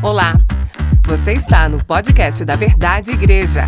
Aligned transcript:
Olá, 0.00 0.34
você 1.08 1.32
está 1.32 1.68
no 1.68 1.84
podcast 1.84 2.44
da 2.44 2.54
Verdade 2.54 3.10
Igreja 3.10 3.62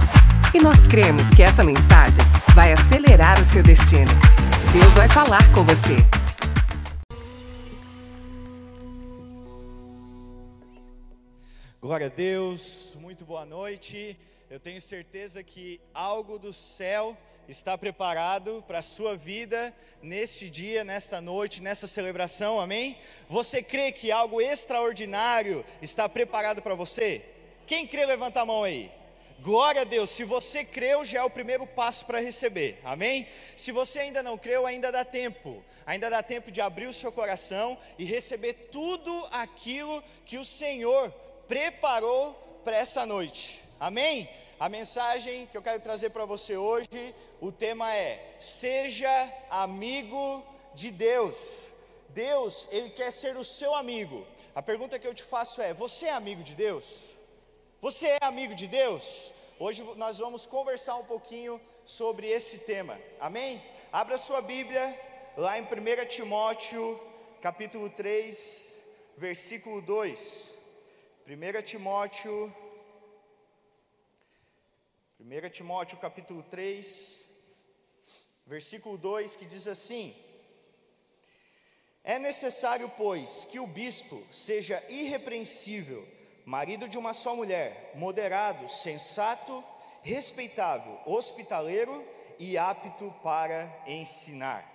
e 0.55 0.61
nós 0.61 0.87
cremos 0.87 1.35
que 1.35 1.43
essa 1.43 1.65
mensagem 1.65 2.23
vai 2.55 2.73
acelerar 2.73 3.41
o 3.41 3.45
seu 3.45 3.65
destino. 3.65 4.13
Deus 4.73 4.95
vai 4.95 5.09
falar 5.09 5.43
com 5.53 5.65
você. 5.65 5.97
Glória 11.81 12.07
a 12.07 12.11
Deus, 12.11 12.97
muito 13.01 13.25
boa 13.25 13.45
noite. 13.45 14.17
Eu 14.49 14.61
tenho 14.61 14.81
certeza 14.81 15.43
que 15.43 15.81
algo 15.93 16.39
do 16.39 16.53
céu 16.53 17.19
está 17.51 17.77
preparado 17.77 18.65
para 18.67 18.79
a 18.79 18.83
sua 18.83 19.17
vida 19.17 19.75
neste 20.01 20.49
dia, 20.49 20.85
nesta 20.85 21.21
noite, 21.21 21.61
nessa 21.61 21.87
celebração, 21.87 22.61
amém? 22.61 22.97
Você 23.29 23.63
crê 23.63 23.91
que 23.91 24.13
algo 24.13 24.41
extraordinário 24.41 25.65
está 25.83 26.09
preparado 26.09 26.63
para 26.63 26.75
você? 26.75 27.25
Quem 27.67 27.87
crê, 27.87 28.07
levanta 28.07 28.41
a 28.41 28.47
mão 28.47 28.63
aí. 28.63 28.91
Glória 29.41 29.83
a 29.83 29.85
Deus, 29.85 30.11
se 30.11 30.23
você 30.23 30.65
creu, 30.65 31.05
já 31.05 31.21
é 31.21 31.23
o 31.23 31.31
primeiro 31.31 31.67
passo 31.67 32.05
para 32.05 32.21
receber, 32.21 32.79
amém? 32.85 33.27
Se 33.57 33.73
você 33.73 33.99
ainda 33.99 34.23
não 34.23 34.37
creu, 34.37 34.67
ainda 34.67 34.93
dá 34.93 35.05
tempo, 35.05 35.65
ainda 35.87 36.11
dá 36.11 36.23
tempo 36.23 36.51
de 36.53 36.61
abrir 36.61 36.87
o 36.87 36.93
seu 36.93 37.11
coração 37.11 37.77
e 37.99 38.05
receber 38.05 38.69
tudo 38.71 39.27
aquilo 39.33 40.05
que 40.27 40.37
o 40.37 40.45
Senhor 40.45 41.11
preparou 41.49 42.35
para 42.63 42.77
essa 42.77 43.07
noite, 43.07 43.61
amém? 43.81 44.29
A 44.61 44.69
mensagem 44.69 45.47
que 45.47 45.57
eu 45.57 45.63
quero 45.63 45.81
trazer 45.81 46.11
para 46.11 46.27
você 46.27 46.57
hoje, 46.57 47.15
o 47.41 47.51
tema 47.51 47.95
é: 47.95 48.37
seja 48.39 49.11
amigo 49.49 50.45
de 50.75 50.91
Deus. 50.91 51.71
Deus, 52.11 52.69
ele 52.71 52.91
quer 52.91 53.11
ser 53.11 53.37
o 53.37 53.45
seu 53.45 53.75
amigo. 53.75 54.27
A 54.55 54.61
pergunta 54.61 54.99
que 54.99 55.07
eu 55.07 55.15
te 55.15 55.23
faço 55.23 55.63
é: 55.63 55.73
você 55.73 56.07
é 56.07 56.13
amigo 56.13 56.43
de 56.43 56.55
Deus? 56.55 57.11
Você 57.81 58.07
é 58.07 58.19
amigo 58.21 58.55
de 58.55 58.67
Deus? 58.67 59.33
Hoje 59.59 59.83
nós 59.97 60.19
vamos 60.19 60.47
conversar 60.47 60.97
um 60.97 61.05
pouquinho 61.05 61.61
sobre 61.85 62.29
esse 62.29 62.59
tema. 62.59 62.99
Amém? 63.19 63.63
Abra 63.91 64.19
sua 64.19 64.43
Bíblia 64.43 64.99
lá 65.37 65.59
em 65.59 65.63
1 65.63 65.67
Timóteo, 66.09 67.01
capítulo 67.41 67.89
3, 67.89 68.77
versículo 69.17 69.81
2. 69.81 70.59
1 71.27 71.63
Timóteo 71.63 72.55
1 75.21 75.51
Timóteo 75.51 75.99
capítulo 75.99 76.43
3, 76.45 77.27
versículo 78.47 78.97
2, 78.97 79.37
que 79.37 79.45
diz 79.45 79.69
assim: 79.69 80.17
É 82.03 82.19
necessário, 82.19 82.91
pois, 82.97 83.45
que 83.45 83.61
o 83.61 83.67
bispo 83.67 84.25
seja 84.33 84.83
irrepreensível, 84.89 86.09
marido 86.47 86.89
de 86.89 86.97
uma 86.97 87.13
só 87.13 87.37
mulher, 87.37 87.93
moderado, 87.97 88.67
sensato, 88.67 89.63
respeitável, 90.03 90.99
hospitaleiro 91.05 92.03
e 92.39 92.57
apto 92.57 93.15
para 93.23 93.71
ensinar. 93.87 94.67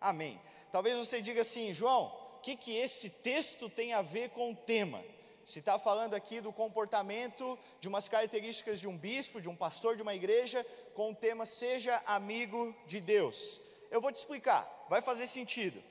Amém. 0.00 0.40
Talvez 0.70 0.96
você 0.96 1.20
diga 1.20 1.40
assim, 1.40 1.74
João, 1.74 2.06
o 2.36 2.40
que, 2.40 2.54
que 2.54 2.76
esse 2.76 3.10
texto 3.10 3.68
tem 3.68 3.92
a 3.94 4.00
ver 4.00 4.30
com 4.30 4.52
o 4.52 4.56
tema? 4.56 5.02
Se 5.44 5.58
está 5.58 5.78
falando 5.78 6.14
aqui 6.14 6.40
do 6.40 6.52
comportamento, 6.52 7.58
de 7.80 7.88
umas 7.88 8.08
características 8.08 8.80
de 8.80 8.88
um 8.88 8.96
bispo, 8.96 9.40
de 9.40 9.48
um 9.48 9.56
pastor 9.56 9.96
de 9.96 10.02
uma 10.02 10.14
igreja, 10.14 10.64
com 10.94 11.10
o 11.10 11.14
tema 11.14 11.46
Seja 11.46 12.02
Amigo 12.06 12.74
de 12.86 13.00
Deus. 13.00 13.60
Eu 13.90 14.00
vou 14.00 14.12
te 14.12 14.16
explicar, 14.16 14.86
vai 14.88 15.02
fazer 15.02 15.26
sentido. 15.26 15.82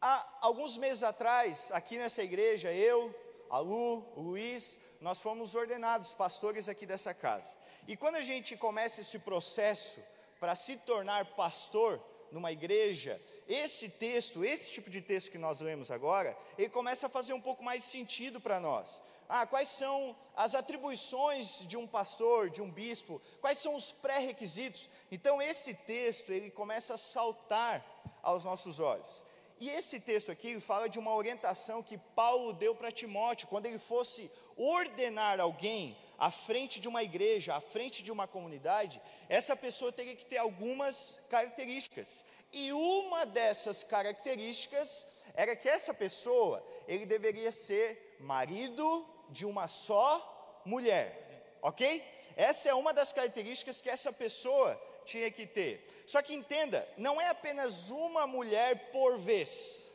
Há 0.00 0.26
alguns 0.40 0.76
meses 0.76 1.02
atrás, 1.02 1.70
aqui 1.72 1.98
nessa 1.98 2.22
igreja, 2.22 2.72
eu, 2.72 3.14
a 3.50 3.58
Lu, 3.58 4.04
o 4.14 4.20
Luiz, 4.20 4.78
nós 5.00 5.18
fomos 5.18 5.54
ordenados 5.54 6.14
pastores 6.14 6.68
aqui 6.68 6.86
dessa 6.86 7.12
casa. 7.12 7.50
E 7.88 7.96
quando 7.96 8.16
a 8.16 8.22
gente 8.22 8.56
começa 8.56 9.00
esse 9.00 9.18
processo 9.18 10.00
para 10.40 10.54
se 10.54 10.76
tornar 10.76 11.24
pastor, 11.34 12.00
numa 12.32 12.52
igreja, 12.52 13.20
esse 13.48 13.88
texto, 13.88 14.44
esse 14.44 14.70
tipo 14.70 14.90
de 14.90 15.00
texto 15.00 15.30
que 15.30 15.38
nós 15.38 15.60
lemos 15.60 15.90
agora, 15.90 16.36
ele 16.58 16.68
começa 16.68 17.06
a 17.06 17.10
fazer 17.10 17.32
um 17.32 17.40
pouco 17.40 17.62
mais 17.62 17.84
sentido 17.84 18.40
para 18.40 18.60
nós. 18.60 19.02
Ah, 19.28 19.46
quais 19.46 19.68
são 19.68 20.16
as 20.36 20.54
atribuições 20.54 21.66
de 21.66 21.76
um 21.76 21.86
pastor, 21.86 22.48
de 22.48 22.62
um 22.62 22.70
bispo? 22.70 23.20
Quais 23.40 23.58
são 23.58 23.74
os 23.74 23.90
pré-requisitos? 23.90 24.88
Então 25.10 25.42
esse 25.42 25.74
texto, 25.74 26.30
ele 26.30 26.50
começa 26.50 26.94
a 26.94 26.98
saltar 26.98 27.84
aos 28.22 28.44
nossos 28.44 28.78
olhos. 28.78 29.24
E 29.58 29.70
esse 29.70 29.98
texto 29.98 30.30
aqui 30.30 30.60
fala 30.60 30.88
de 30.88 30.98
uma 30.98 31.14
orientação 31.14 31.82
que 31.82 31.96
Paulo 31.96 32.52
deu 32.52 32.74
para 32.74 32.92
Timóteo, 32.92 33.48
quando 33.48 33.66
ele 33.66 33.78
fosse 33.78 34.30
ordenar 34.56 35.40
alguém 35.40 35.96
à 36.18 36.30
frente 36.30 36.80
de 36.80 36.88
uma 36.88 37.02
igreja, 37.02 37.54
à 37.54 37.60
frente 37.60 38.02
de 38.02 38.10
uma 38.10 38.26
comunidade, 38.26 39.00
essa 39.28 39.54
pessoa 39.56 39.92
teria 39.92 40.16
que 40.16 40.24
ter 40.26 40.38
algumas 40.38 41.20
características. 41.28 42.24
E 42.52 42.72
uma 42.72 43.26
dessas 43.26 43.84
características 43.84 45.06
era 45.34 45.54
que 45.54 45.68
essa 45.68 45.92
pessoa, 45.92 46.66
ele 46.88 47.04
deveria 47.04 47.52
ser 47.52 48.16
marido 48.20 49.06
de 49.30 49.44
uma 49.44 49.68
só 49.68 50.60
mulher. 50.64 51.58
OK? 51.62 52.02
Essa 52.36 52.68
é 52.68 52.74
uma 52.74 52.92
das 52.92 53.12
características 53.12 53.80
que 53.80 53.90
essa 53.90 54.12
pessoa 54.12 54.80
tinha 55.04 55.30
que 55.30 55.46
ter. 55.46 56.04
Só 56.06 56.22
que 56.22 56.34
entenda, 56.34 56.88
não 56.96 57.20
é 57.20 57.28
apenas 57.28 57.90
uma 57.90 58.26
mulher 58.26 58.90
por 58.90 59.18
vez. 59.18 59.92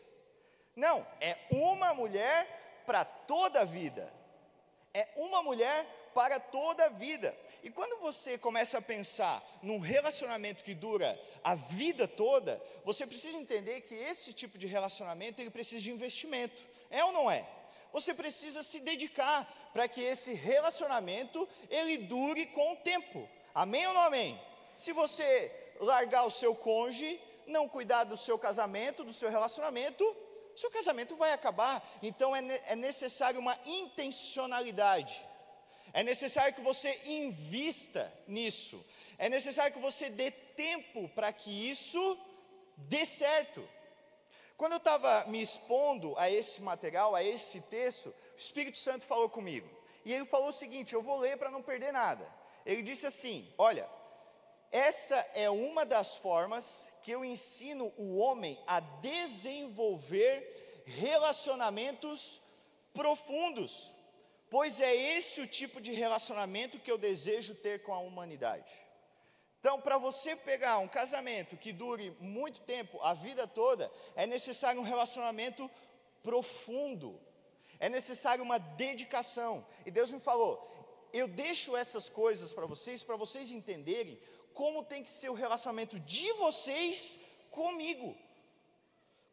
Não, 0.75 1.05
é 1.19 1.37
uma 1.51 1.93
mulher 1.93 2.83
para 2.85 3.03
toda 3.05 3.61
a 3.61 3.65
vida. 3.65 4.11
É 4.93 5.07
uma 5.15 5.41
mulher 5.41 5.85
para 6.13 6.39
toda 6.39 6.85
a 6.85 6.89
vida. 6.89 7.35
E 7.63 7.69
quando 7.69 7.99
você 7.99 8.37
começa 8.37 8.77
a 8.79 8.81
pensar 8.81 9.43
num 9.61 9.79
relacionamento 9.79 10.63
que 10.63 10.73
dura 10.73 11.19
a 11.43 11.55
vida 11.55 12.07
toda, 12.07 12.61
você 12.83 13.05
precisa 13.05 13.37
entender 13.37 13.81
que 13.81 13.93
esse 13.93 14.33
tipo 14.33 14.57
de 14.57 14.67
relacionamento 14.67 15.39
ele 15.39 15.51
precisa 15.51 15.81
de 15.81 15.91
investimento. 15.91 16.61
É 16.89 17.03
ou 17.03 17.11
não 17.11 17.29
é? 17.29 17.47
Você 17.93 18.13
precisa 18.13 18.63
se 18.63 18.79
dedicar 18.79 19.69
para 19.73 19.87
que 19.87 20.01
esse 20.01 20.33
relacionamento 20.33 21.47
ele 21.69 21.97
dure 21.97 22.45
com 22.47 22.73
o 22.73 22.77
tempo. 22.77 23.29
Amém 23.53 23.85
ou 23.87 23.93
não 23.93 24.01
amém? 24.01 24.41
Se 24.77 24.93
você 24.93 25.51
largar 25.79 26.25
o 26.25 26.31
seu 26.31 26.55
cônjuge, 26.55 27.21
não 27.45 27.67
cuidar 27.67 28.05
do 28.05 28.15
seu 28.15 28.39
casamento, 28.39 29.03
do 29.03 29.13
seu 29.13 29.29
relacionamento, 29.29 30.03
seu 30.55 30.71
casamento 30.71 31.15
vai 31.15 31.33
acabar. 31.33 31.83
Então 32.01 32.35
é, 32.35 32.41
é 32.67 32.75
necessário 32.75 33.39
uma 33.39 33.57
intencionalidade. 33.65 35.21
É 35.93 36.03
necessário 36.03 36.53
que 36.53 36.61
você 36.61 36.99
invista 37.05 38.11
nisso. 38.27 38.83
É 39.17 39.29
necessário 39.29 39.73
que 39.73 39.79
você 39.79 40.09
dê 40.09 40.31
tempo 40.31 41.09
para 41.09 41.31
que 41.33 41.69
isso 41.69 42.17
dê 42.77 43.05
certo. 43.05 43.67
Quando 44.55 44.73
eu 44.73 44.77
estava 44.77 45.25
me 45.25 45.41
expondo 45.41 46.13
a 46.17 46.29
esse 46.29 46.61
material, 46.61 47.15
a 47.15 47.23
esse 47.23 47.59
texto, 47.61 48.09
o 48.09 48.37
Espírito 48.37 48.77
Santo 48.77 49.05
falou 49.05 49.29
comigo. 49.29 49.67
E 50.05 50.13
ele 50.13 50.25
falou 50.25 50.49
o 50.49 50.53
seguinte: 50.53 50.93
eu 50.93 51.01
vou 51.01 51.19
ler 51.19 51.37
para 51.37 51.49
não 51.49 51.61
perder 51.61 51.91
nada. 51.91 52.27
Ele 52.65 52.81
disse 52.81 53.05
assim: 53.05 53.51
Olha, 53.57 53.89
essa 54.71 55.15
é 55.33 55.49
uma 55.49 55.85
das 55.85 56.15
formas 56.15 56.87
que 57.01 57.11
eu 57.11 57.25
ensino 57.25 57.91
o 57.97 58.17
homem 58.17 58.59
a 58.67 58.79
desenvolver 58.79 60.83
relacionamentos 60.85 62.41
profundos, 62.93 63.93
pois 64.51 64.81
é 64.81 64.93
esse 64.93 65.39
o 65.39 65.47
tipo 65.47 65.79
de 65.79 65.93
relacionamento 65.93 66.77
que 66.77 66.91
eu 66.91 66.97
desejo 66.97 67.55
ter 67.55 67.81
com 67.83 67.93
a 67.93 67.99
humanidade. 67.99 68.73
Então, 69.61 69.79
para 69.79 69.97
você 69.97 70.35
pegar 70.35 70.79
um 70.79 70.89
casamento 70.89 71.55
que 71.55 71.71
dure 71.71 72.09
muito 72.19 72.59
tempo, 72.61 72.99
a 73.01 73.13
vida 73.13 73.47
toda, 73.47 73.89
é 74.13 74.25
necessário 74.25 74.81
um 74.81 74.83
relacionamento 74.83 75.71
profundo, 76.21 77.17
é 77.79 77.87
necessário 77.87 78.43
uma 78.43 78.57
dedicação. 78.57 79.65
E 79.85 79.89
Deus 79.89 80.11
me 80.11 80.19
falou: 80.19 80.53
eu 81.13 81.29
deixo 81.29 81.77
essas 81.77 82.09
coisas 82.09 82.51
para 82.51 82.65
vocês, 82.65 83.01
para 83.03 83.15
vocês 83.15 83.51
entenderem 83.51 84.19
como 84.53 84.83
tem 84.83 85.01
que 85.01 85.11
ser 85.11 85.29
o 85.29 85.39
relacionamento 85.45 85.97
de 86.01 86.33
vocês 86.33 87.17
comigo. 87.49 88.17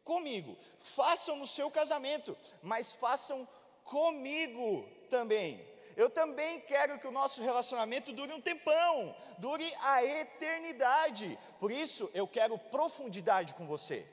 Comigo. 0.01 0.57
Façam 0.95 1.35
no 1.35 1.45
seu 1.45 1.69
casamento, 1.69 2.37
mas 2.61 2.93
façam 2.93 3.45
comigo 3.83 4.87
também. 5.09 5.67
Eu 6.01 6.09
também 6.09 6.61
quero 6.61 6.97
que 6.99 7.07
o 7.07 7.11
nosso 7.11 7.41
relacionamento 7.41 8.13
dure 8.13 8.31
um 8.31 8.39
tempão, 8.39 9.15
dure 9.37 9.67
a 9.81 10.03
eternidade. 10.03 11.37
Por 11.59 11.71
isso, 11.71 12.09
eu 12.13 12.25
quero 12.25 12.57
profundidade 12.57 13.53
com 13.53 13.65
você. 13.67 14.07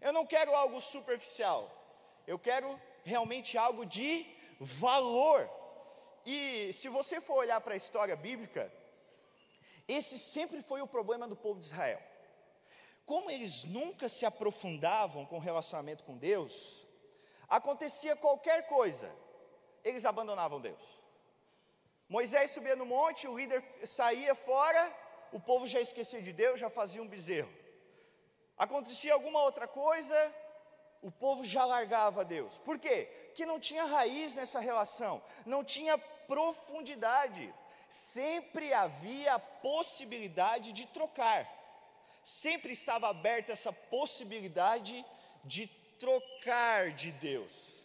Eu 0.00 0.12
não 0.12 0.26
quero 0.26 0.54
algo 0.54 0.78
superficial. 0.80 1.60
Eu 2.26 2.38
quero 2.38 2.68
realmente 3.02 3.56
algo 3.56 3.86
de 3.86 4.26
valor. 4.60 5.48
E 6.26 6.72
se 6.72 6.88
você 6.88 7.20
for 7.20 7.36
olhar 7.38 7.60
para 7.60 7.74
a 7.74 7.82
história 7.82 8.16
bíblica, 8.16 8.70
esse 9.88 10.18
sempre 10.18 10.60
foi 10.62 10.82
o 10.82 10.86
problema 10.86 11.26
do 11.28 11.36
povo 11.36 11.60
de 11.60 11.66
Israel. 11.66 12.02
Como 13.06 13.30
eles 13.30 13.62
nunca 13.64 14.08
se 14.08 14.26
aprofundavam 14.26 15.24
com 15.24 15.36
o 15.36 15.46
relacionamento 15.48 16.02
com 16.02 16.18
Deus, 16.18 16.84
acontecia 17.48 18.16
qualquer 18.16 18.66
coisa, 18.66 19.08
eles 19.88 20.04
abandonavam 20.04 20.60
Deus. 20.60 20.84
Moisés 22.08 22.50
subia 22.50 22.76
no 22.76 22.86
monte, 22.86 23.28
o 23.28 23.36
líder 23.38 23.62
saía 23.84 24.34
fora, 24.34 24.82
o 25.32 25.40
povo 25.40 25.66
já 25.66 25.80
esquecia 25.80 26.20
de 26.20 26.32
Deus, 26.32 26.58
já 26.58 26.68
fazia 26.68 27.02
um 27.02 27.08
bezerro. 27.08 27.52
Acontecia 28.56 29.12
alguma 29.14 29.40
outra 29.42 29.66
coisa, 29.68 30.34
o 31.02 31.10
povo 31.10 31.44
já 31.44 31.64
largava 31.64 32.24
Deus. 32.24 32.58
Por 32.58 32.78
quê? 32.78 33.08
Que 33.34 33.46
não 33.46 33.60
tinha 33.60 33.84
raiz 33.84 34.34
nessa 34.34 34.60
relação, 34.60 35.22
não 35.44 35.62
tinha 35.64 35.96
profundidade. 35.98 37.52
Sempre 37.88 38.72
havia 38.72 39.34
a 39.34 39.38
possibilidade 39.38 40.72
de 40.72 40.86
trocar. 40.86 41.48
Sempre 42.24 42.72
estava 42.72 43.08
aberta 43.08 43.52
essa 43.52 43.72
possibilidade 43.72 45.04
de 45.44 45.68
trocar 46.00 46.90
de 46.90 47.12
Deus. 47.12 47.75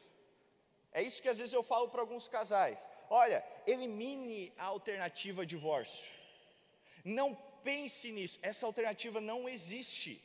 É 0.93 1.01
isso 1.01 1.21
que 1.21 1.29
às 1.29 1.38
vezes 1.38 1.53
eu 1.53 1.63
falo 1.63 1.88
para 1.89 2.01
alguns 2.01 2.27
casais. 2.27 2.89
Olha, 3.09 3.43
elimine 3.65 4.53
a 4.57 4.65
alternativa 4.65 5.45
divórcio. 5.45 6.13
Não 7.03 7.33
pense 7.63 8.11
nisso, 8.11 8.39
essa 8.41 8.65
alternativa 8.65 9.21
não 9.21 9.47
existe. 9.47 10.21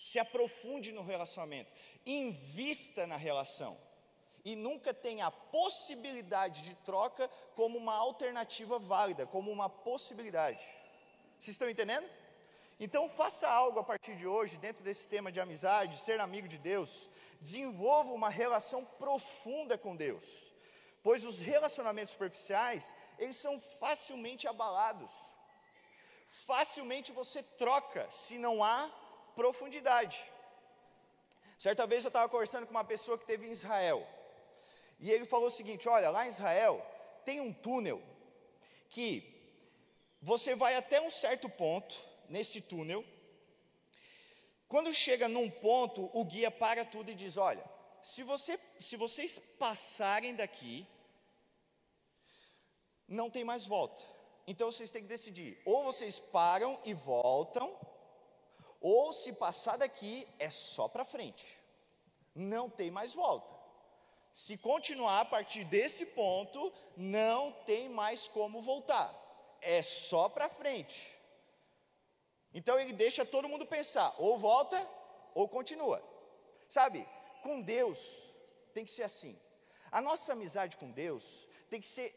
Se 0.00 0.18
aprofunde 0.18 0.90
no 0.92 1.02
relacionamento, 1.02 1.70
invista 2.04 3.06
na 3.06 3.16
relação 3.16 3.78
e 4.44 4.56
nunca 4.56 4.92
tenha 4.92 5.26
a 5.26 5.30
possibilidade 5.30 6.62
de 6.62 6.74
troca 6.76 7.28
como 7.54 7.78
uma 7.78 7.94
alternativa 7.94 8.78
válida, 8.78 9.26
como 9.26 9.50
uma 9.50 9.68
possibilidade. 9.68 10.64
Vocês 11.38 11.54
estão 11.54 11.70
entendendo? 11.70 12.08
Então 12.80 13.08
faça 13.08 13.48
algo 13.48 13.78
a 13.78 13.84
partir 13.84 14.16
de 14.16 14.26
hoje, 14.26 14.56
dentro 14.56 14.82
desse 14.82 15.06
tema 15.08 15.30
de 15.30 15.38
amizade, 15.38 15.98
ser 15.98 16.18
amigo 16.18 16.48
de 16.48 16.58
Deus, 16.58 17.08
desenvolva 17.42 18.12
uma 18.12 18.30
relação 18.30 18.84
profunda 19.04 19.76
com 19.76 19.96
Deus, 19.96 20.24
pois 21.02 21.24
os 21.24 21.40
relacionamentos 21.40 22.12
superficiais, 22.12 22.94
eles 23.18 23.34
são 23.34 23.60
facilmente 23.80 24.46
abalados. 24.46 25.10
Facilmente 26.46 27.10
você 27.10 27.42
troca 27.42 28.08
se 28.10 28.38
não 28.38 28.62
há 28.62 28.88
profundidade. 29.34 30.24
Certa 31.58 31.84
vez 31.84 32.04
eu 32.04 32.08
estava 32.10 32.28
conversando 32.28 32.64
com 32.64 32.70
uma 32.78 32.84
pessoa 32.84 33.18
que 33.18 33.26
teve 33.26 33.46
em 33.48 33.50
Israel, 33.50 34.00
e 35.00 35.10
ele 35.10 35.24
falou 35.24 35.48
o 35.48 35.56
seguinte: 35.58 35.88
olha, 35.88 36.10
lá 36.10 36.24
em 36.24 36.28
Israel 36.28 36.74
tem 37.24 37.40
um 37.40 37.52
túnel 37.52 38.00
que 38.88 39.08
você 40.20 40.54
vai 40.54 40.76
até 40.76 41.00
um 41.00 41.10
certo 41.10 41.48
ponto 41.48 41.94
nesse 42.28 42.60
túnel, 42.60 43.04
quando 44.72 44.90
chega 44.94 45.28
num 45.28 45.50
ponto, 45.50 46.10
o 46.14 46.24
guia 46.24 46.50
para 46.50 46.82
tudo 46.82 47.10
e 47.10 47.14
diz: 47.14 47.36
Olha, 47.36 47.62
se, 48.00 48.22
você, 48.22 48.58
se 48.80 48.96
vocês 48.96 49.38
passarem 49.58 50.34
daqui, 50.34 50.86
não 53.06 53.28
tem 53.28 53.44
mais 53.44 53.66
volta. 53.66 54.02
Então 54.46 54.72
vocês 54.72 54.90
têm 54.90 55.02
que 55.02 55.08
decidir: 55.08 55.60
ou 55.66 55.84
vocês 55.84 56.18
param 56.18 56.80
e 56.86 56.94
voltam, 56.94 57.78
ou 58.80 59.12
se 59.12 59.34
passar 59.34 59.76
daqui 59.76 60.26
é 60.38 60.48
só 60.48 60.88
para 60.88 61.04
frente. 61.04 61.58
Não 62.34 62.70
tem 62.70 62.90
mais 62.90 63.12
volta. 63.12 63.52
Se 64.32 64.56
continuar 64.56 65.20
a 65.20 65.26
partir 65.26 65.64
desse 65.64 66.06
ponto, 66.06 66.72
não 66.96 67.52
tem 67.66 67.90
mais 67.90 68.26
como 68.26 68.62
voltar. 68.62 69.14
É 69.60 69.82
só 69.82 70.30
para 70.30 70.48
frente. 70.48 71.12
Então 72.54 72.78
ele 72.78 72.92
deixa 72.92 73.24
todo 73.24 73.48
mundo 73.48 73.66
pensar, 73.66 74.14
ou 74.18 74.38
volta 74.38 74.88
ou 75.34 75.48
continua. 75.48 76.02
Sabe, 76.68 77.06
com 77.42 77.60
Deus 77.60 78.30
tem 78.74 78.84
que 78.84 78.90
ser 78.90 79.02
assim. 79.02 79.38
A 79.90 80.00
nossa 80.00 80.32
amizade 80.32 80.76
com 80.76 80.90
Deus 80.90 81.46
tem 81.68 81.80
que 81.80 81.86
ser 81.86 82.14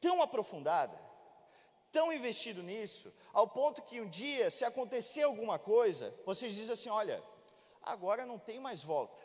tão 0.00 0.22
aprofundada, 0.22 0.98
tão 1.92 2.12
investido 2.12 2.62
nisso, 2.62 3.12
ao 3.32 3.46
ponto 3.48 3.82
que 3.82 4.00
um 4.00 4.08
dia, 4.08 4.50
se 4.50 4.64
acontecer 4.64 5.22
alguma 5.22 5.58
coisa, 5.58 6.14
vocês 6.24 6.54
dizem 6.54 6.72
assim: 6.72 6.88
olha, 6.88 7.22
agora 7.82 8.24
não 8.24 8.38
tem 8.38 8.58
mais 8.58 8.82
volta, 8.82 9.22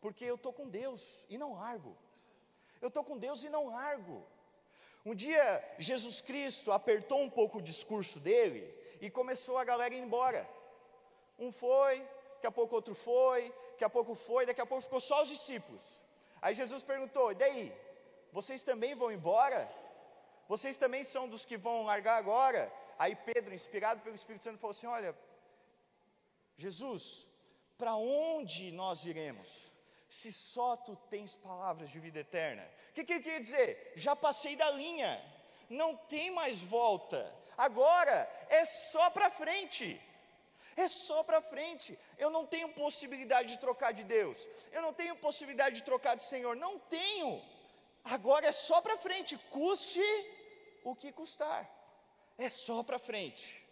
porque 0.00 0.24
eu 0.24 0.34
estou 0.34 0.52
com 0.52 0.68
Deus 0.68 1.24
e 1.28 1.38
não 1.38 1.54
largo. 1.54 1.96
Eu 2.80 2.88
estou 2.88 3.02
com 3.02 3.16
Deus 3.16 3.42
e 3.44 3.48
não 3.48 3.68
largo. 3.68 4.26
Um 5.04 5.14
dia 5.14 5.64
Jesus 5.78 6.20
Cristo 6.20 6.72
apertou 6.72 7.20
um 7.22 7.30
pouco 7.30 7.58
o 7.58 7.62
discurso 7.62 8.18
dele 8.20 8.75
e 9.00 9.10
começou 9.10 9.58
a 9.58 9.64
galera 9.64 9.94
ir 9.94 10.00
embora. 10.00 10.48
Um 11.38 11.52
foi, 11.52 12.00
daqui 12.34 12.46
a 12.46 12.50
pouco 12.50 12.74
outro 12.74 12.94
foi, 12.94 13.52
daqui 13.72 13.84
a 13.84 13.90
pouco 13.90 14.14
foi, 14.14 14.46
daqui 14.46 14.60
a 14.60 14.66
pouco 14.66 14.82
ficou 14.82 15.00
só 15.00 15.22
os 15.22 15.28
discípulos. 15.28 15.84
Aí 16.40 16.54
Jesus 16.54 16.82
perguntou: 16.82 17.32
e 17.32 17.34
daí? 17.34 17.72
Vocês 18.32 18.62
também 18.62 18.94
vão 18.94 19.10
embora? 19.10 19.70
Vocês 20.48 20.76
também 20.76 21.04
são 21.04 21.28
dos 21.28 21.44
que 21.44 21.56
vão 21.56 21.84
largar 21.84 22.16
agora? 22.16 22.72
Aí 22.98 23.14
Pedro, 23.14 23.54
inspirado 23.54 24.00
pelo 24.00 24.14
Espírito 24.14 24.44
Santo, 24.44 24.58
falou 24.58 24.72
assim: 24.72 24.86
Olha, 24.86 25.16
Jesus, 26.56 27.26
para 27.76 27.94
onde 27.96 28.72
nós 28.72 29.04
iremos? 29.04 29.66
Se 30.08 30.32
só 30.32 30.76
tu 30.76 30.96
tens 31.10 31.34
palavras 31.34 31.90
de 31.90 31.98
vida 31.98 32.20
eterna. 32.20 32.66
O 32.90 32.92
que, 32.94 33.04
que 33.04 33.12
ele 33.14 33.22
queria 33.22 33.40
dizer? 33.40 33.92
Já 33.96 34.14
passei 34.14 34.54
da 34.56 34.70
linha, 34.70 35.22
não 35.68 35.96
tem 35.96 36.30
mais 36.30 36.62
volta. 36.62 37.34
Agora 37.56 38.28
é 38.48 38.64
só 38.64 39.08
para 39.10 39.30
frente. 39.30 40.00
É 40.76 40.88
só 40.88 41.22
para 41.22 41.40
frente. 41.40 41.98
Eu 42.18 42.30
não 42.30 42.44
tenho 42.46 42.68
possibilidade 42.68 43.48
de 43.52 43.58
trocar 43.58 43.92
de 43.92 44.04
Deus. 44.04 44.38
Eu 44.70 44.82
não 44.82 44.92
tenho 44.92 45.16
possibilidade 45.16 45.76
de 45.76 45.82
trocar 45.82 46.14
de 46.16 46.22
Senhor. 46.22 46.54
Não 46.54 46.78
tenho. 46.78 47.42
Agora 48.04 48.46
é 48.46 48.52
só 48.52 48.80
para 48.80 48.98
frente. 48.98 49.38
Custe 49.50 50.08
o 50.84 50.94
que 50.94 51.10
custar. 51.12 51.68
É 52.36 52.48
só 52.48 52.82
para 52.82 52.98
frente. 52.98 53.64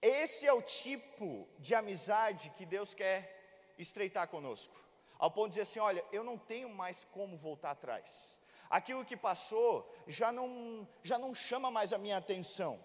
Esse 0.00 0.46
é 0.46 0.52
o 0.52 0.62
tipo 0.62 1.48
de 1.58 1.74
amizade 1.74 2.50
que 2.56 2.64
Deus 2.64 2.94
quer 2.94 3.74
estreitar 3.76 4.28
conosco. 4.28 4.76
Ao 5.18 5.30
ponto 5.30 5.48
de 5.48 5.54
dizer 5.54 5.62
assim: 5.62 5.80
olha, 5.80 6.04
eu 6.12 6.22
não 6.22 6.38
tenho 6.38 6.68
mais 6.68 7.04
como 7.04 7.36
voltar 7.36 7.72
atrás 7.72 8.31
aquilo 8.76 9.04
que 9.04 9.16
passou 9.28 9.72
já 10.06 10.32
não, 10.32 10.88
já 11.02 11.18
não 11.18 11.34
chama 11.34 11.70
mais 11.70 11.92
a 11.92 11.98
minha 11.98 12.16
atenção. 12.16 12.80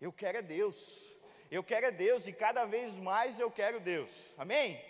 Eu 0.00 0.12
quero 0.12 0.38
é 0.38 0.42
Deus, 0.42 0.76
eu 1.50 1.62
quero 1.70 1.86
é 1.86 1.90
Deus 1.90 2.28
e 2.28 2.32
cada 2.32 2.64
vez 2.64 2.96
mais 2.96 3.40
eu 3.40 3.50
quero 3.50 3.80
Deus, 3.80 4.10
amém? 4.38 4.80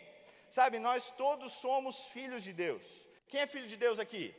Sabe, 0.50 0.78
nós 0.78 1.08
todos 1.22 1.52
somos 1.64 2.04
filhos 2.16 2.42
de 2.42 2.52
Deus. 2.52 2.84
Quem 3.28 3.40
é 3.40 3.46
filho 3.46 3.66
de 3.66 3.78
Deus 3.78 3.98
aqui? 3.98 4.34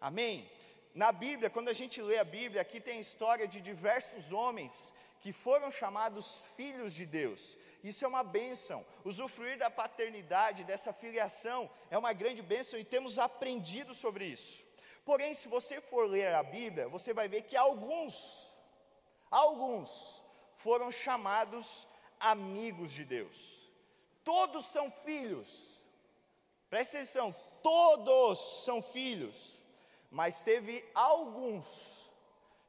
Amém? 0.00 0.50
Na 0.94 1.12
Bíblia, 1.12 1.50
quando 1.50 1.68
a 1.68 1.78
gente 1.80 2.00
lê 2.00 2.18
a 2.18 2.24
Bíblia, 2.24 2.62
aqui 2.62 2.80
tem 2.80 2.96
a 2.96 3.06
história 3.08 3.46
de 3.46 3.60
diversos 3.60 4.32
homens 4.32 4.72
que 5.20 5.32
foram 5.32 5.70
chamados 5.70 6.42
filhos 6.56 6.94
de 6.94 7.04
Deus. 7.04 7.58
Isso 7.82 8.04
é 8.04 8.08
uma 8.08 8.24
bênção. 8.24 8.84
Usufruir 9.04 9.58
da 9.58 9.70
paternidade, 9.70 10.64
dessa 10.64 10.92
filiação, 10.92 11.70
é 11.90 11.98
uma 11.98 12.14
grande 12.14 12.42
bênção 12.42 12.78
e 12.78 12.84
temos 12.84 13.18
aprendido 13.18 13.94
sobre 13.94 14.24
isso. 14.24 14.63
Porém, 15.04 15.34
se 15.34 15.48
você 15.48 15.80
for 15.80 16.08
ler 16.08 16.34
a 16.34 16.42
Bíblia, 16.42 16.88
você 16.88 17.12
vai 17.12 17.28
ver 17.28 17.42
que 17.42 17.56
alguns, 17.56 18.50
alguns 19.30 20.22
foram 20.56 20.90
chamados 20.90 21.86
amigos 22.18 22.90
de 22.90 23.04
Deus. 23.04 23.36
Todos 24.24 24.64
são 24.64 24.90
filhos. 24.90 25.82
Presta 26.70 26.96
atenção, 26.96 27.34
todos 27.62 28.64
são 28.64 28.80
filhos. 28.80 29.62
Mas 30.10 30.42
teve 30.42 30.82
alguns 30.94 31.64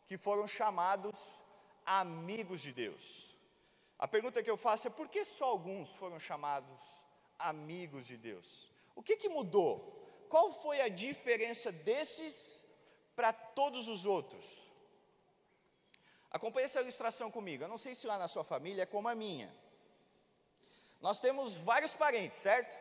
que 0.08 0.18
foram 0.18 0.46
chamados 0.46 1.40
amigos 1.86 2.60
de 2.60 2.74
Deus. 2.74 3.26
A 3.98 4.08
pergunta 4.08 4.44
que 4.44 4.52
eu 4.52 4.58
faço 4.58 4.88
é 4.88 4.90
por 4.90 5.08
que 5.08 5.24
só 5.24 5.46
alguns 5.46 5.94
foram 5.94 6.20
chamados 6.20 6.80
amigos 7.40 8.06
de 8.06 8.18
Deus? 8.18 8.70
O 8.94 9.02
que, 9.02 9.16
que 9.16 9.30
mudou? 9.30 9.95
Qual 10.36 10.52
foi 10.52 10.82
a 10.82 10.90
diferença 10.90 11.72
desses 11.72 12.66
para 13.16 13.32
todos 13.32 13.88
os 13.88 14.06
outros? 14.06 14.46
Acompanhe 16.30 16.66
essa 16.66 16.82
ilustração 16.82 17.32
comigo. 17.32 17.64
Eu 17.64 17.70
não 17.70 17.78
sei 17.78 17.96
se 17.96 18.06
lá 18.06 18.18
na 18.18 18.28
sua 18.28 18.44
família 18.44 18.84
é 18.84 18.86
como 18.86 19.08
a 19.08 19.16
minha. 19.16 19.50
Nós 21.00 21.22
temos 21.22 21.56
vários 21.56 21.94
parentes, 21.94 22.38
certo? 22.40 22.76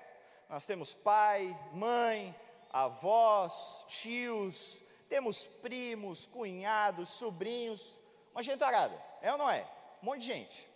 Nós 0.49 0.66
temos 0.66 0.94
pai, 0.94 1.56
mãe, 1.73 2.34
avós, 2.73 3.87
tios, 3.87 4.82
temos 5.08 5.46
primos, 5.46 6.26
cunhados, 6.26 7.08
sobrinhos, 7.11 8.00
uma 8.32 8.42
gentarada, 8.42 9.00
é 9.23 9.30
ou 9.30 9.38
não 9.38 9.49
é? 9.49 9.64
Um 10.02 10.06
monte 10.06 10.23
de 10.23 10.26
gente. 10.26 10.68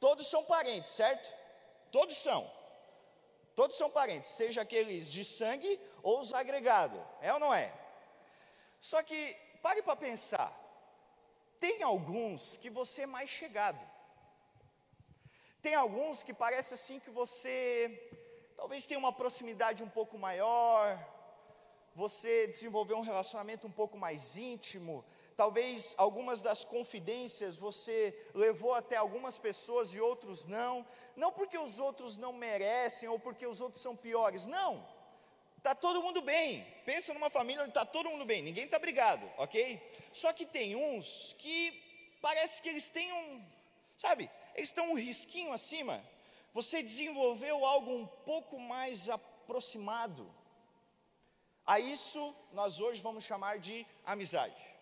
Todos 0.00 0.28
são 0.28 0.44
parentes, 0.44 0.90
certo? 0.90 1.32
Todos 1.92 2.16
são. 2.16 2.57
Todos 3.58 3.76
são 3.76 3.90
parentes, 3.90 4.28
seja 4.40 4.60
aqueles 4.62 5.10
de 5.10 5.24
sangue 5.24 5.80
ou 6.00 6.20
os 6.20 6.32
agregados, 6.32 7.00
é 7.20 7.32
ou 7.32 7.40
não 7.40 7.52
é? 7.52 7.72
Só 8.80 9.02
que, 9.02 9.36
pare 9.60 9.82
para 9.82 9.96
pensar, 9.96 10.50
tem 11.58 11.82
alguns 11.82 12.56
que 12.56 12.70
você 12.70 13.02
é 13.02 13.06
mais 13.06 13.28
chegado, 13.28 13.80
tem 15.60 15.74
alguns 15.74 16.22
que 16.22 16.32
parece 16.32 16.74
assim 16.74 17.00
que 17.00 17.10
você 17.10 17.50
talvez 18.56 18.86
tenha 18.86 19.00
uma 19.00 19.12
proximidade 19.12 19.82
um 19.82 19.88
pouco 19.88 20.16
maior, 20.16 20.96
você 21.96 22.46
desenvolveu 22.46 22.96
um 22.98 23.08
relacionamento 23.12 23.66
um 23.66 23.72
pouco 23.72 23.98
mais 23.98 24.36
íntimo, 24.36 25.04
talvez 25.38 25.94
algumas 25.96 26.42
das 26.42 26.64
confidências 26.64 27.56
você 27.56 28.12
levou 28.34 28.74
até 28.74 28.96
algumas 28.96 29.38
pessoas 29.38 29.94
e 29.94 30.00
outros 30.00 30.44
não, 30.44 30.84
não 31.14 31.30
porque 31.30 31.56
os 31.56 31.78
outros 31.78 32.16
não 32.16 32.32
merecem 32.32 33.08
ou 33.08 33.20
porque 33.20 33.46
os 33.46 33.60
outros 33.60 33.80
são 33.80 33.94
piores, 33.94 34.48
não. 34.48 34.84
Tá 35.62 35.76
todo 35.76 36.02
mundo 36.02 36.20
bem. 36.20 36.66
Pensa 36.84 37.14
numa 37.14 37.30
família 37.30 37.62
onde 37.62 37.70
está 37.70 37.84
todo 37.86 38.10
mundo 38.10 38.24
bem, 38.24 38.42
ninguém 38.42 38.64
está 38.64 38.80
brigado, 38.80 39.30
ok? 39.36 39.80
Só 40.12 40.32
que 40.32 40.44
tem 40.44 40.74
uns 40.74 41.36
que 41.38 41.60
parece 42.20 42.60
que 42.60 42.68
eles 42.68 42.88
têm 42.88 43.12
um, 43.12 43.40
sabe, 43.96 44.28
eles 44.56 44.70
estão 44.70 44.90
um 44.90 44.94
risquinho 44.94 45.52
acima. 45.52 46.04
Você 46.52 46.82
desenvolveu 46.82 47.64
algo 47.64 47.92
um 47.92 48.08
pouco 48.08 48.58
mais 48.58 49.08
aproximado. 49.08 50.28
A 51.64 51.78
isso 51.78 52.34
nós 52.52 52.80
hoje 52.80 53.00
vamos 53.00 53.22
chamar 53.22 53.60
de 53.60 53.86
amizade. 54.04 54.77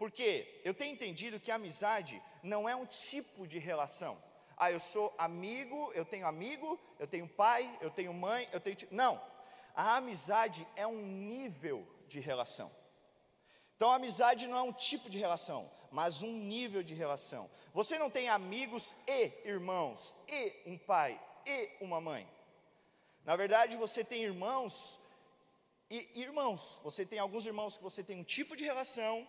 Porque 0.00 0.62
eu 0.64 0.72
tenho 0.72 0.94
entendido 0.94 1.38
que 1.38 1.50
amizade 1.50 2.22
não 2.42 2.66
é 2.66 2.74
um 2.74 2.86
tipo 2.86 3.46
de 3.46 3.58
relação. 3.58 4.16
Ah, 4.56 4.72
eu 4.72 4.80
sou 4.80 5.14
amigo, 5.18 5.92
eu 5.94 6.06
tenho 6.06 6.26
amigo, 6.26 6.80
eu 6.98 7.06
tenho 7.06 7.28
pai, 7.28 7.70
eu 7.82 7.90
tenho 7.90 8.14
mãe, 8.14 8.48
eu 8.50 8.60
tenho. 8.60 8.78
Não. 8.90 9.20
A 9.74 9.96
amizade 9.96 10.66
é 10.74 10.86
um 10.86 11.02
nível 11.02 11.86
de 12.08 12.18
relação. 12.18 12.70
Então, 13.76 13.90
a 13.90 13.96
amizade 13.96 14.46
não 14.46 14.56
é 14.56 14.62
um 14.62 14.72
tipo 14.72 15.10
de 15.10 15.18
relação, 15.18 15.70
mas 15.90 16.22
um 16.22 16.32
nível 16.32 16.82
de 16.82 16.94
relação. 16.94 17.50
Você 17.74 17.98
não 17.98 18.08
tem 18.08 18.30
amigos 18.30 18.94
e 19.06 19.30
irmãos, 19.44 20.14
e 20.26 20.54
um 20.64 20.78
pai, 20.78 21.20
e 21.44 21.72
uma 21.78 22.00
mãe. 22.00 22.26
Na 23.22 23.36
verdade, 23.36 23.76
você 23.76 24.02
tem 24.02 24.22
irmãos 24.22 24.98
e 25.90 26.08
irmãos. 26.14 26.80
Você 26.82 27.04
tem 27.04 27.18
alguns 27.18 27.44
irmãos 27.44 27.76
que 27.76 27.82
você 27.82 28.02
tem 28.02 28.18
um 28.18 28.24
tipo 28.24 28.56
de 28.56 28.64
relação, 28.64 29.26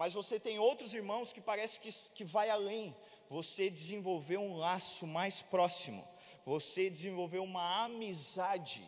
mas 0.00 0.14
você 0.14 0.40
tem 0.40 0.58
outros 0.58 0.94
irmãos 0.94 1.30
que 1.30 1.42
parece 1.42 1.78
que, 1.78 1.92
que 2.14 2.24
vai 2.24 2.48
além. 2.48 2.96
Você 3.28 3.68
desenvolveu 3.68 4.40
um 4.40 4.56
laço 4.56 5.06
mais 5.06 5.42
próximo. 5.42 6.02
Você 6.46 6.88
desenvolveu 6.88 7.44
uma 7.44 7.84
amizade 7.84 8.82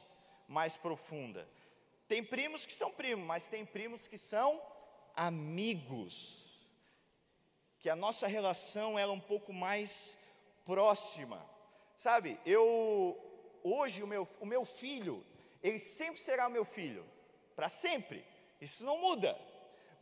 mais 0.49 0.78
profunda. 0.78 1.47
Tem 2.09 2.25
primos 2.25 2.64
que 2.64 2.73
são 2.73 2.90
primos, 2.90 3.26
mas 3.26 3.47
tem 3.47 3.62
primos 3.66 4.09
que 4.09 4.16
são 4.16 4.59
amigos. 5.14 6.59
Que 7.78 7.90
a 7.90 7.97
nossa 8.04 8.26
relação 8.26 8.99
é 8.99 9.07
um 9.07 9.21
pouco 9.21 9.52
mais 9.52 10.16
próxima. 10.64 11.45
Sabe, 11.95 12.40
eu 12.47 13.21
hoje 13.62 14.02
o 14.02 14.07
meu, 14.07 14.26
o 14.40 14.47
meu 14.47 14.64
filho, 14.64 15.23
ele 15.62 15.78
sempre 15.78 16.19
será 16.19 16.49
meu 16.49 16.64
filho, 16.64 17.04
para 17.54 17.69
sempre. 17.69 18.25
Isso 18.62 18.83
não 18.83 18.99
muda. 18.99 19.38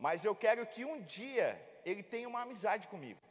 Mas 0.05 0.25
eu 0.25 0.35
quero 0.35 0.65
que 0.65 0.83
um 0.83 0.99
dia 1.17 1.47
ele 1.85 2.01
tenha 2.01 2.27
uma 2.27 2.41
amizade 2.41 2.87
comigo. 2.87 3.21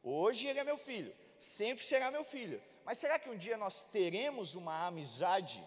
Hoje 0.00 0.46
ele 0.46 0.60
é 0.60 0.64
meu 0.64 0.78
filho, 0.78 1.12
sempre 1.36 1.84
será 1.84 2.12
meu 2.12 2.24
filho. 2.24 2.62
Mas 2.84 2.98
será 2.98 3.18
que 3.18 3.28
um 3.28 3.36
dia 3.36 3.56
nós 3.56 3.86
teremos 3.86 4.54
uma 4.54 4.86
amizade? 4.86 5.60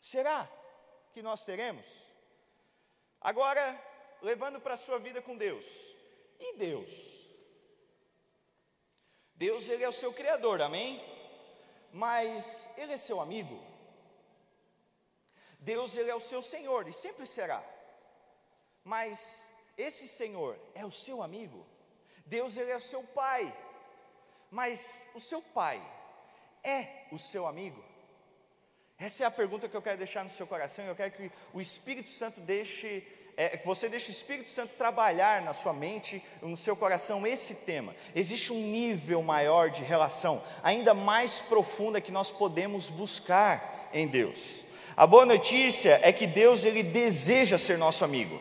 Será 0.00 0.50
que 1.12 1.20
nós 1.20 1.44
teremos? 1.44 1.86
Agora, 3.20 3.64
levando 4.22 4.58
para 4.58 4.74
a 4.74 4.78
sua 4.86 4.98
vida 4.98 5.20
com 5.20 5.36
Deus. 5.36 5.66
E 6.40 6.56
Deus? 6.56 6.90
Deus, 9.34 9.68
Ele 9.68 9.84
é 9.84 9.88
o 9.88 9.98
seu 10.00 10.10
Criador, 10.14 10.62
amém? 10.62 10.90
Mas 11.92 12.70
Ele 12.78 12.94
é 12.94 12.96
seu 12.96 13.20
amigo? 13.20 13.62
Deus, 15.58 15.94
Ele 15.98 16.10
é 16.10 16.14
o 16.14 16.26
seu 16.32 16.40
Senhor 16.40 16.88
e 16.88 16.94
sempre 16.94 17.26
será. 17.26 17.62
Mas 18.84 19.42
esse 19.76 20.06
Senhor 20.08 20.58
é 20.74 20.84
o 20.84 20.90
seu 20.90 21.22
amigo? 21.22 21.64
Deus, 22.26 22.56
Ele 22.56 22.70
é 22.70 22.76
o 22.76 22.80
seu 22.80 23.02
Pai. 23.02 23.52
Mas 24.50 25.08
o 25.14 25.20
seu 25.20 25.40
Pai 25.40 25.82
é 26.62 27.06
o 27.10 27.18
seu 27.18 27.46
amigo? 27.46 27.82
Essa 28.98 29.24
é 29.24 29.26
a 29.26 29.30
pergunta 29.30 29.68
que 29.68 29.76
eu 29.76 29.82
quero 29.82 29.98
deixar 29.98 30.24
no 30.24 30.30
seu 30.30 30.46
coração. 30.46 30.84
Eu 30.84 30.94
quero 30.94 31.12
que 31.12 31.30
o 31.52 31.60
Espírito 31.60 32.10
Santo 32.10 32.40
deixe 32.40 33.04
é, 33.36 33.56
que 33.56 33.66
você 33.66 33.88
deixe 33.88 34.10
o 34.10 34.12
Espírito 34.12 34.50
Santo 34.50 34.74
trabalhar 34.76 35.40
na 35.40 35.54
sua 35.54 35.72
mente, 35.72 36.22
no 36.42 36.56
seu 36.56 36.76
coração, 36.76 37.26
esse 37.26 37.54
tema. 37.54 37.94
Existe 38.14 38.52
um 38.52 38.60
nível 38.60 39.22
maior 39.22 39.70
de 39.70 39.82
relação, 39.82 40.42
ainda 40.62 40.92
mais 40.92 41.40
profunda, 41.40 42.00
que 42.00 42.12
nós 42.12 42.30
podemos 42.30 42.90
buscar 42.90 43.88
em 43.92 44.06
Deus. 44.06 44.62
A 44.94 45.06
boa 45.06 45.24
notícia 45.24 45.98
é 46.02 46.12
que 46.12 46.26
Deus 46.26 46.64
ele 46.64 46.82
deseja 46.82 47.56
ser 47.56 47.78
nosso 47.78 48.04
amigo. 48.04 48.40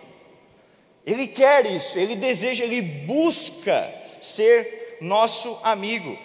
Ele 1.06 1.28
quer 1.28 1.66
isso, 1.66 1.98
ele 1.98 2.16
deseja, 2.16 2.64
ele 2.64 2.82
busca 2.82 3.92
ser 4.20 4.98
nosso 5.02 5.60
amigo. 5.64 6.18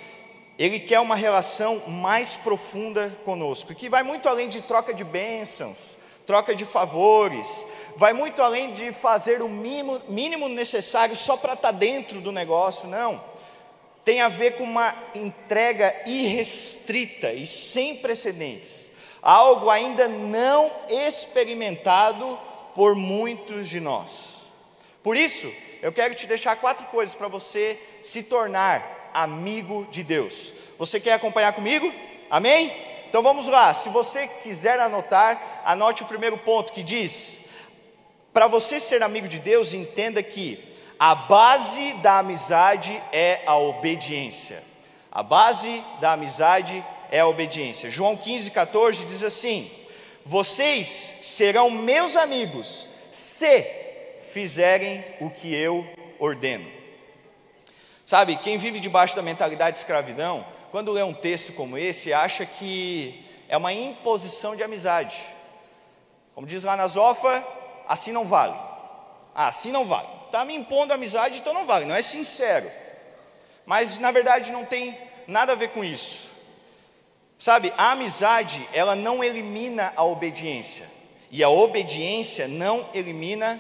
Ele 0.59 0.81
quer 0.81 1.01
uma 1.01 1.17
relação 1.17 1.83
mais 1.87 2.37
profunda 2.37 3.15
conosco, 3.25 3.75
que 3.75 3.89
vai 3.89 4.03
muito 4.03 4.29
além 4.29 4.49
de 4.49 4.63
troca 4.63 4.93
de 4.93 5.05
bênçãos, 5.05 5.99
troca 6.27 6.55
de 6.55 6.65
favores, 6.65 7.67
vai 7.97 8.13
muito 8.13 8.43
além 8.43 8.73
de 8.73 8.93
fazer 8.93 9.43
o 9.43 9.49
mínimo, 9.49 10.01
mínimo 10.09 10.49
necessário 10.49 11.15
só 11.15 11.37
para 11.37 11.53
estar 11.53 11.73
tá 11.73 11.79
dentro 11.79 12.21
do 12.21 12.33
negócio, 12.33 12.89
não. 12.89 13.23
Tem 14.05 14.21
a 14.21 14.29
ver 14.29 14.57
com 14.57 14.65
uma 14.65 14.95
entrega 15.15 15.95
irrestrita 16.07 17.33
e 17.33 17.47
sem 17.47 17.97
precedentes, 17.97 18.91
algo 19.21 19.69
ainda 19.69 20.09
não 20.09 20.71
experimentado 20.89 22.39
por 22.75 22.95
muitos 22.95 23.69
de 23.69 23.81
nós. 23.81 24.36
Por 25.07 25.17
isso, 25.17 25.49
eu 25.83 25.93
quero 25.93 26.17
te 26.17 26.27
deixar 26.27 26.57
quatro 26.57 26.85
coisas 26.87 27.15
para 27.15 27.29
você 27.29 27.79
se 28.03 28.25
tornar 28.25 29.13
amigo 29.15 29.87
de 29.89 30.03
Deus. 30.03 30.53
Você 30.81 30.99
quer 30.99 31.13
acompanhar 31.13 31.53
comigo? 31.53 31.95
Amém? 32.29 32.75
Então 33.09 33.23
vamos 33.23 33.47
lá. 33.47 33.73
Se 33.73 33.89
você 33.89 34.27
quiser 34.27 34.81
anotar, 34.81 35.63
anote 35.65 36.03
o 36.03 36.07
primeiro 36.07 36.37
ponto 36.37 36.73
que 36.73 36.83
diz: 36.83 37.39
para 38.33 38.49
você 38.49 38.81
ser 38.81 39.01
amigo 39.01 39.29
de 39.29 39.39
Deus, 39.39 39.73
entenda 39.73 40.21
que 40.25 40.59
a 40.99 41.15
base 41.15 41.93
da 42.03 42.19
amizade 42.19 43.01
é 43.13 43.43
a 43.47 43.57
obediência. 43.57 44.61
A 45.13 45.23
base 45.23 45.85
da 46.01 46.15
amizade 46.15 46.85
é 47.13 47.21
a 47.21 47.29
obediência. 47.29 47.93
João 47.93 48.17
15, 48.17 48.51
14 48.51 49.05
diz 49.05 49.23
assim: 49.23 49.71
Vocês 50.25 51.15
serão 51.23 51.71
meus 51.71 52.17
amigos 52.17 52.91
se 53.13 53.86
fizerem 54.37 55.03
o 55.19 55.31
que 55.31 55.55
eu 55.55 55.89
ordeno. 56.19 56.71
Sabe, 58.05 58.37
quem 58.37 58.59
vive 58.59 58.79
debaixo 58.79 59.17
da 59.17 59.23
mentalidade 59.23 59.77
de 59.77 59.79
escravidão, 59.79 60.47
quando 60.71 60.93
lê 60.93 61.03
um 61.03 61.15
texto 61.15 61.55
como 61.55 61.79
esse, 61.79 62.13
acha 62.13 62.45
que 62.45 63.25
é 63.49 63.57
uma 63.57 63.73
imposição 63.73 64.55
de 64.55 64.63
amizade. 64.63 65.17
Como 66.35 66.47
diz 66.47 66.65
lá 66.65 66.77
na 66.77 66.87
Zofa, 66.87 67.43
assim 67.89 68.13
não 68.13 68.27
vale. 68.27 68.53
Ah, 69.35 69.49
assim 69.49 69.73
não 69.73 69.87
vale. 69.87 70.09
Está 70.27 70.45
me 70.45 70.55
impondo 70.55 70.93
amizade, 70.93 71.39
então 71.39 71.55
não 71.55 71.65
vale, 71.65 71.87
não 71.87 71.95
é 71.95 72.03
sincero. 72.03 72.71
Mas 73.65 73.99
na 73.99 74.11
verdade 74.11 74.53
não 74.53 74.67
tem 74.67 74.99
nada 75.27 75.53
a 75.53 75.57
ver 75.57 75.71
com 75.71 75.83
isso. 75.83 76.29
Sabe, 77.39 77.73
a 77.79 77.93
amizade, 77.93 78.69
ela 78.75 78.95
não 78.95 79.25
elimina 79.25 79.95
a 79.97 80.05
obediência. 80.05 80.85
E 81.31 81.43
a 81.43 81.49
obediência 81.49 82.47
não 82.47 82.91
elimina 82.93 83.59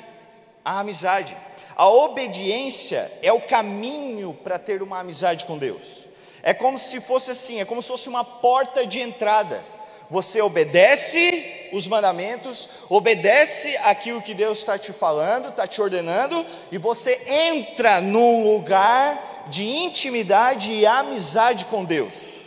a 0.66 0.80
amizade. 0.80 1.36
A 1.76 1.88
obediência 1.88 3.12
é 3.22 3.32
o 3.32 3.40
caminho 3.40 4.34
para 4.34 4.58
ter 4.58 4.82
uma 4.82 4.98
amizade 4.98 5.46
com 5.46 5.56
Deus. 5.56 6.08
É 6.42 6.52
como 6.52 6.76
se 6.76 7.00
fosse 7.00 7.30
assim, 7.30 7.60
é 7.60 7.64
como 7.64 7.80
se 7.80 7.86
fosse 7.86 8.08
uma 8.08 8.24
porta 8.24 8.84
de 8.84 9.00
entrada. 9.00 9.64
Você 10.10 10.40
obedece 10.40 11.68
os 11.72 11.86
mandamentos, 11.86 12.68
obedece 12.88 13.76
aquilo 13.78 14.20
que 14.20 14.34
Deus 14.34 14.58
está 14.58 14.76
te 14.76 14.92
falando, 14.92 15.50
está 15.50 15.68
te 15.68 15.80
ordenando, 15.80 16.44
e 16.72 16.78
você 16.78 17.20
entra 17.26 18.00
num 18.00 18.42
lugar 18.42 19.46
de 19.48 19.64
intimidade 19.64 20.72
e 20.72 20.84
amizade 20.84 21.66
com 21.66 21.84
Deus. 21.84 22.38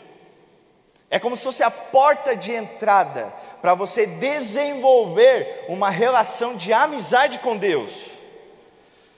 É 1.09 1.19
como 1.19 1.37
se 1.37 1.43
fosse 1.43 1.63
a 1.63 1.71
porta 1.71 2.35
de 2.35 2.51
entrada 2.51 3.33
para 3.61 3.73
você 3.75 4.05
desenvolver 4.05 5.65
uma 5.67 5.89
relação 5.89 6.55
de 6.55 6.71
amizade 6.71 7.39
com 7.39 7.57
Deus. 7.57 7.93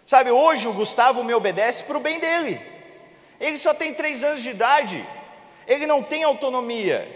Sabe, 0.06 0.32
hoje 0.32 0.68
o 0.68 0.74
Gustavo 0.74 1.24
me 1.24 1.34
obedece 1.34 1.84
para 1.84 1.98
o 1.98 2.02
bem 2.02 2.20
dele. 2.20 2.60
Ele 3.40 3.58
só 3.58 3.74
tem 3.74 3.94
três 3.94 4.24
anos 4.24 4.42
de 4.42 4.50
idade, 4.50 5.08
ele 5.68 5.86
não 5.86 6.04
tem 6.04 6.24
autonomia. 6.24 7.08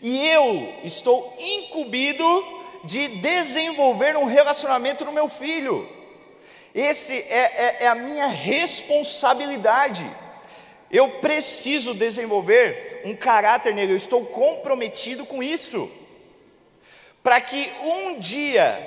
E 0.00 0.26
eu 0.28 0.74
estou 0.84 1.34
incumbido 1.38 2.24
de 2.84 3.08
desenvolver 3.08 4.16
um 4.16 4.24
relacionamento 4.24 5.04
no 5.04 5.12
meu 5.12 5.28
filho. 5.28 5.88
Esse 6.74 7.14
é, 7.14 7.76
é, 7.80 7.84
é 7.84 7.86
a 7.88 7.94
minha 7.94 8.26
responsabilidade. 8.26 10.08
Eu 10.90 11.20
preciso 11.20 11.94
desenvolver 11.94 13.02
um 13.04 13.14
caráter 13.14 13.74
nele, 13.74 13.92
eu 13.92 13.96
estou 13.96 14.26
comprometido 14.26 15.26
com 15.26 15.42
isso. 15.42 15.90
Para 17.22 17.40
que 17.40 17.72
um 17.82 18.18
dia, 18.18 18.78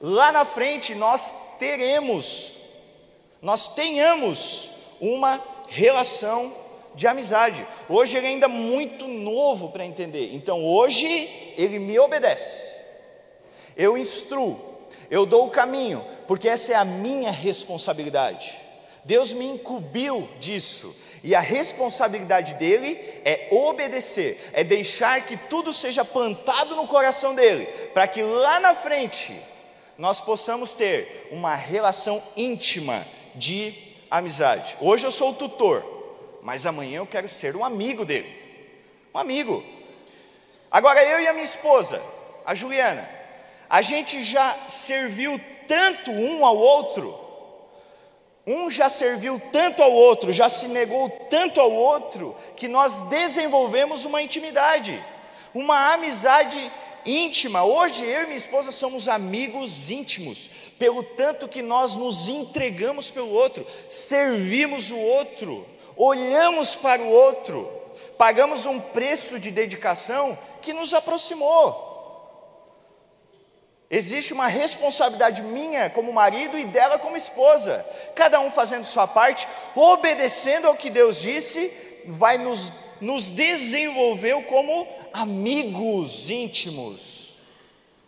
lá 0.00 0.30
na 0.30 0.44
frente, 0.44 0.94
nós 0.94 1.34
teremos, 1.58 2.52
nós 3.40 3.68
tenhamos 3.68 4.70
uma 5.00 5.42
relação 5.68 6.54
de 6.94 7.06
amizade. 7.06 7.66
Hoje 7.88 8.16
ele 8.16 8.26
é 8.26 8.30
ainda 8.30 8.48
muito 8.48 9.06
novo 9.06 9.70
para 9.70 9.86
entender, 9.86 10.34
então 10.34 10.64
hoje 10.64 11.06
ele 11.56 11.78
me 11.78 11.98
obedece, 11.98 12.70
eu 13.76 13.96
instruo, 13.96 14.60
eu 15.10 15.24
dou 15.24 15.46
o 15.46 15.50
caminho, 15.50 16.04
porque 16.26 16.48
essa 16.48 16.72
é 16.72 16.74
a 16.74 16.84
minha 16.84 17.30
responsabilidade. 17.30 18.54
Deus 19.04 19.32
me 19.32 19.46
incumbiu 19.46 20.28
disso, 20.38 20.94
e 21.22 21.34
a 21.34 21.40
responsabilidade 21.40 22.54
dele 22.54 22.98
é 23.24 23.48
obedecer, 23.50 24.50
é 24.52 24.62
deixar 24.62 25.26
que 25.26 25.36
tudo 25.36 25.72
seja 25.72 26.04
plantado 26.04 26.76
no 26.76 26.86
coração 26.86 27.34
dele, 27.34 27.66
para 27.92 28.06
que 28.06 28.22
lá 28.22 28.60
na 28.60 28.74
frente 28.74 29.38
nós 29.96 30.20
possamos 30.20 30.74
ter 30.74 31.28
uma 31.32 31.54
relação 31.54 32.22
íntima 32.36 33.06
de 33.34 33.74
amizade. 34.10 34.76
Hoje 34.80 35.04
eu 35.04 35.10
sou 35.10 35.30
o 35.30 35.34
tutor, 35.34 35.84
mas 36.42 36.64
amanhã 36.64 36.98
eu 36.98 37.06
quero 37.06 37.28
ser 37.28 37.56
um 37.56 37.64
amigo 37.64 38.04
dele. 38.04 38.32
Um 39.14 39.18
amigo. 39.18 39.64
Agora 40.70 41.04
eu 41.04 41.20
e 41.20 41.26
a 41.26 41.32
minha 41.32 41.44
esposa, 41.44 42.00
a 42.46 42.54
Juliana, 42.54 43.08
a 43.68 43.82
gente 43.82 44.22
já 44.24 44.56
serviu 44.68 45.40
tanto 45.66 46.10
um 46.10 46.44
ao 46.46 46.56
outro 46.56 47.27
um 48.48 48.70
já 48.70 48.88
serviu 48.88 49.38
tanto 49.52 49.82
ao 49.82 49.92
outro, 49.92 50.32
já 50.32 50.48
se 50.48 50.68
negou 50.68 51.10
tanto 51.28 51.60
ao 51.60 51.70
outro, 51.70 52.34
que 52.56 52.66
nós 52.66 53.02
desenvolvemos 53.02 54.06
uma 54.06 54.22
intimidade, 54.22 55.04
uma 55.52 55.92
amizade 55.92 56.72
íntima. 57.04 57.62
Hoje 57.62 58.06
eu 58.06 58.22
e 58.22 58.24
minha 58.24 58.38
esposa 58.38 58.72
somos 58.72 59.06
amigos 59.06 59.90
íntimos, 59.90 60.48
pelo 60.78 61.02
tanto 61.02 61.46
que 61.46 61.60
nós 61.60 61.94
nos 61.94 62.26
entregamos 62.26 63.10
pelo 63.10 63.30
outro, 63.30 63.66
servimos 63.86 64.90
o 64.90 64.96
outro, 64.96 65.66
olhamos 65.94 66.74
para 66.74 67.02
o 67.02 67.10
outro, 67.10 67.70
pagamos 68.16 68.64
um 68.64 68.80
preço 68.80 69.38
de 69.38 69.50
dedicação 69.50 70.38
que 70.62 70.72
nos 70.72 70.94
aproximou. 70.94 71.87
Existe 73.90 74.34
uma 74.34 74.48
responsabilidade 74.48 75.42
minha 75.42 75.88
como 75.88 76.12
marido 76.12 76.58
e 76.58 76.66
dela 76.66 76.98
como 76.98 77.16
esposa. 77.16 77.86
Cada 78.14 78.38
um 78.38 78.50
fazendo 78.50 78.84
sua 78.84 79.06
parte, 79.06 79.48
obedecendo 79.74 80.66
ao 80.66 80.76
que 80.76 80.90
Deus 80.90 81.20
disse, 81.20 81.72
vai 82.06 82.36
nos, 82.36 82.70
nos 83.00 83.30
desenvolver 83.30 84.44
como 84.44 84.86
amigos 85.12 86.28
íntimos. 86.28 87.34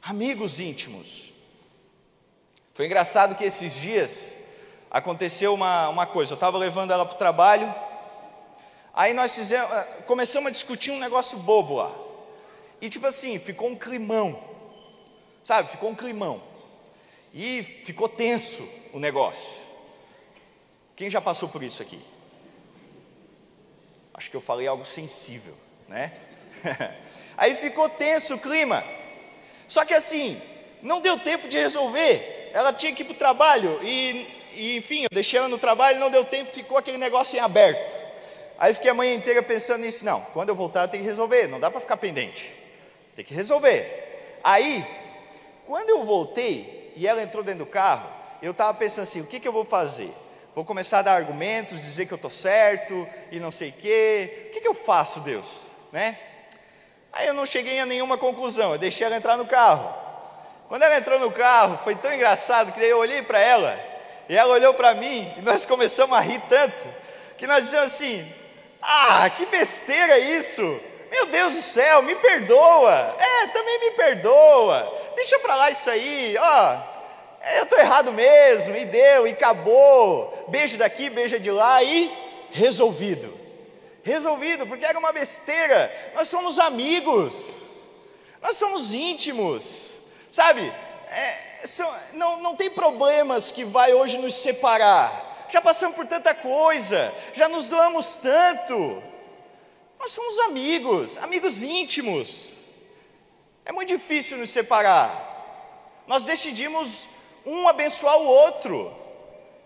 Amigos 0.03 0.61
íntimos. 0.61 1.33
Foi 2.75 2.85
engraçado 2.85 3.35
que 3.35 3.45
esses 3.45 3.75
dias 3.75 4.35
aconteceu 4.91 5.55
uma, 5.55 5.89
uma 5.89 6.07
coisa. 6.07 6.33
Eu 6.33 6.37
estava 6.37 6.59
levando 6.59 6.91
ela 6.91 7.07
para 7.07 7.15
o 7.15 7.19
trabalho, 7.19 7.75
aí 8.93 9.15
nós 9.15 9.35
fizemos, 9.35 9.71
começamos 10.07 10.49
a 10.49 10.53
discutir 10.53 10.91
um 10.91 10.99
negócio 10.99 11.39
bobo 11.39 11.77
lá. 11.77 11.95
E 12.83 12.91
tipo 12.91 13.07
assim, 13.07 13.39
ficou 13.39 13.69
um 13.69 13.77
climão. 13.77 14.50
Sabe, 15.45 15.71
ficou 15.71 15.91
um 15.91 15.95
climão. 15.95 16.43
E 17.33 17.63
ficou 17.63 18.09
tenso 18.09 18.69
o 18.93 18.99
negócio. 18.99 19.61
Quem 20.97 21.09
já 21.09 21.21
passou 21.21 21.49
por 21.49 21.63
isso 21.63 21.81
aqui? 21.81 22.01
Acho 24.13 24.31
que 24.31 24.37
eu 24.37 24.41
falei 24.41 24.67
algo 24.67 24.85
sensível, 24.85 25.55
né? 25.89 26.13
Aí 27.39 27.55
ficou 27.55 27.89
tenso 27.89 28.35
o 28.35 28.39
clima. 28.39 28.85
Só 29.67 29.85
que 29.85 29.95
assim, 29.95 30.41
não 30.83 31.01
deu 31.01 31.19
tempo 31.19 31.49
de 31.49 31.57
resolver. 31.57 32.51
Ela 32.53 32.73
tinha 32.73 32.93
que 32.93 33.03
ir 33.03 33.07
para 33.07 33.15
o 33.15 33.19
trabalho 33.19 33.79
e, 33.83 34.27
e, 34.53 34.77
enfim, 34.77 35.05
eu 35.05 35.09
deixei 35.11 35.39
ela 35.39 35.49
no 35.49 35.57
trabalho, 35.57 35.99
não 35.99 36.11
deu 36.11 36.25
tempo, 36.25 36.53
ficou 36.53 36.77
aquele 36.77 36.99
negócio 36.99 37.37
em 37.37 37.41
aberto. 37.41 37.95
Aí 38.59 38.75
fiquei 38.75 38.91
a 38.91 38.95
manhã 38.95 39.15
inteira 39.15 39.43
pensando 39.43 39.83
nisso. 39.83 40.05
Não, 40.05 40.21
quando 40.35 40.51
eu 40.51 40.55
voltar 40.55 40.83
eu 40.83 40.89
tenho 40.89 41.03
que 41.03 41.09
resolver, 41.09 41.47
não 41.47 41.59
dá 41.59 41.71
para 41.71 41.81
ficar 41.81 41.97
pendente. 41.97 42.53
Tem 43.17 43.25
que 43.25 43.33
resolver. 43.33 44.39
Aí 44.45 44.85
quando 45.71 45.91
eu 45.91 46.03
voltei 46.03 46.93
e 46.97 47.07
ela 47.07 47.23
entrou 47.23 47.45
dentro 47.45 47.61
do 47.61 47.71
carro, 47.71 48.11
eu 48.43 48.51
estava 48.51 48.75
pensando 48.75 49.05
assim: 49.05 49.21
o 49.21 49.27
que, 49.27 49.39
que 49.39 49.47
eu 49.47 49.53
vou 49.53 49.65
fazer? 49.65 50.13
Vou 50.53 50.65
começar 50.65 50.99
a 50.99 51.03
dar 51.03 51.15
argumentos, 51.15 51.81
dizer 51.81 52.07
que 52.07 52.13
eu 52.13 52.17
estou 52.17 52.29
certo 52.29 53.07
e 53.31 53.39
não 53.39 53.53
sei 53.53 53.69
o 53.69 53.75
quê. 53.75 54.49
O 54.49 54.53
que, 54.53 54.63
que 54.63 54.67
eu 54.67 54.75
faço, 54.75 55.21
Deus? 55.21 55.47
Né? 55.93 56.19
Aí 57.13 57.29
eu 57.29 57.33
não 57.33 57.47
cheguei 57.47 57.79
a 57.79 57.87
nenhuma 57.87 58.19
conclusão, 58.19 58.73
eu 58.73 58.79
deixei 58.79 59.07
ela 59.07 59.15
entrar 59.15 59.37
no 59.37 59.47
carro. 59.47 59.95
Quando 60.67 60.83
ela 60.83 60.99
entrou 60.99 61.21
no 61.21 61.31
carro, 61.31 61.79
foi 61.85 61.95
tão 61.95 62.13
engraçado 62.13 62.73
que 62.73 62.81
daí 62.81 62.91
eu 62.91 62.99
olhei 62.99 63.23
para 63.23 63.39
ela, 63.39 63.79
e 64.29 64.37
ela 64.37 64.53
olhou 64.53 64.75
para 64.75 64.93
mim, 64.93 65.33
e 65.39 65.41
nós 65.41 65.65
começamos 65.65 66.19
a 66.19 66.21
rir 66.21 66.43
tanto, 66.49 66.85
que 67.39 67.47
nós 67.47 67.63
dizemos 67.63 67.93
assim: 67.93 68.29
Ah, 68.83 69.31
que 69.31 69.47
besteira 69.47 70.19
isso! 70.19 70.81
Meu 71.11 71.27
Deus 71.27 71.55
do 71.55 71.63
céu, 71.63 72.03
me 72.03 72.15
perdoa. 72.15 73.17
É, 73.19 73.47
também 73.49 73.81
me 73.81 73.91
perdoa. 73.93 75.13
Deixa 75.17 75.39
para 75.41 75.57
lá 75.57 75.71
isso 75.71 75.91
aí, 75.91 76.37
ó. 76.39 76.79
É, 77.41 77.59
eu 77.59 77.65
estou 77.65 77.79
errado 77.79 78.13
mesmo, 78.13 78.77
e 78.77 78.85
deu, 78.85 79.27
e 79.27 79.31
acabou. 79.31 80.47
Beijo 80.49 80.77
daqui, 80.77 81.11
beijo 81.11 81.41
de 81.41 81.51
lá, 81.51 81.83
e 81.83 82.13
resolvido. 82.51 83.39
Resolvido, 84.03 84.67
porque 84.67 84.85
era 84.85 84.99
uma 84.99 85.13
besteira. 85.13 85.93
Nós 86.15 86.29
somos 86.29 86.59
amigos, 86.59 87.65
nós 88.41 88.57
somos 88.57 88.93
íntimos, 88.93 89.93
sabe? 90.33 90.73
É, 91.11 91.67
são, 91.67 91.93
não, 92.13 92.41
não 92.41 92.57
tem 92.57 92.71
problemas 92.71 93.51
que 93.51 93.65
vai 93.65 93.93
hoje 93.93 94.17
nos 94.17 94.35
separar. 94.35 95.47
Já 95.51 95.61
passamos 95.61 95.97
por 95.97 96.07
tanta 96.07 96.35
coisa, 96.35 97.13
já 97.35 97.49
nos 97.49 97.67
doamos 97.67 98.15
tanto. 98.15 99.03
Nós 100.01 100.13
somos 100.13 100.39
amigos, 100.39 101.19
amigos 101.19 101.63
íntimos. 101.63 102.55
É 103.67 103.71
muito 103.71 103.91
difícil 103.91 104.39
nos 104.39 104.49
separar. 104.49 106.03
Nós 106.07 106.25
decidimos 106.25 107.07
um 107.45 107.69
abençoar 107.69 108.17
o 108.17 108.25
outro, 108.25 108.91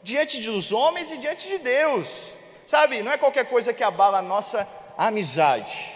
diante 0.03 0.41
dos 0.43 0.73
homens 0.73 1.13
e 1.13 1.19
diante 1.19 1.47
de 1.47 1.59
Deus. 1.59 2.33
Sabe, 2.67 3.01
não 3.01 3.13
é 3.13 3.17
qualquer 3.17 3.49
coisa 3.49 3.73
que 3.73 3.85
abala 3.85 4.19
a 4.19 4.23
nossa 4.23 4.69
amizade. 4.99 5.93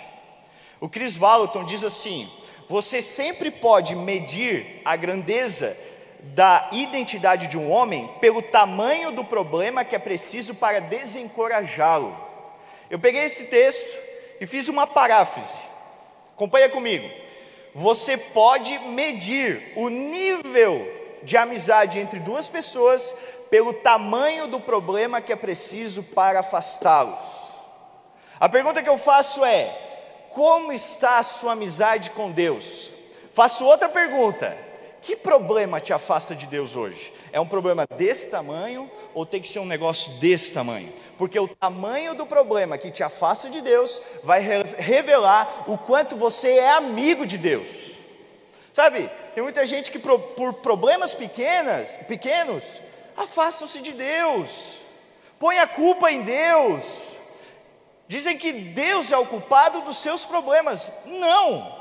O 0.81 0.89
Chris 0.89 1.17
Valenton 1.17 1.65
diz 1.65 1.83
assim: 1.83 2.31
você 2.69 3.03
sempre 3.03 3.51
pode 3.51 3.97
medir 3.97 4.81
a 4.85 4.95
grandeza 4.95 5.77
da 6.21 6.69
identidade 6.71 7.49
de 7.49 7.59
um 7.59 7.73
homem 7.73 8.09
pelo 8.21 8.41
tamanho 8.41 9.11
do 9.11 9.25
problema 9.25 9.85
que 9.85 9.97
é 9.97 9.99
preciso 9.99 10.55
para 10.55 10.81
desencorajá-lo. 10.81 12.17
Eu 12.89 13.01
peguei 13.01 13.25
esse 13.25 13.45
texto 13.45 14.08
e 14.41 14.47
fiz 14.47 14.69
uma 14.69 14.87
paráfrase. 14.87 15.53
Acompanha 16.35 16.69
comigo. 16.69 17.09
Você 17.75 18.17
pode 18.17 18.79
medir 18.79 19.73
o 19.77 19.89
nível 19.89 20.99
de 21.23 21.37
amizade 21.37 21.99
entre 21.99 22.21
duas 22.21 22.49
pessoas 22.49 23.15
pelo 23.51 23.73
tamanho 23.73 24.47
do 24.47 24.61
problema 24.61 25.21
que 25.21 25.33
é 25.33 25.37
preciso 25.37 26.03
para 26.03 26.41
afastá-los. 26.41 27.19
A 28.39 28.49
pergunta 28.49 28.83
que 28.83 28.89
eu 28.89 28.99
faço 28.99 29.45
é: 29.45 29.67
como 30.31 30.73
está 30.73 31.19
a 31.19 31.23
sua 31.23 31.53
amizade 31.53 32.11
com 32.11 32.31
Deus? 32.31 32.93
Faço 33.33 33.65
outra 33.65 33.89
pergunta: 33.89 34.57
que 35.01 35.17
problema 35.17 35.81
te 35.81 35.93
afasta 35.93 36.35
de 36.35 36.47
Deus 36.47 36.77
hoje? 36.77 37.13
É 37.33 37.41
um 37.41 37.47
problema 37.47 37.87
desse 37.97 38.29
tamanho 38.31 38.91
ou 39.15 39.27
tem 39.27 39.41
que 39.41 39.49
ser 39.49 39.59
um 39.59 39.67
negócio 39.67 40.13
desse 40.13 40.53
tamanho? 40.53 40.93
Porque 41.17 41.39
o 41.39 41.49
tamanho 41.49 42.15
do 42.15 42.27
problema 42.27 42.79
que 42.79 42.91
te 42.91 43.03
afasta 43.03 43.51
de 43.51 43.61
Deus 43.61 44.01
vai 44.23 44.41
revelar 44.41 45.65
o 45.67 45.77
quanto 45.77 46.17
você 46.17 46.51
é 46.51 46.71
amigo 46.71 47.27
de 47.27 47.39
Deus. 47.39 47.93
Sabe, 48.73 49.11
tem 49.35 49.43
muita 49.43 49.67
gente 49.67 49.91
que 49.91 49.99
por 49.99 50.55
problemas 50.55 51.15
pequenas, 51.15 51.97
pequenos 52.07 52.81
afastam-se 53.17 53.81
de 53.81 53.93
Deus, 53.93 54.51
põe 55.39 55.59
a 55.59 55.67
culpa 55.67 56.13
em 56.13 56.23
Deus, 56.23 56.85
dizem 58.07 58.39
que 58.39 58.53
Deus 58.53 59.11
é 59.11 59.19
o 59.19 59.27
culpado 59.27 59.81
dos 59.81 59.99
seus 59.99 60.25
problemas. 60.25 60.93
Não! 61.05 61.77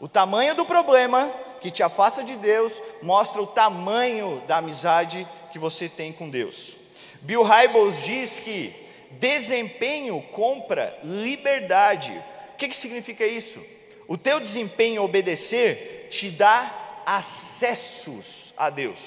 O 0.00 0.08
tamanho 0.08 0.54
do 0.54 0.64
problema 0.64 1.30
que 1.60 1.70
te 1.70 1.82
afasta 1.82 2.22
de 2.22 2.36
Deus 2.36 2.82
mostra 3.02 3.40
o 3.42 3.46
tamanho 3.46 4.42
da 4.46 4.58
amizade 4.58 5.26
que 5.52 5.58
você 5.58 5.88
tem 5.88 6.12
com 6.12 6.28
Deus. 6.28 6.76
Bill 7.20 7.42
Hybels 7.42 8.02
diz 8.02 8.38
que 8.38 8.74
desempenho 9.12 10.20
compra 10.32 10.98
liberdade. 11.02 12.12
O 12.54 12.56
que, 12.56 12.68
que 12.68 12.76
significa 12.76 13.26
isso? 13.26 13.62
O 14.08 14.16
teu 14.16 14.38
desempenho 14.38 15.02
obedecer 15.02 16.08
te 16.10 16.30
dá 16.30 17.02
acessos 17.04 18.54
a 18.56 18.70
Deus. 18.70 18.98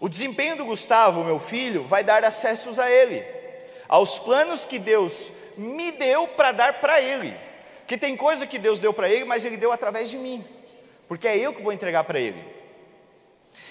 O 0.00 0.08
desempenho 0.08 0.56
do 0.56 0.64
Gustavo, 0.64 1.24
meu 1.24 1.40
filho, 1.40 1.84
vai 1.84 2.04
dar 2.04 2.24
acessos 2.24 2.78
a 2.78 2.90
Ele, 2.90 3.24
aos 3.88 4.18
planos 4.18 4.64
que 4.64 4.78
Deus 4.78 5.32
me 5.56 5.90
deu 5.92 6.28
para 6.28 6.52
dar 6.52 6.80
para 6.80 7.00
Ele. 7.00 7.36
Porque 7.80 7.96
tem 7.96 8.16
coisa 8.16 8.46
que 8.46 8.58
Deus 8.58 8.80
deu 8.80 8.92
para 8.92 9.08
ele, 9.08 9.24
mas 9.24 9.46
Ele 9.46 9.56
deu 9.56 9.72
através 9.72 10.10
de 10.10 10.18
mim. 10.18 10.44
Porque 11.08 11.26
é 11.26 11.36
eu 11.36 11.54
que 11.54 11.62
vou 11.62 11.72
entregar 11.72 12.04
para 12.04 12.20
ele. 12.20 12.44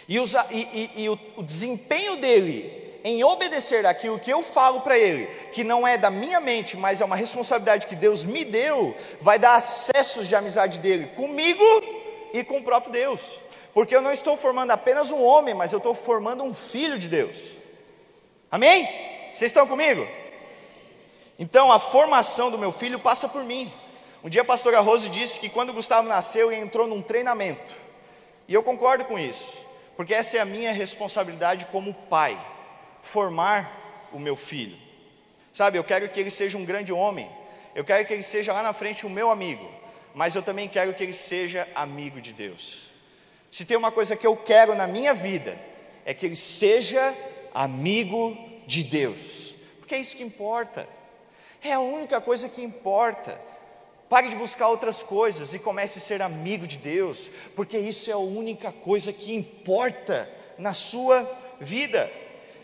E, 0.08 0.20
usa, 0.20 0.46
e, 0.50 0.92
e, 0.96 1.04
e 1.04 1.10
o, 1.10 1.20
o 1.38 1.44
desempenho 1.44 2.18
dele 2.18 3.00
em 3.04 3.24
obedecer 3.24 3.86
aquilo 3.86 4.20
que 4.20 4.30
eu 4.30 4.44
falo 4.44 4.82
para 4.82 4.98
ele, 4.98 5.28
que 5.54 5.64
não 5.64 5.88
é 5.88 5.98
da 5.98 6.10
minha 6.10 6.42
mente, 6.42 6.76
mas 6.76 7.00
é 7.00 7.06
uma 7.06 7.16
responsabilidade 7.16 7.88
que 7.88 7.96
Deus 7.96 8.26
me 8.26 8.44
deu, 8.44 8.96
vai 9.22 9.40
dar 9.40 9.56
acessos 9.56 10.28
de 10.28 10.36
amizade 10.36 10.80
dele 10.80 11.08
comigo 11.16 11.64
e 12.34 12.44
com 12.44 12.58
o 12.58 12.64
próprio 12.64 12.92
Deus. 12.92 13.22
Porque 13.74 13.96
eu 13.96 14.02
não 14.02 14.12
estou 14.12 14.36
formando 14.36 14.72
apenas 14.72 15.12
um 15.12 15.24
homem, 15.24 15.54
mas 15.54 15.72
eu 15.72 15.78
estou 15.78 15.94
formando 15.94 16.44
um 16.44 16.54
filho 16.54 16.98
de 16.98 17.08
Deus. 17.08 17.38
Amém? 18.50 18.86
Vocês 19.34 19.52
estão 19.52 19.68
comigo? 19.68 20.08
Então 21.38 21.72
a 21.72 21.80
formação 21.80 22.50
do 22.50 22.58
meu 22.58 22.72
filho 22.72 23.00
passa 23.00 23.30
por 23.30 23.44
mim. 23.44 23.72
Um 24.28 24.30
dia 24.30 24.42
a 24.42 24.44
pastora 24.44 24.82
Rose 24.82 25.08
disse 25.08 25.40
que 25.40 25.48
quando 25.48 25.72
Gustavo 25.72 26.06
nasceu, 26.06 26.52
ele 26.52 26.60
entrou 26.60 26.86
num 26.86 27.02
treinamento. 27.02 27.74
E 28.46 28.54
eu 28.54 28.62
concordo 28.62 29.06
com 29.06 29.18
isso, 29.18 29.58
porque 29.96 30.14
essa 30.14 30.36
é 30.36 30.40
a 30.42 30.44
minha 30.44 30.74
responsabilidade 30.74 31.66
como 31.68 31.94
pai 31.94 32.38
formar 33.02 34.10
o 34.12 34.20
meu 34.20 34.36
filho. 34.36 34.78
Sabe, 35.54 35.78
eu 35.78 35.84
quero 35.86 36.10
que 36.10 36.20
ele 36.20 36.30
seja 36.30 36.58
um 36.58 36.66
grande 36.66 36.92
homem, 36.92 37.32
eu 37.74 37.86
quero 37.86 38.06
que 38.06 38.12
ele 38.12 38.22
seja 38.22 38.52
lá 38.52 38.62
na 38.62 38.74
frente 38.74 39.06
o 39.06 39.10
meu 39.10 39.32
amigo, 39.32 39.66
mas 40.14 40.36
eu 40.36 40.42
também 40.42 40.68
quero 40.68 40.94
que 40.94 41.04
ele 41.04 41.14
seja 41.14 41.66
amigo 41.74 42.20
de 42.20 42.34
Deus. 42.34 42.92
Se 43.50 43.64
tem 43.64 43.78
uma 43.78 43.94
coisa 43.94 44.14
que 44.14 44.28
eu 44.28 44.36
quero 44.36 44.76
na 44.76 44.88
minha 44.88 45.14
vida, 45.14 45.58
é 46.04 46.14
que 46.14 46.26
ele 46.26 46.36
seja 46.36 47.16
amigo 47.54 48.38
de 48.66 48.84
Deus, 48.84 49.56
porque 49.80 49.96
é 49.96 50.00
isso 50.00 50.18
que 50.18 50.24
importa, 50.24 50.86
é 51.64 51.72
a 51.72 51.80
única 51.80 52.20
coisa 52.20 52.50
que 52.50 52.62
importa. 52.62 53.47
Pare 54.10 54.30
de 54.30 54.36
buscar 54.36 54.70
outras 54.70 55.04
coisas 55.04 55.54
e 55.54 55.60
comece 55.60 56.00
a 56.00 56.02
ser 56.02 56.22
amigo 56.22 56.66
de 56.66 56.78
Deus, 56.78 57.30
porque 57.56 57.78
isso 57.78 58.10
é 58.10 58.14
a 58.14 58.18
única 58.18 58.72
coisa 58.72 59.12
que 59.12 59.36
importa 59.36 60.32
na 60.58 60.74
sua 60.74 61.30
vida. 61.60 62.10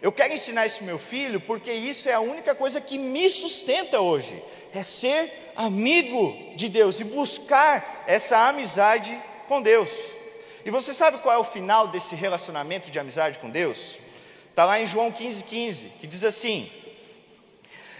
Eu 0.01 0.11
quero 0.11 0.33
ensinar 0.33 0.65
isso 0.65 0.83
meu 0.83 0.97
filho 0.97 1.41
porque 1.41 1.71
isso 1.71 2.07
é 2.07 2.13
a 2.13 2.19
única 2.19 2.55
coisa 2.55 2.79
que 2.79 2.97
me 2.97 3.29
sustenta 3.29 3.99
hoje, 3.99 4.41
é 4.73 4.81
ser 4.83 5.51
amigo 5.55 6.55
de 6.55 6.69
Deus 6.69 6.99
e 6.99 7.03
buscar 7.03 8.03
essa 8.07 8.47
amizade 8.47 9.17
com 9.47 9.61
Deus. 9.61 9.89
E 10.65 10.71
você 10.71 10.93
sabe 10.93 11.17
qual 11.17 11.35
é 11.35 11.37
o 11.37 11.43
final 11.43 11.89
desse 11.89 12.15
relacionamento 12.15 12.89
de 12.89 12.97
amizade 12.97 13.39
com 13.39 13.49
Deus? 13.49 13.97
Está 14.49 14.65
lá 14.65 14.79
em 14.79 14.85
João 14.85 15.11
15,15, 15.11 15.43
15, 15.43 15.91
que 15.99 16.07
diz 16.07 16.23
assim: 16.23 16.71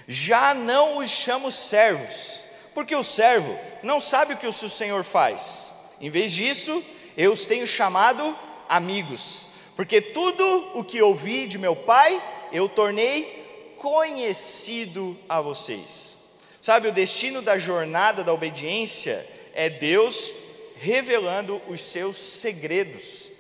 Já 0.08 0.54
não 0.54 0.98
os 0.98 1.10
chamo 1.10 1.52
servos, 1.52 2.43
porque 2.74 2.96
o 2.96 3.04
servo 3.04 3.58
não 3.82 4.00
sabe 4.00 4.34
o 4.34 4.38
que 4.38 4.48
o 4.48 4.54
seu 4.54 4.70
senhor 4.70 5.04
faz. 5.04 5.72
Em 6.00 6.10
vez 6.10 6.32
disso, 6.32 6.84
eu 7.16 7.32
os 7.32 7.46
tenho 7.46 7.68
chamado 7.68 8.38
amigos 8.68 9.46
porque 9.76 10.02
tudo 10.02 10.72
o 10.76 10.84
que 10.84 11.02
ouvi 11.02 11.48
de 11.48 11.58
meu 11.58 11.76
Pai, 11.76 12.22
eu 12.52 12.70
tornei 12.70 13.76
conhecido 13.78 15.18
a 15.28 15.42
vocês. 15.42 16.18
Sabe, 16.62 16.88
o 16.88 16.94
destino 16.94 17.42
da 17.42 17.58
jornada 17.58 18.24
da 18.24 18.34
obediência 18.34 19.28
é 19.54 19.70
Deus 19.70 20.34
revelando 20.76 21.62
os 21.68 21.82
seus 21.82 22.18
segredos. 22.18 23.32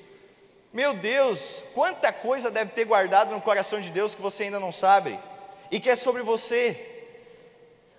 Meu 0.73 0.93
Deus, 0.93 1.63
quanta 1.73 2.11
coisa 2.11 2.49
deve 2.49 2.71
ter 2.71 2.85
guardado 2.85 3.31
no 3.31 3.41
coração 3.41 3.79
de 3.79 3.91
Deus 3.91 4.15
que 4.15 4.21
você 4.21 4.43
ainda 4.43 4.59
não 4.59 4.71
sabe 4.71 5.17
e 5.69 5.79
que 5.79 5.89
é 5.89 5.95
sobre 5.95 6.23
você. 6.23 6.89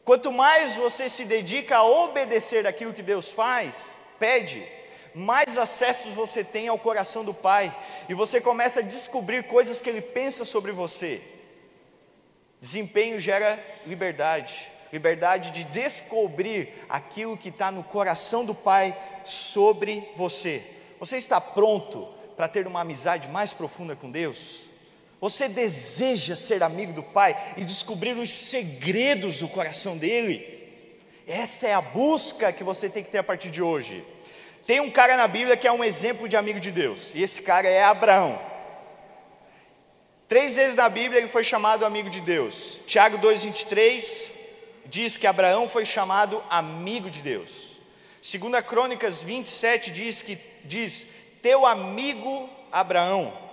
Quanto 0.04 0.30
mais 0.30 0.76
você 0.76 1.08
se 1.08 1.24
dedica 1.24 1.78
a 1.78 1.84
obedecer 1.84 2.66
aquilo 2.66 2.92
que 2.92 3.02
Deus 3.02 3.30
faz, 3.30 3.74
pede, 4.18 4.66
mais 5.14 5.56
acessos 5.56 6.12
você 6.12 6.44
tem 6.44 6.68
ao 6.68 6.78
coração 6.78 7.24
do 7.24 7.32
Pai, 7.32 7.74
e 8.08 8.14
você 8.14 8.40
começa 8.40 8.80
a 8.80 8.82
descobrir 8.82 9.44
coisas 9.44 9.80
que 9.80 9.88
Ele 9.88 10.02
pensa 10.02 10.44
sobre 10.44 10.72
você. 10.72 11.22
Desempenho 12.60 13.18
gera 13.18 13.58
liberdade, 13.86 14.70
liberdade 14.92 15.52
de 15.52 15.64
descobrir 15.64 16.74
aquilo 16.88 17.36
que 17.36 17.48
está 17.48 17.70
no 17.70 17.82
coração 17.82 18.44
do 18.44 18.54
Pai 18.54 18.94
sobre 19.24 20.06
você. 20.16 20.62
Você 21.00 21.16
está 21.16 21.40
pronto 21.40 22.08
para 22.36 22.48
ter 22.48 22.66
uma 22.66 22.80
amizade 22.80 23.28
mais 23.28 23.54
profunda 23.54 23.96
com 23.96 24.10
Deus? 24.10 24.73
Você 25.24 25.48
deseja 25.48 26.36
ser 26.36 26.62
amigo 26.62 26.92
do 26.92 27.02
Pai 27.02 27.34
e 27.56 27.64
descobrir 27.64 28.14
os 28.14 28.28
segredos 28.28 29.38
do 29.38 29.48
coração 29.48 29.96
dele? 29.96 30.68
Essa 31.26 31.66
é 31.66 31.72
a 31.72 31.80
busca 31.80 32.52
que 32.52 32.62
você 32.62 32.90
tem 32.90 33.02
que 33.02 33.10
ter 33.10 33.16
a 33.16 33.24
partir 33.24 33.50
de 33.50 33.62
hoje. 33.62 34.04
Tem 34.66 34.80
um 34.80 34.90
cara 34.90 35.16
na 35.16 35.26
Bíblia 35.26 35.56
que 35.56 35.66
é 35.66 35.72
um 35.72 35.82
exemplo 35.82 36.28
de 36.28 36.36
amigo 36.36 36.60
de 36.60 36.70
Deus, 36.70 37.10
e 37.14 37.22
esse 37.22 37.40
cara 37.40 37.66
é 37.66 37.82
Abraão. 37.82 38.38
Três 40.28 40.56
vezes 40.56 40.76
na 40.76 40.90
Bíblia 40.90 41.22
ele 41.22 41.30
foi 41.30 41.42
chamado 41.42 41.86
amigo 41.86 42.10
de 42.10 42.20
Deus. 42.20 42.78
Tiago 42.86 43.16
2,23 43.16 44.30
diz 44.84 45.16
que 45.16 45.26
Abraão 45.26 45.70
foi 45.70 45.86
chamado 45.86 46.44
amigo 46.50 47.08
de 47.08 47.22
Deus. 47.22 47.50
Segunda 48.20 48.62
Crônicas 48.62 49.22
27 49.22 49.90
diz 49.90 50.20
que 50.20 50.38
diz 50.64 51.06
teu 51.40 51.64
amigo 51.64 52.46
Abraão. 52.70 53.43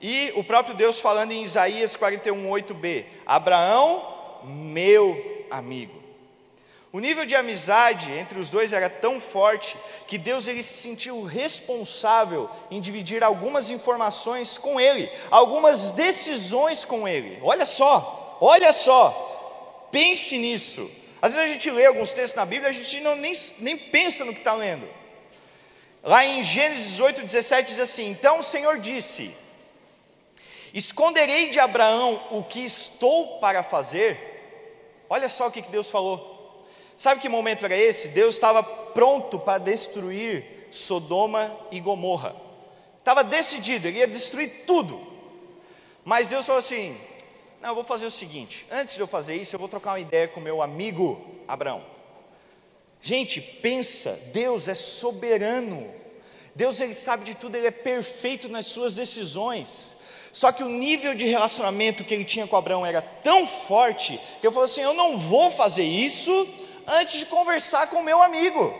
E 0.00 0.32
o 0.36 0.44
próprio 0.44 0.74
Deus 0.74 1.00
falando 1.00 1.32
em 1.32 1.42
Isaías 1.42 1.96
41:8b, 1.96 3.04
Abraão, 3.26 4.40
meu 4.44 5.46
amigo. 5.50 5.98
O 6.90 7.00
nível 7.00 7.26
de 7.26 7.36
amizade 7.36 8.10
entre 8.10 8.38
os 8.38 8.48
dois 8.48 8.72
era 8.72 8.88
tão 8.88 9.20
forte 9.20 9.76
que 10.06 10.16
Deus 10.16 10.48
ele 10.48 10.62
se 10.62 10.80
sentiu 10.80 11.22
responsável 11.22 12.48
em 12.70 12.80
dividir 12.80 13.22
algumas 13.22 13.68
informações 13.68 14.56
com 14.56 14.80
ele, 14.80 15.10
algumas 15.30 15.90
decisões 15.90 16.86
com 16.86 17.06
ele. 17.06 17.38
Olha 17.42 17.66
só, 17.66 18.38
olha 18.40 18.72
só, 18.72 19.88
pense 19.92 20.38
nisso. 20.38 20.90
Às 21.20 21.34
vezes 21.34 21.50
a 21.50 21.52
gente 21.52 21.70
lê 21.70 21.84
alguns 21.84 22.12
textos 22.12 22.36
na 22.36 22.46
Bíblia, 22.46 22.70
a 22.70 22.72
gente 22.72 23.00
não, 23.00 23.16
nem, 23.16 23.34
nem 23.58 23.76
pensa 23.76 24.24
no 24.24 24.32
que 24.32 24.40
está 24.40 24.54
lendo. 24.54 24.88
Lá 26.02 26.24
em 26.24 26.42
Gênesis 26.42 26.98
8, 26.98 27.20
17 27.20 27.68
diz 27.68 27.80
assim: 27.80 28.08
Então 28.08 28.38
o 28.38 28.42
Senhor 28.42 28.78
disse: 28.78 29.34
Esconderei 30.72 31.48
de 31.50 31.58
Abraão 31.58 32.28
o 32.30 32.42
que 32.42 32.64
estou 32.64 33.38
para 33.38 33.62
fazer. 33.62 35.04
Olha 35.08 35.28
só 35.28 35.46
o 35.46 35.50
que 35.50 35.62
Deus 35.62 35.90
falou. 35.90 36.66
Sabe 36.96 37.20
que 37.20 37.28
momento 37.28 37.64
era 37.64 37.76
esse? 37.76 38.08
Deus 38.08 38.34
estava 38.34 38.62
pronto 38.62 39.38
para 39.38 39.58
destruir 39.58 40.66
Sodoma 40.70 41.56
e 41.70 41.80
Gomorra. 41.80 42.34
Estava 42.98 43.24
decidido, 43.24 43.86
ele 43.86 43.98
ia 43.98 44.06
destruir 44.06 44.64
tudo. 44.66 45.00
Mas 46.04 46.28
Deus 46.28 46.44
falou 46.44 46.58
assim: 46.58 46.98
Não, 47.60 47.70
eu 47.70 47.74
vou 47.74 47.84
fazer 47.84 48.06
o 48.06 48.10
seguinte: 48.10 48.66
antes 48.70 48.94
de 48.94 49.00
eu 49.00 49.06
fazer 49.06 49.36
isso, 49.36 49.54
eu 49.54 49.60
vou 49.60 49.68
trocar 49.68 49.92
uma 49.92 50.00
ideia 50.00 50.28
com 50.28 50.40
meu 50.40 50.60
amigo 50.60 51.24
Abraão. 51.46 51.84
Gente, 53.00 53.40
pensa, 53.40 54.12
Deus 54.32 54.68
é 54.68 54.74
soberano. 54.74 55.94
Deus 56.54 56.80
ele 56.80 56.94
sabe 56.94 57.24
de 57.24 57.36
tudo, 57.36 57.54
ele 57.54 57.68
é 57.68 57.70
perfeito 57.70 58.48
nas 58.48 58.66
suas 58.66 58.94
decisões. 58.94 59.96
Só 60.32 60.52
que 60.52 60.62
o 60.62 60.68
nível 60.68 61.14
de 61.14 61.26
relacionamento 61.26 62.04
que 62.04 62.14
ele 62.14 62.24
tinha 62.24 62.46
com 62.46 62.56
Abraão 62.56 62.84
era 62.84 63.00
tão 63.00 63.46
forte 63.46 64.20
que 64.40 64.46
eu 64.46 64.52
falei 64.52 64.66
assim: 64.66 64.82
eu 64.82 64.94
não 64.94 65.18
vou 65.18 65.50
fazer 65.50 65.84
isso 65.84 66.48
antes 66.86 67.20
de 67.20 67.26
conversar 67.26 67.88
com 67.88 67.96
o 67.96 68.04
meu 68.04 68.22
amigo. 68.22 68.74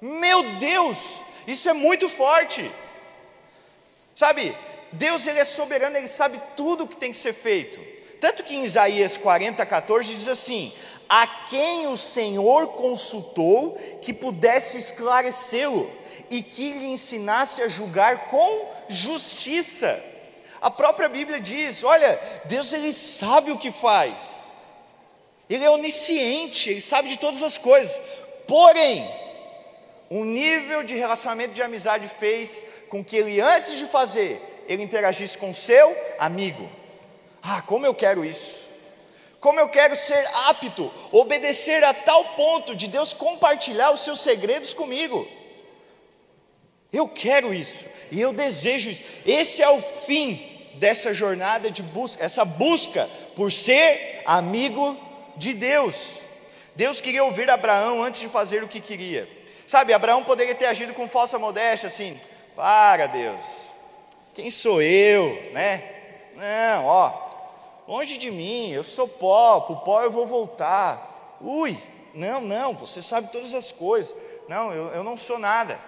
Meu 0.00 0.42
Deus, 0.58 0.98
isso 1.46 1.68
é 1.68 1.72
muito 1.72 2.08
forte. 2.08 2.70
Sabe, 4.14 4.56
Deus 4.92 5.26
ele 5.26 5.40
é 5.40 5.44
soberano, 5.44 5.96
ele 5.96 6.08
sabe 6.08 6.40
tudo 6.56 6.84
o 6.84 6.88
que 6.88 6.96
tem 6.96 7.10
que 7.10 7.18
ser 7.18 7.34
feito. 7.34 7.78
Tanto 8.20 8.42
que 8.42 8.56
em 8.56 8.64
Isaías 8.64 9.16
40, 9.16 9.64
14 9.64 10.14
diz 10.14 10.28
assim: 10.28 10.72
A 11.08 11.26
quem 11.26 11.86
o 11.86 11.96
Senhor 11.96 12.68
consultou 12.68 13.74
que 14.00 14.12
pudesse 14.12 14.78
esclarecê-lo 14.78 15.90
e 16.30 16.42
que 16.42 16.72
lhe 16.72 16.86
ensinasse 16.86 17.62
a 17.62 17.68
julgar 17.68 18.26
com 18.26 18.68
justiça. 18.88 20.02
A 20.60 20.70
própria 20.70 21.08
Bíblia 21.08 21.40
diz: 21.40 21.84
Olha, 21.84 22.20
Deus 22.46 22.72
ele 22.72 22.92
sabe 22.92 23.50
o 23.50 23.58
que 23.58 23.70
faz. 23.70 24.52
Ele 25.48 25.64
é 25.64 25.70
onisciente, 25.70 26.70
ele 26.70 26.80
sabe 26.80 27.08
de 27.08 27.18
todas 27.18 27.42
as 27.42 27.56
coisas. 27.56 28.00
Porém, 28.48 29.08
um 30.10 30.24
nível 30.24 30.82
de 30.82 30.94
relacionamento 30.94 31.54
de 31.54 31.62
amizade 31.62 32.08
fez 32.18 32.64
com 32.88 33.04
que 33.04 33.16
ele, 33.16 33.40
antes 33.40 33.78
de 33.78 33.86
fazer, 33.86 34.64
ele 34.68 34.82
interagisse 34.82 35.38
com 35.38 35.54
seu 35.54 35.96
amigo. 36.18 36.68
Ah, 37.42 37.62
como 37.62 37.86
eu 37.86 37.94
quero 37.94 38.24
isso! 38.24 38.66
Como 39.40 39.60
eu 39.60 39.68
quero 39.68 39.94
ser 39.94 40.26
apto, 40.48 40.92
obedecer 41.12 41.84
a 41.84 41.94
tal 41.94 42.24
ponto 42.34 42.74
de 42.74 42.88
Deus 42.88 43.12
compartilhar 43.14 43.92
os 43.92 44.00
seus 44.00 44.20
segredos 44.20 44.74
comigo. 44.74 45.28
Eu 46.96 47.06
quero 47.06 47.52
isso 47.52 47.86
e 48.10 48.18
eu 48.18 48.32
desejo 48.32 48.88
isso. 48.88 49.02
Esse 49.26 49.62
é 49.62 49.68
o 49.68 49.82
fim 49.82 50.70
dessa 50.76 51.12
jornada 51.12 51.70
de 51.70 51.82
busca, 51.82 52.24
essa 52.24 52.42
busca 52.42 53.06
por 53.34 53.52
ser 53.52 54.22
amigo 54.24 54.96
de 55.36 55.52
Deus. 55.52 56.20
Deus 56.74 57.00
queria 57.00 57.22
ouvir 57.22 57.50
Abraão 57.50 58.02
antes 58.02 58.20
de 58.20 58.28
fazer 58.28 58.64
o 58.64 58.68
que 58.68 58.80
queria. 58.80 59.28
Sabe, 59.66 59.92
Abraão 59.92 60.24
poderia 60.24 60.54
ter 60.54 60.66
agido 60.66 60.94
com 60.94 61.06
falsa 61.06 61.38
modéstia, 61.38 61.88
assim, 61.88 62.18
para 62.54 63.06
Deus, 63.06 63.42
quem 64.34 64.50
sou 64.50 64.80
eu, 64.80 65.50
né? 65.52 65.82
Não, 66.36 66.86
ó, 66.86 67.12
longe 67.88 68.16
de 68.16 68.30
mim, 68.30 68.70
eu 68.70 68.84
sou 68.84 69.08
pó, 69.08 69.60
para 69.60 69.74
o 69.74 69.80
pó 69.80 70.02
eu 70.02 70.10
vou 70.10 70.26
voltar. 70.26 71.36
Ui, 71.42 71.76
não, 72.14 72.40
não, 72.40 72.74
você 72.74 73.02
sabe 73.02 73.32
todas 73.32 73.52
as 73.54 73.72
coisas. 73.72 74.16
Não, 74.48 74.72
eu, 74.72 74.86
eu 74.88 75.02
não 75.02 75.16
sou 75.16 75.38
nada. 75.38 75.78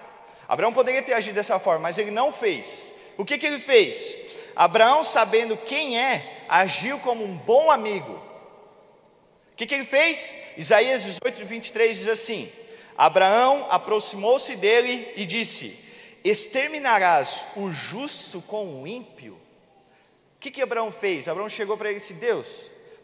Abraão 0.48 0.72
poderia 0.72 1.02
ter 1.02 1.12
agido 1.12 1.34
dessa 1.34 1.58
forma, 1.58 1.82
mas 1.82 1.98
ele 1.98 2.10
não 2.10 2.32
fez. 2.32 2.90
O 3.18 3.24
que, 3.24 3.36
que 3.36 3.46
ele 3.46 3.58
fez? 3.58 4.16
Abraão, 4.56 5.04
sabendo 5.04 5.56
quem 5.56 6.00
é, 6.00 6.44
agiu 6.48 6.98
como 7.00 7.22
um 7.22 7.36
bom 7.36 7.70
amigo. 7.70 8.14
O 9.52 9.56
que, 9.56 9.66
que 9.66 9.74
ele 9.74 9.84
fez? 9.84 10.36
Isaías 10.56 11.04
18, 11.04 11.44
23 11.44 11.98
diz 11.98 12.08
assim: 12.08 12.50
Abraão 12.96 13.66
aproximou-se 13.70 14.56
dele 14.56 15.12
e 15.16 15.26
disse: 15.26 15.78
Exterminarás 16.24 17.46
o 17.54 17.70
justo 17.70 18.40
com 18.40 18.82
o 18.82 18.86
ímpio? 18.86 19.34
O 19.34 20.40
que, 20.40 20.50
que 20.50 20.62
Abraão 20.62 20.90
fez? 20.90 21.28
Abraão 21.28 21.48
chegou 21.48 21.76
para 21.76 21.88
ele 21.90 21.98
e 21.98 22.00
disse: 22.00 22.14
Deus, 22.14 22.46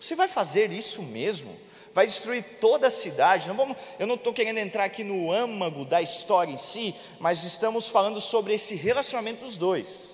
você 0.00 0.14
vai 0.14 0.28
fazer 0.28 0.72
isso 0.72 1.02
mesmo? 1.02 1.59
Vai 1.94 2.09
destruir 2.09 2.44
toda 2.61 2.88
a 2.88 2.90
cidade? 2.90 3.46
Não 3.46 3.54
vamos, 3.54 3.76
eu 4.00 4.07
não 4.07 4.16
estou 4.16 4.33
querendo 4.33 4.59
entrar 4.59 4.83
aqui 4.83 5.04
no 5.04 5.30
âmago 5.30 5.85
da 5.85 6.02
história 6.02 6.50
em 6.50 6.59
si, 6.59 6.92
mas 7.20 7.44
estamos 7.44 7.88
falando 7.88 8.20
sobre 8.20 8.52
esse 8.52 8.74
relacionamento 8.74 9.44
dos 9.44 9.57
dois. 9.57 10.12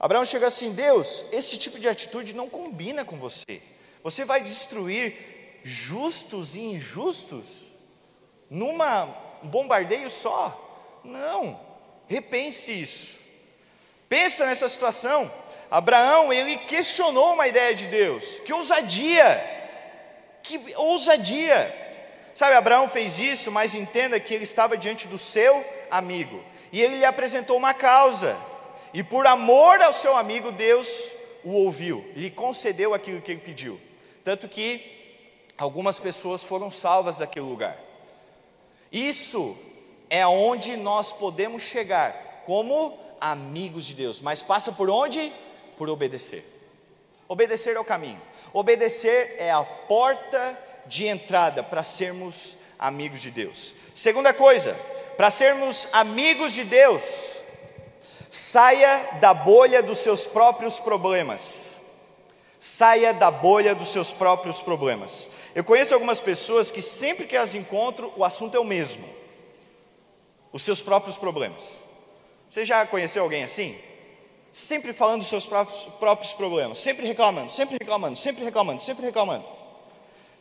Abraão 0.00 0.24
chega 0.24 0.48
assim: 0.48 0.72
Deus, 0.72 1.24
esse 1.30 1.56
tipo 1.56 1.78
de 1.78 1.88
atitude 1.88 2.34
não 2.34 2.48
combina 2.48 3.04
com 3.04 3.16
você. 3.16 3.62
Você 4.02 4.24
vai 4.24 4.40
destruir 4.40 5.60
justos 5.62 6.56
e 6.56 6.60
injustos 6.60 7.62
numa 8.50 9.04
um 9.42 9.46
bombardeio 9.46 10.10
só? 10.10 11.00
Não. 11.04 11.60
Repense 12.08 12.72
isso. 12.72 13.16
Pensa 14.08 14.44
nessa 14.44 14.68
situação. 14.68 15.30
Abraão, 15.70 16.32
ele 16.32 16.56
questionou 16.56 17.34
uma 17.34 17.46
ideia 17.46 17.74
de 17.74 17.86
Deus. 17.86 18.24
Que 18.44 18.52
ousadia! 18.52 19.57
Que 20.42 20.74
ousadia! 20.76 21.74
Sabe, 22.34 22.54
Abraão 22.54 22.88
fez 22.88 23.18
isso, 23.18 23.50
mas 23.50 23.74
entenda 23.74 24.20
que 24.20 24.32
ele 24.32 24.44
estava 24.44 24.76
diante 24.76 25.08
do 25.08 25.18
seu 25.18 25.64
amigo. 25.90 26.42
E 26.70 26.80
ele 26.80 26.98
lhe 26.98 27.04
apresentou 27.04 27.56
uma 27.56 27.74
causa. 27.74 28.36
E 28.94 29.02
por 29.02 29.26
amor 29.26 29.80
ao 29.82 29.92
seu 29.92 30.16
amigo, 30.16 30.52
Deus 30.52 30.88
o 31.44 31.50
ouviu, 31.50 32.04
lhe 32.14 32.30
concedeu 32.30 32.94
aquilo 32.94 33.20
que 33.20 33.32
ele 33.32 33.40
pediu. 33.40 33.80
Tanto 34.24 34.48
que 34.48 34.82
algumas 35.56 35.98
pessoas 35.98 36.44
foram 36.44 36.70
salvas 36.70 37.16
daquele 37.16 37.46
lugar. 37.46 37.76
Isso 38.90 39.56
é 40.10 40.26
onde 40.26 40.76
nós 40.76 41.12
podemos 41.12 41.62
chegar 41.62 42.42
como 42.46 42.98
amigos 43.20 43.84
de 43.84 43.94
Deus, 43.94 44.20
mas 44.20 44.42
passa 44.42 44.72
por 44.72 44.88
onde? 44.88 45.32
Por 45.76 45.88
obedecer. 45.88 46.44
Obedecer 47.28 47.76
é 47.76 47.80
o 47.80 47.84
caminho. 47.84 48.20
Obedecer 48.52 49.36
é 49.38 49.50
a 49.50 49.62
porta 49.62 50.58
de 50.86 51.06
entrada 51.06 51.62
para 51.62 51.82
sermos 51.82 52.56
amigos 52.78 53.20
de 53.20 53.30
Deus. 53.30 53.74
Segunda 53.94 54.32
coisa, 54.32 54.74
para 55.16 55.30
sermos 55.30 55.88
amigos 55.92 56.52
de 56.52 56.64
Deus, 56.64 57.38
saia 58.30 59.18
da 59.20 59.34
bolha 59.34 59.82
dos 59.82 59.98
seus 59.98 60.26
próprios 60.26 60.80
problemas. 60.80 61.74
Saia 62.60 63.12
da 63.12 63.30
bolha 63.30 63.74
dos 63.74 63.88
seus 63.88 64.12
próprios 64.12 64.60
problemas. 64.62 65.28
Eu 65.54 65.64
conheço 65.64 65.94
algumas 65.94 66.20
pessoas 66.20 66.70
que 66.70 66.82
sempre 66.82 67.26
que 67.26 67.36
as 67.36 67.54
encontro, 67.54 68.12
o 68.16 68.24
assunto 68.24 68.56
é 68.56 68.60
o 68.60 68.64
mesmo: 68.64 69.08
os 70.52 70.62
seus 70.62 70.80
próprios 70.80 71.16
problemas. 71.16 71.62
Você 72.50 72.64
já 72.64 72.86
conheceu 72.86 73.22
alguém 73.22 73.44
assim? 73.44 73.78
Sempre 74.66 74.92
falando 74.92 75.20
dos 75.20 75.28
seus 75.28 75.46
próprios, 75.46 75.84
próprios 76.00 76.32
problemas, 76.32 76.78
sempre 76.78 77.06
reclamando, 77.06 77.50
sempre 77.50 77.78
reclamando, 77.80 78.16
sempre 78.16 78.44
reclamando, 78.44 78.82
sempre 78.82 79.06
reclamando. 79.06 79.44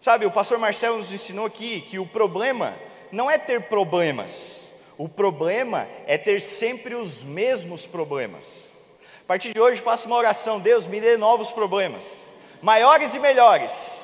Sabe, 0.01 0.25
o 0.25 0.31
pastor 0.31 0.57
Marcelo 0.57 0.97
nos 0.97 1.11
ensinou 1.11 1.45
aqui 1.45 1.81
que 1.81 1.99
o 1.99 2.05
problema 2.05 2.75
não 3.11 3.29
é 3.29 3.37
ter 3.37 3.69
problemas, 3.69 4.61
o 4.97 5.07
problema 5.07 5.87
é 6.07 6.17
ter 6.17 6.41
sempre 6.41 6.95
os 6.95 7.23
mesmos 7.23 7.85
problemas. 7.85 8.67
A 9.21 9.27
partir 9.27 9.53
de 9.53 9.61
hoje, 9.61 9.81
faço 9.81 10.07
uma 10.07 10.17
oração: 10.17 10.59
Deus, 10.59 10.87
me 10.87 10.99
dê 10.99 11.15
novos 11.15 11.51
problemas, 11.51 12.03
maiores 12.61 13.13
e 13.13 13.19
melhores, 13.19 13.99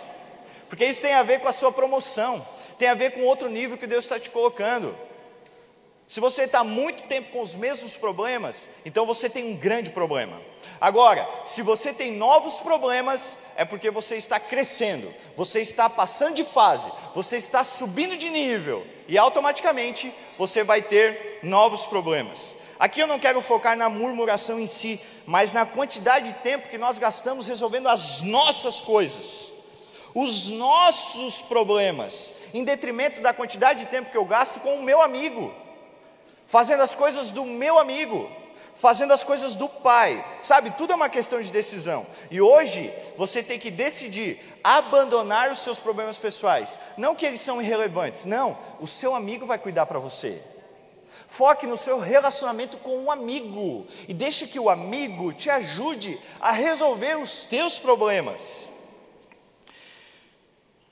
porque 0.70 0.86
isso 0.86 1.02
tem 1.02 1.16
a 1.16 1.24
ver 1.24 1.40
com 1.40 1.48
a 1.48 1.54
sua 1.54 1.72
promoção, 1.72 2.46
tem 2.78 2.88
a 2.88 2.94
ver 2.94 3.12
com 3.12 3.24
outro 3.24 3.50
nível 3.50 3.78
que 3.78 3.88
Deus 3.88 4.06
está 4.06 4.20
te 4.20 4.30
colocando. 4.30 4.96
Se 6.08 6.20
você 6.20 6.44
está 6.44 6.64
muito 6.64 7.04
tempo 7.04 7.32
com 7.32 7.42
os 7.42 7.56
mesmos 7.56 7.98
problemas, 7.98 8.70
então 8.86 9.06
você 9.06 9.30
tem 9.30 9.46
um 9.46 9.56
grande 9.56 9.92
problema. 9.92 10.40
Agora, 10.80 11.28
se 11.46 11.62
você 11.62 11.94
tem 11.94 12.12
novos 12.12 12.56
problemas, 12.56 13.38
é 13.56 13.64
porque 13.64 13.90
você 13.90 14.16
está 14.16 14.40
crescendo, 14.40 15.14
você 15.36 15.62
está 15.62 15.90
passando 15.90 16.36
de 16.36 16.44
fase, 16.44 16.92
você 17.16 17.38
está 17.38 17.64
subindo 17.64 18.18
de 18.18 18.30
nível 18.30 18.86
e 19.08 19.18
automaticamente 19.18 20.14
você 20.38 20.64
vai 20.64 20.82
ter 20.82 21.40
novos 21.42 21.86
problemas. 21.86 22.38
Aqui 22.78 23.00
eu 23.00 23.08
não 23.08 23.20
quero 23.20 23.40
focar 23.42 23.78
na 23.78 23.90
murmuração 23.90 24.60
em 24.60 24.68
si, 24.68 25.00
mas 25.26 25.54
na 25.54 25.66
quantidade 25.66 26.34
de 26.34 26.40
tempo 26.40 26.68
que 26.68 26.78
nós 26.78 27.00
gastamos 27.00 27.48
resolvendo 27.48 27.88
as 27.88 28.22
nossas 28.22 28.82
coisas, 28.82 29.54
os 30.14 30.50
nossos 30.50 31.42
problemas, 31.42 32.34
em 32.54 32.64
detrimento 32.64 33.22
da 33.22 33.34
quantidade 33.34 33.86
de 33.86 33.90
tempo 33.90 34.12
que 34.12 34.18
eu 34.18 34.26
gasto 34.26 34.60
com 34.60 34.76
o 34.76 34.84
meu 34.84 35.02
amigo 35.02 35.63
fazendo 36.48 36.82
as 36.82 36.94
coisas 36.96 37.32
do 37.32 37.46
meu 37.46 37.80
amigo, 37.80 38.30
fazendo 38.76 39.14
as 39.14 39.24
coisas 39.24 39.56
do 39.56 39.68
pai, 39.70 40.24
sabe? 40.44 40.72
Tudo 40.72 40.94
é 40.94 40.96
uma 40.96 41.10
questão 41.10 41.40
de 41.42 41.52
decisão. 41.52 42.06
E 42.30 42.42
hoje 42.42 42.94
você 43.18 43.44
tem 43.44 43.60
que 43.60 43.72
decidir 43.72 44.40
abandonar 44.64 45.52
os 45.52 45.60
seus 45.60 45.80
problemas 45.80 46.18
pessoais. 46.18 46.80
Não 46.98 47.16
que 47.16 47.26
eles 47.26 47.42
são 47.42 47.62
irrelevantes, 47.62 48.26
não. 48.26 48.58
O 48.80 48.88
seu 48.88 49.16
amigo 49.16 49.46
vai 49.46 49.58
cuidar 49.58 49.86
para 49.86 50.00
você. 50.00 50.42
Foque 51.28 51.66
no 51.66 51.78
seu 51.78 52.00
relacionamento 52.00 52.78
com 52.78 52.98
um 52.98 53.12
amigo 53.12 53.88
e 54.08 54.14
deixe 54.14 54.48
que 54.48 54.60
o 54.60 54.70
amigo 54.70 55.34
te 55.34 55.50
ajude 55.50 56.20
a 56.40 56.52
resolver 56.52 57.18
os 57.18 57.46
teus 57.46 57.80
problemas. 57.80 58.42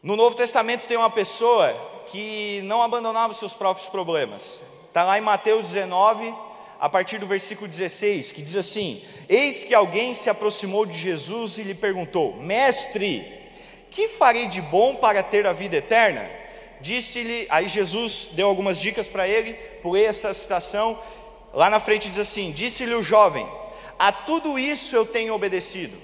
No 0.01 0.15
Novo 0.15 0.35
Testamento 0.35 0.87
tem 0.87 0.97
uma 0.97 1.11
pessoa 1.11 1.73
que 2.07 2.61
não 2.63 2.81
abandonava 2.81 3.33
os 3.33 3.37
seus 3.37 3.53
próprios 3.53 3.87
problemas. 3.87 4.59
Está 4.91 5.05
lá 5.05 5.17
em 5.17 5.21
Mateus 5.21 5.69
19, 5.69 6.35
a 6.77 6.89
partir 6.89 7.17
do 7.17 7.25
versículo 7.25 7.65
16, 7.65 8.33
que 8.33 8.41
diz 8.41 8.57
assim: 8.57 9.01
Eis 9.29 9.63
que 9.63 9.73
alguém 9.73 10.13
se 10.13 10.29
aproximou 10.29 10.85
de 10.85 10.97
Jesus 10.97 11.57
e 11.57 11.63
lhe 11.63 11.73
perguntou: 11.73 12.35
Mestre, 12.35 13.25
que 13.89 14.09
farei 14.09 14.47
de 14.47 14.61
bom 14.61 14.97
para 14.97 15.23
ter 15.23 15.47
a 15.47 15.53
vida 15.53 15.77
eterna? 15.77 16.29
Disse-lhe, 16.81 17.47
aí 17.49 17.69
Jesus 17.69 18.31
deu 18.33 18.49
algumas 18.49 18.81
dicas 18.81 19.07
para 19.07 19.25
ele, 19.25 19.53
pulei 19.81 20.03
essa 20.03 20.33
citação, 20.33 21.01
lá 21.53 21.69
na 21.69 21.79
frente 21.79 22.09
diz 22.09 22.19
assim: 22.19 22.51
Disse-lhe 22.51 22.93
o 22.93 23.01
jovem: 23.01 23.47
A 23.97 24.11
tudo 24.11 24.59
isso 24.59 24.93
eu 24.93 25.05
tenho 25.05 25.33
obedecido. 25.33 25.97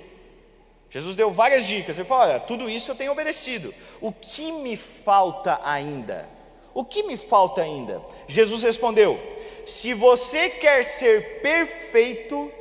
Jesus 0.90 1.14
deu 1.14 1.30
várias 1.30 1.68
dicas, 1.68 1.98
ele 1.98 2.08
falou: 2.08 2.24
Olha, 2.24 2.40
tudo 2.40 2.70
isso 2.70 2.90
eu 2.92 2.96
tenho 2.96 3.12
obedecido, 3.12 3.76
o 4.00 4.14
que 4.14 4.50
me 4.50 4.78
falta 4.78 5.60
ainda? 5.62 6.37
O 6.78 6.86
que 6.86 7.02
me 7.02 7.18
falta 7.18 7.64
ainda? 7.64 8.04
Jesus 8.28 8.62
respondeu: 8.62 9.20
Se 9.66 9.96
você 9.96 10.48
quer 10.48 10.86
ser 10.86 11.42
perfeito, 11.42 12.52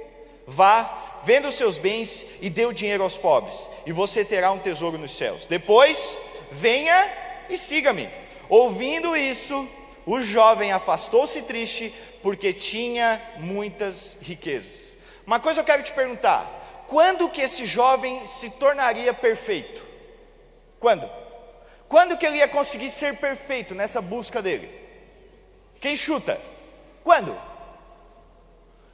vá, 0.46 1.20
venda 1.22 1.48
os 1.48 1.55
seus 1.55 1.76
bens 1.76 2.24
e 2.40 2.48
dê 2.48 2.64
o 2.64 2.72
dinheiro 2.72 3.02
aos 3.02 3.18
pobres, 3.18 3.68
e 3.85 3.92
você 3.92 4.24
terá 4.24 4.50
um 4.52 4.59
tesouro 4.59 4.96
nos 4.96 5.14
céus. 5.14 5.44
Depois, 5.44 6.18
venha 6.50 7.12
e 7.50 7.59
siga-me. 7.59 8.09
Ouvindo 8.48 9.14
isso, 9.14 9.68
o 10.07 10.22
jovem 10.22 10.72
afastou-se 10.72 11.42
triste, 11.42 11.94
porque 12.22 12.55
tinha 12.55 13.20
muitas 13.37 14.16
riquezas. 14.22 14.96
Uma 15.26 15.38
coisa 15.38 15.61
eu 15.61 15.64
quero 15.64 15.83
te 15.83 15.92
perguntar: 15.92 16.87
quando 16.88 17.29
que 17.29 17.42
esse 17.42 17.66
jovem 17.66 18.24
se 18.24 18.48
tornaria 18.48 19.12
perfeito? 19.12 19.83
Quando? 20.81 21.26
Quando 21.88 22.16
que 22.16 22.27
ele 22.27 22.38
ia 22.38 22.49
conseguir 22.49 22.90
ser 22.90 23.16
perfeito 23.18 23.75
nessa 23.75 24.01
busca 24.01 24.42
dele? 24.42 24.70
Quem 25.81 25.96
chuta? 25.96 26.40
Quando? 27.05 27.38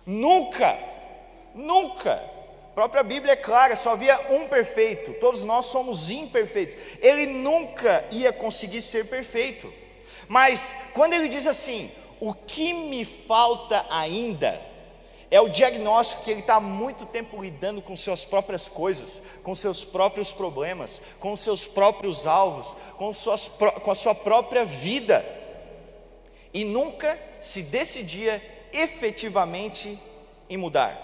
Nunca, 0.04 0.78
nunca. 1.54 2.12
A 2.12 2.74
própria 2.74 3.02
Bíblia 3.02 3.34
é 3.34 3.36
clara, 3.36 3.76
só 3.76 3.90
havia 3.90 4.18
um 4.30 4.48
perfeito, 4.48 5.12
todos 5.14 5.44
nós 5.44 5.66
somos 5.66 6.10
imperfeitos. 6.10 6.74
Ele 7.00 7.26
nunca 7.26 8.04
ia 8.10 8.32
conseguir 8.32 8.82
ser 8.82 9.06
perfeito. 9.06 9.72
Mas 10.28 10.76
quando 10.94 11.12
ele 11.12 11.28
diz 11.28 11.46
assim: 11.46 11.90
O 12.20 12.32
que 12.32 12.72
me 12.72 13.04
falta 13.04 13.84
ainda? 13.90 14.71
É 15.32 15.40
o 15.40 15.48
diagnóstico 15.48 16.24
que 16.24 16.30
ele 16.30 16.40
está 16.40 16.56
há 16.56 16.60
muito 16.60 17.06
tempo 17.06 17.42
lidando 17.42 17.80
com 17.80 17.96
suas 17.96 18.22
próprias 18.22 18.68
coisas, 18.68 19.22
com 19.42 19.54
seus 19.54 19.82
próprios 19.82 20.30
problemas, 20.30 21.00
com 21.18 21.34
seus 21.34 21.66
próprios 21.66 22.26
alvos, 22.26 22.76
com, 22.98 23.10
suas, 23.14 23.48
com 23.48 23.90
a 23.90 23.94
sua 23.94 24.14
própria 24.14 24.66
vida. 24.66 25.24
e 26.52 26.66
nunca 26.66 27.18
se 27.40 27.62
decidia 27.62 28.42
efetivamente 28.74 29.98
em 30.50 30.58
mudar. 30.58 31.00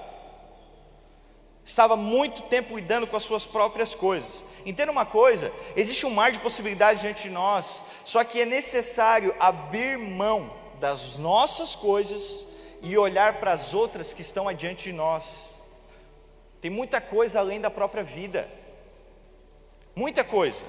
Estava 1.64 1.97
muito 1.97 2.43
tempo 2.43 2.77
lidando 2.77 3.07
com 3.07 3.17
as 3.17 3.23
suas 3.23 3.47
próprias 3.47 3.95
coisas. 3.95 4.45
Entenda 4.67 4.93
uma 4.93 5.07
coisa: 5.07 5.51
existe 5.75 6.05
um 6.05 6.11
mar 6.11 6.33
de 6.33 6.41
possibilidades 6.41 7.01
diante 7.01 7.23
de 7.23 7.31
nós, 7.31 7.83
só 8.05 8.23
que 8.25 8.43
é 8.43 8.45
necessário 8.45 9.35
abrir 9.41 9.97
mão 9.97 10.53
das 10.79 11.17
nossas 11.17 11.75
coisas 11.75 12.47
e 12.83 12.97
olhar 12.97 13.41
para 13.41 13.53
as 13.53 13.75
outras 13.75 14.12
que 14.12 14.23
estão 14.23 14.49
adiante 14.49 14.85
de 14.85 14.93
nós. 14.93 15.51
Tem 16.61 16.71
muita 16.71 17.01
coisa 17.01 17.38
além 17.38 17.61
da 17.61 17.71
própria 17.71 18.03
vida, 18.03 18.49
muita 19.95 20.25
coisa. 20.25 20.64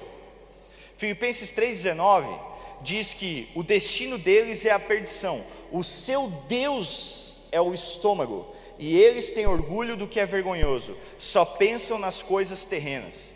Filipenses 0.96 1.52
3,19 1.52 2.38
diz 2.82 3.14
que 3.14 3.48
o 3.54 3.62
destino 3.62 4.18
deles 4.18 4.64
é 4.64 4.70
a 4.70 4.78
perdição, 4.78 5.44
o 5.70 5.82
seu 5.82 6.28
Deus 6.48 7.36
é 7.50 7.60
o 7.60 7.74
estômago, 7.74 8.54
e 8.78 8.98
eles 8.98 9.30
têm 9.32 9.46
orgulho 9.46 9.96
do 9.96 10.08
que 10.08 10.20
é 10.20 10.26
vergonhoso, 10.26 10.96
só 11.18 11.44
pensam 11.44 11.98
nas 11.98 12.22
coisas 12.22 12.64
terrenas. 12.64 13.34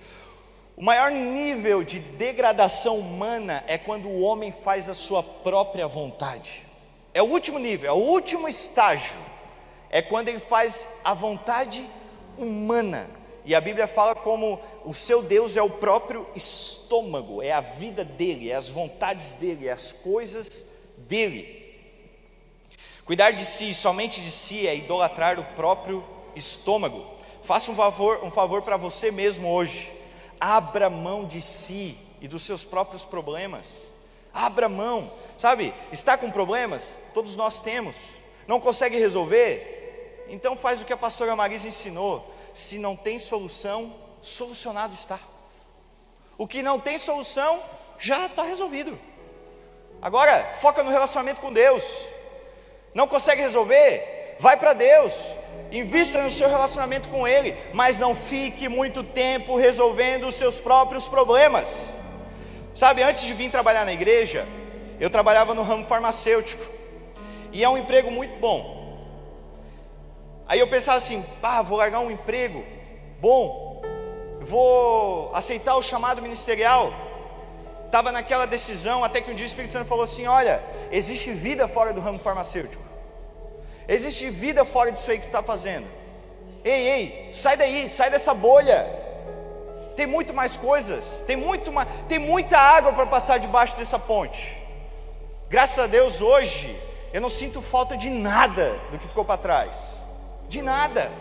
O 0.76 0.82
maior 0.82 1.10
nível 1.10 1.84
de 1.84 2.00
degradação 2.00 2.98
humana 2.98 3.62
é 3.68 3.78
quando 3.78 4.08
o 4.08 4.20
homem 4.20 4.50
faz 4.50 4.88
a 4.88 4.94
sua 4.94 5.22
própria 5.22 5.86
vontade. 5.86 6.63
É 7.14 7.22
o 7.22 7.26
último 7.26 7.60
nível, 7.60 7.88
é 7.88 7.92
o 7.92 8.02
último 8.02 8.48
estágio. 8.48 9.16
É 9.88 10.02
quando 10.02 10.28
ele 10.28 10.40
faz 10.40 10.88
a 11.04 11.14
vontade 11.14 11.88
humana. 12.36 13.08
E 13.44 13.54
a 13.54 13.60
Bíblia 13.60 13.86
fala 13.86 14.16
como 14.16 14.60
o 14.84 14.92
seu 14.92 15.22
Deus 15.22 15.56
é 15.56 15.62
o 15.62 15.70
próprio 15.70 16.26
estômago, 16.34 17.40
é 17.40 17.52
a 17.52 17.60
vida 17.60 18.04
dele, 18.04 18.50
é 18.50 18.54
as 18.54 18.68
vontades 18.68 19.34
dele, 19.34 19.68
é 19.68 19.72
as 19.72 19.92
coisas 19.92 20.66
dele. 20.96 21.62
Cuidar 23.04 23.30
de 23.30 23.44
si, 23.44 23.72
somente 23.74 24.20
de 24.20 24.30
si, 24.30 24.66
é 24.66 24.74
idolatrar 24.74 25.38
o 25.38 25.44
próprio 25.54 26.02
estômago. 26.34 27.04
Faça 27.42 27.70
um 27.70 27.76
favor, 27.76 28.24
um 28.24 28.30
favor 28.30 28.62
para 28.62 28.78
você 28.78 29.10
mesmo 29.10 29.52
hoje. 29.52 29.92
Abra 30.40 30.90
mão 30.90 31.26
de 31.26 31.40
si 31.40 31.96
e 32.20 32.26
dos 32.26 32.42
seus 32.42 32.64
próprios 32.64 33.04
problemas. 33.04 33.86
Abra 34.34 34.68
mão, 34.68 35.12
sabe? 35.38 35.72
Está 35.92 36.18
com 36.18 36.28
problemas? 36.28 36.98
Todos 37.14 37.36
nós 37.36 37.60
temos. 37.60 37.96
Não 38.48 38.58
consegue 38.58 38.98
resolver? 38.98 40.26
Então 40.28 40.56
faz 40.56 40.82
o 40.82 40.84
que 40.84 40.92
a 40.92 40.96
pastora 40.96 41.36
Marisa 41.36 41.68
ensinou. 41.68 42.34
Se 42.52 42.76
não 42.76 42.96
tem 42.96 43.18
solução, 43.18 43.94
solucionado 44.20 44.92
está. 44.92 45.20
O 46.36 46.48
que 46.48 46.62
não 46.62 46.80
tem 46.80 46.98
solução, 46.98 47.62
já 47.98 48.26
está 48.26 48.42
resolvido. 48.42 48.98
Agora, 50.02 50.56
foca 50.60 50.82
no 50.82 50.90
relacionamento 50.90 51.40
com 51.40 51.52
Deus. 51.52 51.84
Não 52.92 53.06
consegue 53.06 53.40
resolver? 53.40 54.36
Vai 54.40 54.56
para 54.56 54.72
Deus. 54.72 55.12
Invista 55.70 56.22
no 56.22 56.30
seu 56.30 56.48
relacionamento 56.48 57.08
com 57.08 57.26
Ele, 57.26 57.56
mas 57.72 57.98
não 57.98 58.14
fique 58.14 58.68
muito 58.68 59.02
tempo 59.02 59.56
resolvendo 59.56 60.26
os 60.26 60.34
seus 60.34 60.60
próprios 60.60 61.08
problemas. 61.08 61.68
Sabe, 62.74 63.02
antes 63.02 63.22
de 63.22 63.32
vir 63.32 63.50
trabalhar 63.50 63.84
na 63.84 63.92
igreja, 63.92 64.46
eu 64.98 65.08
trabalhava 65.08 65.54
no 65.54 65.62
ramo 65.62 65.86
farmacêutico, 65.86 66.64
e 67.52 67.62
é 67.62 67.68
um 67.68 67.78
emprego 67.78 68.10
muito 68.10 68.36
bom. 68.40 68.74
Aí 70.46 70.58
eu 70.58 70.66
pensava 70.66 70.98
assim: 70.98 71.24
pá, 71.40 71.62
vou 71.62 71.78
largar 71.78 72.00
um 72.00 72.10
emprego 72.10 72.64
bom, 73.20 73.80
vou 74.40 75.30
aceitar 75.34 75.76
o 75.76 75.82
chamado 75.82 76.20
ministerial. 76.20 76.92
Estava 77.86 78.10
naquela 78.10 78.44
decisão, 78.44 79.04
até 79.04 79.20
que 79.20 79.30
um 79.30 79.34
dia 79.34 79.46
o 79.46 79.46
Espírito 79.46 79.72
Santo 79.72 79.86
falou 79.86 80.02
assim: 80.02 80.26
olha, 80.26 80.60
existe 80.90 81.30
vida 81.30 81.68
fora 81.68 81.92
do 81.92 82.00
ramo 82.00 82.18
farmacêutico. 82.18 82.82
Existe 83.86 84.30
vida 84.30 84.64
fora 84.64 84.90
disso 84.90 85.10
aí 85.10 85.18
que 85.18 85.24
tu 85.24 85.28
está 85.28 85.42
fazendo. 85.42 85.86
Ei, 86.64 86.88
ei, 86.88 87.30
sai 87.32 87.56
daí, 87.56 87.88
sai 87.88 88.10
dessa 88.10 88.34
bolha. 88.34 89.03
Tem 89.96 90.06
muito 90.06 90.34
mais 90.34 90.56
coisas, 90.56 91.04
tem, 91.26 91.36
muito 91.36 91.70
tem 92.08 92.18
muita 92.18 92.58
água 92.58 92.92
para 92.92 93.06
passar 93.06 93.38
debaixo 93.38 93.76
dessa 93.76 93.98
ponte. 93.98 94.56
Graças 95.48 95.78
a 95.78 95.86
Deus 95.86 96.20
hoje 96.20 96.76
eu 97.12 97.20
não 97.20 97.28
sinto 97.28 97.62
falta 97.62 97.96
de 97.96 98.10
nada 98.10 98.76
do 98.90 98.98
que 98.98 99.06
ficou 99.06 99.24
para 99.24 99.36
trás. 99.36 99.76
De 100.48 100.60
nada. 100.60 101.12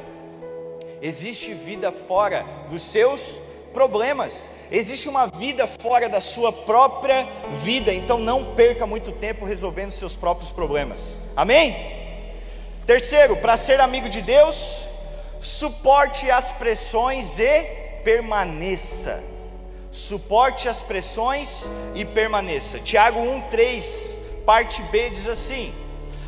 Existe 0.99 1.53
vida 1.53 1.91
fora 1.91 2.43
dos 2.67 2.81
seus 2.81 3.39
problemas. 3.71 4.49
Existe 4.71 5.07
uma 5.07 5.27
vida 5.27 5.67
fora 5.67 6.09
da 6.09 6.19
sua 6.19 6.51
própria 6.51 7.27
vida. 7.61 7.93
Então 7.93 8.17
não 8.17 8.55
perca 8.55 8.87
muito 8.87 9.11
tempo 9.11 9.45
resolvendo 9.45 9.91
seus 9.91 10.15
próprios 10.15 10.51
problemas. 10.51 11.19
Amém? 11.35 11.75
Terceiro, 12.87 13.37
para 13.37 13.55
ser 13.55 13.79
amigo 13.79 14.09
de 14.09 14.21
Deus, 14.21 14.79
suporte 15.39 16.31
as 16.31 16.51
pressões 16.53 17.37
e 17.37 17.82
permaneça. 18.03 19.23
Suporte 19.91 20.67
as 20.67 20.81
pressões 20.81 21.63
e 21.93 22.03
permaneça. 22.03 22.79
Tiago 22.79 23.19
1:3, 23.19 24.17
parte 24.45 24.81
B 24.83 25.09
diz 25.11 25.27
assim: 25.27 25.73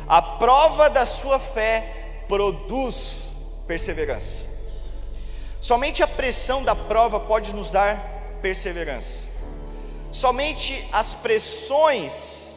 A 0.06 0.22
prova 0.22 0.88
da 0.88 1.04
sua 1.04 1.38
fé 1.38 2.22
produz 2.28 3.36
perseverança. 3.66 4.36
Somente 5.60 6.02
a 6.02 6.06
pressão 6.06 6.62
da 6.62 6.76
prova 6.76 7.18
pode 7.18 7.52
nos 7.54 7.70
dar 7.70 7.98
perseverança. 8.40 9.26
Somente 10.12 10.88
as 10.92 11.14
pressões, 11.14 12.48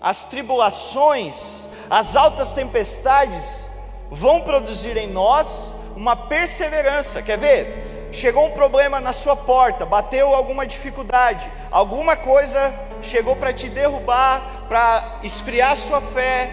as 0.00 0.24
tribulações, 0.24 1.68
as 1.88 2.16
altas 2.16 2.52
tempestades 2.52 3.70
vão 4.10 4.40
produzir 4.40 4.96
em 4.96 5.06
nós 5.06 5.76
uma 5.94 6.16
perseverança. 6.16 7.22
Quer 7.22 7.38
ver? 7.38 7.85
Chegou 8.12 8.46
um 8.46 8.50
problema 8.52 9.00
na 9.00 9.12
sua 9.12 9.36
porta, 9.36 9.84
bateu 9.84 10.34
alguma 10.34 10.66
dificuldade, 10.66 11.50
alguma 11.70 12.16
coisa 12.16 12.72
chegou 13.02 13.36
para 13.36 13.52
te 13.52 13.68
derrubar, 13.68 14.66
para 14.68 15.20
esfriar 15.22 15.72
a 15.72 15.76
sua 15.76 16.00
fé. 16.00 16.50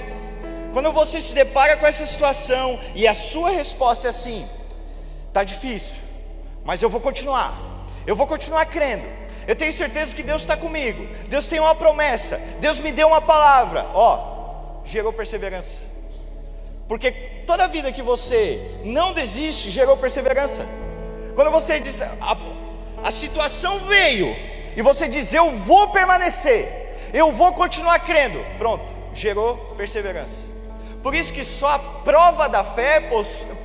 Quando 0.73 0.91
você 0.91 1.21
se 1.21 1.33
depara 1.33 1.77
com 1.77 1.85
essa 1.85 2.05
situação 2.05 2.79
e 2.95 3.07
a 3.07 3.13
sua 3.13 3.51
resposta 3.51 4.07
é 4.07 4.09
assim: 4.09 4.47
tá 5.31 5.43
difícil, 5.43 6.01
mas 6.65 6.81
eu 6.81 6.89
vou 6.89 6.99
continuar. 6.99 7.73
Eu 8.05 8.15
vou 8.15 8.27
continuar 8.27 8.65
crendo. 8.65 9.05
Eu 9.47 9.55
tenho 9.55 9.73
certeza 9.73 10.15
que 10.15 10.23
Deus 10.23 10.41
está 10.41 10.55
comigo. 10.57 11.07
Deus 11.27 11.47
tem 11.47 11.59
uma 11.59 11.75
promessa. 11.75 12.37
Deus 12.59 12.79
me 12.79 12.91
deu 12.91 13.07
uma 13.07 13.21
palavra. 13.21 13.85
Ó, 13.93 14.81
gerou 14.83 15.13
perseverança. 15.13 15.71
Porque 16.87 17.11
toda 17.45 17.67
vida 17.67 17.91
que 17.91 18.01
você 18.01 18.79
não 18.83 19.13
desiste, 19.13 19.69
gerou 19.69 19.97
perseverança. 19.97 20.65
Quando 21.35 21.51
você 21.51 21.79
diz, 21.79 22.01
a, 22.01 22.37
a 23.03 23.11
situação 23.11 23.79
veio, 23.81 24.35
e 24.75 24.81
você 24.81 25.07
diz, 25.07 25.33
eu 25.33 25.51
vou 25.57 25.89
permanecer, 25.89 27.11
eu 27.13 27.31
vou 27.31 27.53
continuar 27.53 27.99
crendo, 27.99 28.43
pronto, 28.57 28.85
gerou 29.13 29.57
perseverança. 29.75 30.51
Por 31.01 31.13
isso 31.13 31.33
que 31.33 31.43
só 31.43 31.69
a 31.69 31.79
prova 31.79 32.47
da 32.47 32.63
fé 32.63 33.09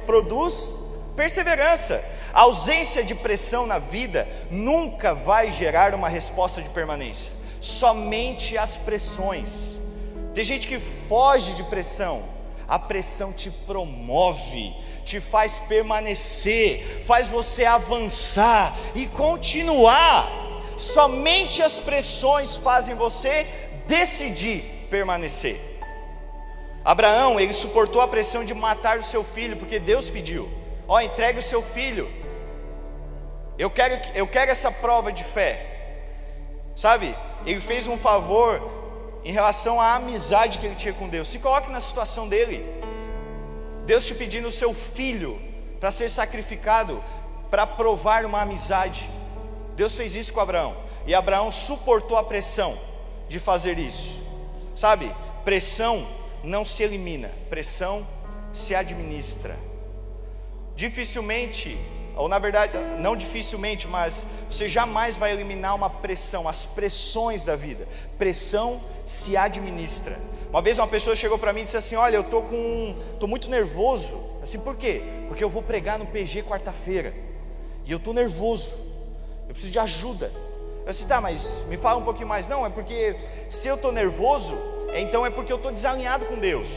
produz 0.04 0.74
perseverança. 1.14 2.04
A 2.34 2.42
ausência 2.42 3.02
de 3.04 3.14
pressão 3.14 3.66
na 3.66 3.78
vida 3.78 4.28
nunca 4.50 5.14
vai 5.14 5.52
gerar 5.52 5.94
uma 5.94 6.08
resposta 6.08 6.60
de 6.60 6.68
permanência. 6.68 7.32
Somente 7.60 8.58
as 8.58 8.76
pressões 8.76 9.78
tem 10.38 10.44
gente 10.44 10.68
que 10.68 10.78
foge 11.08 11.52
de 11.54 11.64
pressão. 11.64 12.22
A 12.68 12.78
pressão 12.78 13.32
te 13.32 13.50
promove, 13.50 14.76
te 15.02 15.20
faz 15.20 15.58
permanecer, 15.60 17.02
faz 17.06 17.28
você 17.30 17.64
avançar 17.64 18.76
e 18.94 19.06
continuar. 19.06 20.28
Somente 20.76 21.62
as 21.62 21.78
pressões 21.78 22.58
fazem 22.58 22.94
você 22.94 23.46
decidir 23.86 24.86
permanecer. 24.90 25.58
Abraão, 26.84 27.40
ele 27.40 27.52
suportou 27.52 28.02
a 28.02 28.08
pressão 28.08 28.44
de 28.44 28.54
matar 28.54 28.98
o 28.98 29.02
seu 29.02 29.24
filho, 29.24 29.56
porque 29.56 29.78
Deus 29.78 30.10
pediu: 30.10 30.48
Ó, 30.86 30.96
oh, 30.96 31.00
entregue 31.00 31.38
o 31.38 31.42
seu 31.42 31.62
filho. 31.62 32.10
Eu 33.58 33.70
quero, 33.70 34.00
eu 34.14 34.26
quero 34.26 34.50
essa 34.50 34.70
prova 34.70 35.10
de 35.10 35.24
fé. 35.24 35.64
Sabe? 36.76 37.16
Ele 37.44 37.60
fez 37.60 37.88
um 37.88 37.98
favor 37.98 38.77
em 39.24 39.32
relação 39.32 39.80
à 39.80 39.94
amizade 39.94 40.58
que 40.58 40.66
ele 40.66 40.74
tinha 40.74 40.94
com 40.94 41.08
Deus. 41.08 41.28
Se 41.28 41.38
coloque 41.38 41.70
na 41.70 41.80
situação 41.80 42.28
dele. 42.28 42.64
Deus 43.86 44.04
te 44.04 44.14
pedindo 44.14 44.48
o 44.48 44.52
seu 44.52 44.74
filho 44.74 45.40
para 45.80 45.90
ser 45.90 46.10
sacrificado, 46.10 47.02
para 47.50 47.66
provar 47.66 48.24
uma 48.24 48.42
amizade. 48.42 49.08
Deus 49.76 49.94
fez 49.94 50.14
isso 50.14 50.32
com 50.32 50.40
Abraão. 50.40 50.76
E 51.06 51.14
Abraão 51.14 51.50
suportou 51.50 52.16
a 52.16 52.24
pressão 52.24 52.78
de 53.28 53.38
fazer 53.38 53.78
isso. 53.78 54.22
Sabe, 54.74 55.14
pressão 55.44 56.06
não 56.42 56.64
se 56.64 56.82
elimina, 56.82 57.30
pressão 57.48 58.06
se 58.52 58.74
administra. 58.74 59.58
Dificilmente 60.76 61.78
ou 62.18 62.28
na 62.28 62.38
verdade, 62.38 62.76
não 62.98 63.16
dificilmente, 63.16 63.86
mas 63.86 64.26
você 64.50 64.68
jamais 64.68 65.16
vai 65.16 65.32
eliminar 65.32 65.74
uma 65.74 65.88
pressão, 65.88 66.48
as 66.48 66.66
pressões 66.66 67.44
da 67.44 67.54
vida. 67.54 67.86
Pressão 68.18 68.82
se 69.06 69.36
administra. 69.36 70.18
Uma 70.50 70.60
vez 70.60 70.78
uma 70.78 70.88
pessoa 70.88 71.14
chegou 71.14 71.38
para 71.38 71.52
mim 71.52 71.60
e 71.60 71.64
disse 71.64 71.76
assim: 71.76 71.94
Olha, 71.94 72.16
eu 72.16 72.24
tô 72.24 72.42
com, 72.42 72.94
tô 73.20 73.28
muito 73.28 73.48
nervoso. 73.48 74.20
Assim, 74.42 74.58
por 74.58 74.76
quê? 74.76 75.02
Porque 75.28 75.44
eu 75.44 75.48
vou 75.48 75.62
pregar 75.62 75.96
no 75.96 76.06
PG 76.06 76.42
quarta-feira 76.42 77.14
e 77.84 77.92
eu 77.92 78.00
tô 78.00 78.12
nervoso. 78.12 78.76
Eu 79.46 79.52
preciso 79.52 79.72
de 79.72 79.78
ajuda. 79.78 80.32
Eu 80.84 80.90
disse: 80.90 81.06
Tá, 81.06 81.20
mas 81.20 81.64
me 81.68 81.76
fala 81.76 82.00
um 82.00 82.04
pouquinho 82.04 82.26
mais. 82.26 82.48
Não, 82.48 82.66
é 82.66 82.70
porque 82.70 83.14
se 83.48 83.68
eu 83.68 83.76
tô 83.76 83.92
nervoso, 83.92 84.58
então 84.92 85.24
é 85.24 85.30
porque 85.30 85.52
eu 85.52 85.58
tô 85.58 85.70
desalinhado 85.70 86.26
com 86.26 86.36
Deus. 86.36 86.68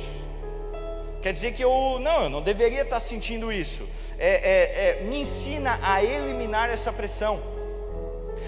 Quer 1.22 1.34
dizer 1.34 1.54
que 1.54 1.64
eu 1.64 2.00
não, 2.00 2.24
eu 2.24 2.30
não 2.30 2.42
deveria 2.42 2.82
estar 2.82 3.00
sentindo 3.00 3.52
isso. 3.52 3.88
É, 4.18 4.30
é, 4.30 5.00
é, 5.02 5.04
me 5.04 5.22
ensina 5.22 5.80
a 5.82 6.04
eliminar 6.04 6.70
essa 6.70 6.92
pressão. 6.92 7.42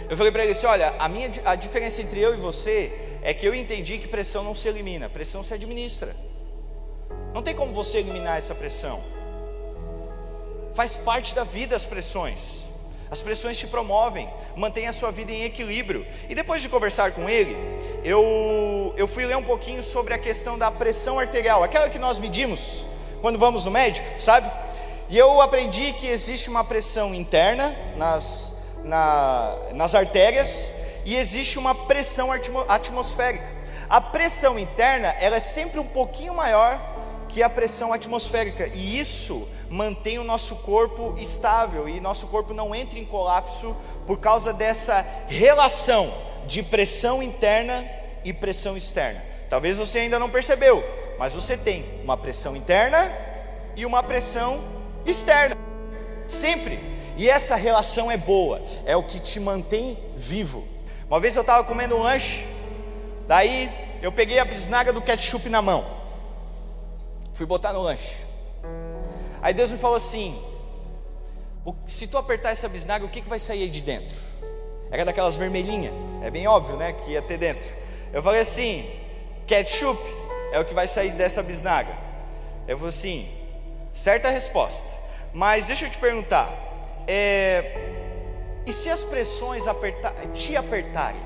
Eu 0.09 0.17
falei 0.17 0.32
para 0.32 0.43
ele 0.43 0.53
assim: 0.53 0.65
olha, 0.65 0.95
a, 0.97 1.07
minha, 1.07 1.30
a 1.45 1.55
diferença 1.55 2.01
entre 2.01 2.19
eu 2.19 2.34
e 2.34 2.38
você 2.38 2.91
é 3.21 3.34
que 3.34 3.45
eu 3.45 3.53
entendi 3.53 3.99
que 3.99 4.07
pressão 4.07 4.43
não 4.43 4.55
se 4.55 4.67
elimina, 4.67 5.07
pressão 5.07 5.43
se 5.43 5.53
administra. 5.53 6.15
Não 7.34 7.43
tem 7.43 7.55
como 7.55 7.74
você 7.74 7.99
eliminar 7.99 8.38
essa 8.38 8.55
pressão. 8.55 9.03
Faz 10.74 10.97
parte 10.97 11.36
da 11.36 11.43
vida 11.43 11.76
as 11.76 11.86
pressões. 11.86 12.63
As 13.09 13.21
pressões 13.21 13.59
te 13.59 13.67
promovem, 13.67 14.28
mantém 14.55 14.88
a 14.88 14.93
sua 14.93 15.11
vida 15.11 15.32
em 15.32 15.43
equilíbrio. 15.43 16.05
E 16.28 16.34
depois 16.34 16.63
de 16.63 16.69
conversar 16.69 17.11
com 17.11 17.30
ele, 17.30 17.55
eu, 18.04 18.93
eu 18.97 19.08
fui 19.08 19.26
ler 19.26 19.38
um 19.38 19.43
pouquinho 19.43 19.82
sobre 19.82 20.14
a 20.14 20.18
questão 20.18 20.58
da 20.58 20.70
pressão 20.70 21.20
arterial, 21.20 21.64
aquela 21.64 21.89
que 21.89 21.99
nós 21.99 22.20
medimos 22.20 22.86
quando 23.22 23.39
vamos 23.39 23.66
no 23.66 23.72
médico, 23.72 24.06
sabe? 24.20 24.51
E 25.10 25.18
eu 25.18 25.41
aprendi 25.41 25.93
que 25.93 26.08
existe 26.08 26.49
uma 26.49 26.64
pressão 26.64 27.16
interna 27.16 27.76
nas 27.95 28.54
na, 28.84 29.56
nas 29.74 29.95
artérias 29.95 30.74
e 31.06 31.16
existe 31.16 31.58
uma 31.58 31.74
pressão 31.74 32.30
atmosférica. 32.68 33.47
A 33.89 34.01
pressão 34.01 34.60
interna 34.60 35.08
ela 35.20 35.38
é 35.38 35.39
sempre 35.39 35.80
um 35.80 35.86
pouquinho 35.86 36.36
maior 36.36 36.82
que 37.30 37.41
a 37.41 37.49
pressão 37.49 37.93
atmosférica 37.93 38.68
e 38.68 38.99
isso 38.99 39.47
mantém 39.70 40.20
o 40.20 40.24
nosso 40.24 40.56
corpo 40.58 41.16
estável 41.18 41.89
e 41.89 41.99
nosso 41.99 42.28
corpo 42.28 42.54
não 42.54 42.76
entra 42.76 42.99
em 42.99 43.06
colapso 43.06 43.76
por 44.06 44.20
causa 44.20 44.54
dessa 44.54 45.06
relação 45.28 46.32
de 46.48 46.64
pressão 46.64 47.22
interna 47.22 47.86
e 48.24 48.34
pressão 48.34 48.78
externa. 48.78 49.24
Talvez 49.50 49.78
você 49.78 50.00
ainda 50.00 50.18
não 50.18 50.30
percebeu, 50.30 50.84
mas 51.20 51.34
você 51.34 51.56
tem 51.56 52.02
uma 52.04 52.18
pressão 52.18 52.56
interna 52.56 53.12
e 53.76 53.86
uma 53.86 54.02
pressão 54.02 54.64
externa. 55.06 55.56
Sempre. 56.28 56.80
E 57.16 57.30
essa 57.30 57.56
relação 57.56 58.10
é 58.10 58.18
boa, 58.18 58.62
é 58.86 58.96
o 58.98 59.04
que 59.04 59.20
te 59.20 59.39
mantém 59.39 59.98
vivo. 60.16 60.68
Uma 61.08 61.20
vez 61.20 61.36
eu 61.36 61.41
estava 61.41 61.64
comendo 61.64 61.96
um 61.96 62.02
lanche, 62.02 62.46
daí 63.28 63.70
eu 64.02 64.12
peguei 64.12 64.39
a 64.39 64.46
bisnaga 64.46 64.91
do 64.91 65.02
ketchup 65.02 65.48
na 65.48 65.62
mão, 65.62 65.86
fui 67.34 67.46
botar 67.46 67.72
no 67.72 67.82
lanche. 67.82 68.26
Aí 69.41 69.54
Deus 69.54 69.72
me 69.72 69.78
falou 69.78 69.98
assim: 69.98 70.41
se 71.88 72.08
tu 72.08 72.18
apertar 72.18 72.52
essa 72.52 72.68
bisnaga, 72.68 73.06
o 73.06 73.10
que, 73.10 73.22
que 73.22 73.30
vai 73.30 73.38
sair 73.38 73.64
aí 73.64 73.70
de 73.70 73.82
dentro? 73.82 74.32
Era 74.94 75.06
daquelas 75.06 75.36
vermelhinhas, 75.36 75.91
é 76.22 76.30
bem 76.30 76.46
óbvio, 76.46 76.78
né? 76.78 76.94
Que 76.94 77.14
ia 77.14 77.22
ter 77.24 77.39
dentro. 77.39 77.68
Eu 78.14 78.22
falei 78.22 78.41
assim: 78.41 78.88
ketchup 79.48 80.00
é 80.52 80.60
o 80.60 80.66
que 80.66 80.74
vai 80.76 80.86
sair 80.86 81.14
dessa 81.14 81.41
bisnaga. 81.41 81.91
Eu 82.68 82.78
falei 82.78 82.89
assim: 82.89 83.28
certa 83.91 84.30
resposta. 84.30 84.86
Mas 85.34 85.66
deixa 85.66 85.86
eu 85.86 85.89
te 85.89 85.98
perguntar: 85.98 86.54
é, 87.08 87.76
e 88.68 88.72
se 88.72 88.88
as 88.88 89.04
pressões 89.04 89.66
apertar, 89.66 90.14
te 90.36 90.56
apertarem, 90.56 91.24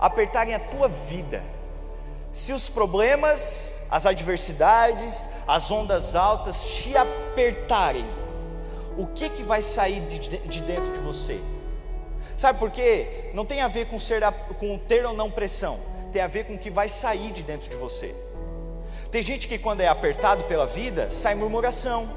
apertarem 0.00 0.54
a 0.54 0.58
tua 0.58 0.88
vida, 0.88 1.44
se 2.32 2.52
os 2.52 2.68
problemas, 2.68 3.80
as 3.88 4.06
adversidades, 4.06 5.28
as 5.46 5.70
ondas 5.70 6.16
altas 6.16 6.64
te 6.64 6.96
apertarem, 6.96 8.08
o 8.96 9.06
que 9.06 9.30
que 9.30 9.44
vai 9.44 9.62
sair 9.62 10.00
de, 10.00 10.18
de 10.18 10.62
dentro 10.62 10.90
de 10.90 10.98
você? 10.98 11.40
Sabe 12.38 12.56
por 12.56 12.70
quê? 12.70 13.30
Não 13.34 13.44
tem 13.44 13.62
a 13.62 13.66
ver 13.66 13.86
com, 13.86 13.98
ser, 13.98 14.22
com 14.60 14.78
ter 14.78 15.04
ou 15.04 15.12
não 15.12 15.28
pressão, 15.28 15.80
tem 16.12 16.22
a 16.22 16.28
ver 16.28 16.44
com 16.44 16.54
o 16.54 16.58
que 16.58 16.70
vai 16.70 16.88
sair 16.88 17.32
de 17.32 17.42
dentro 17.42 17.68
de 17.68 17.76
você. 17.76 18.14
Tem 19.10 19.24
gente 19.24 19.48
que 19.48 19.58
quando 19.58 19.80
é 19.80 19.88
apertado 19.88 20.44
pela 20.44 20.64
vida, 20.64 21.10
sai 21.10 21.34
murmuração, 21.34 22.08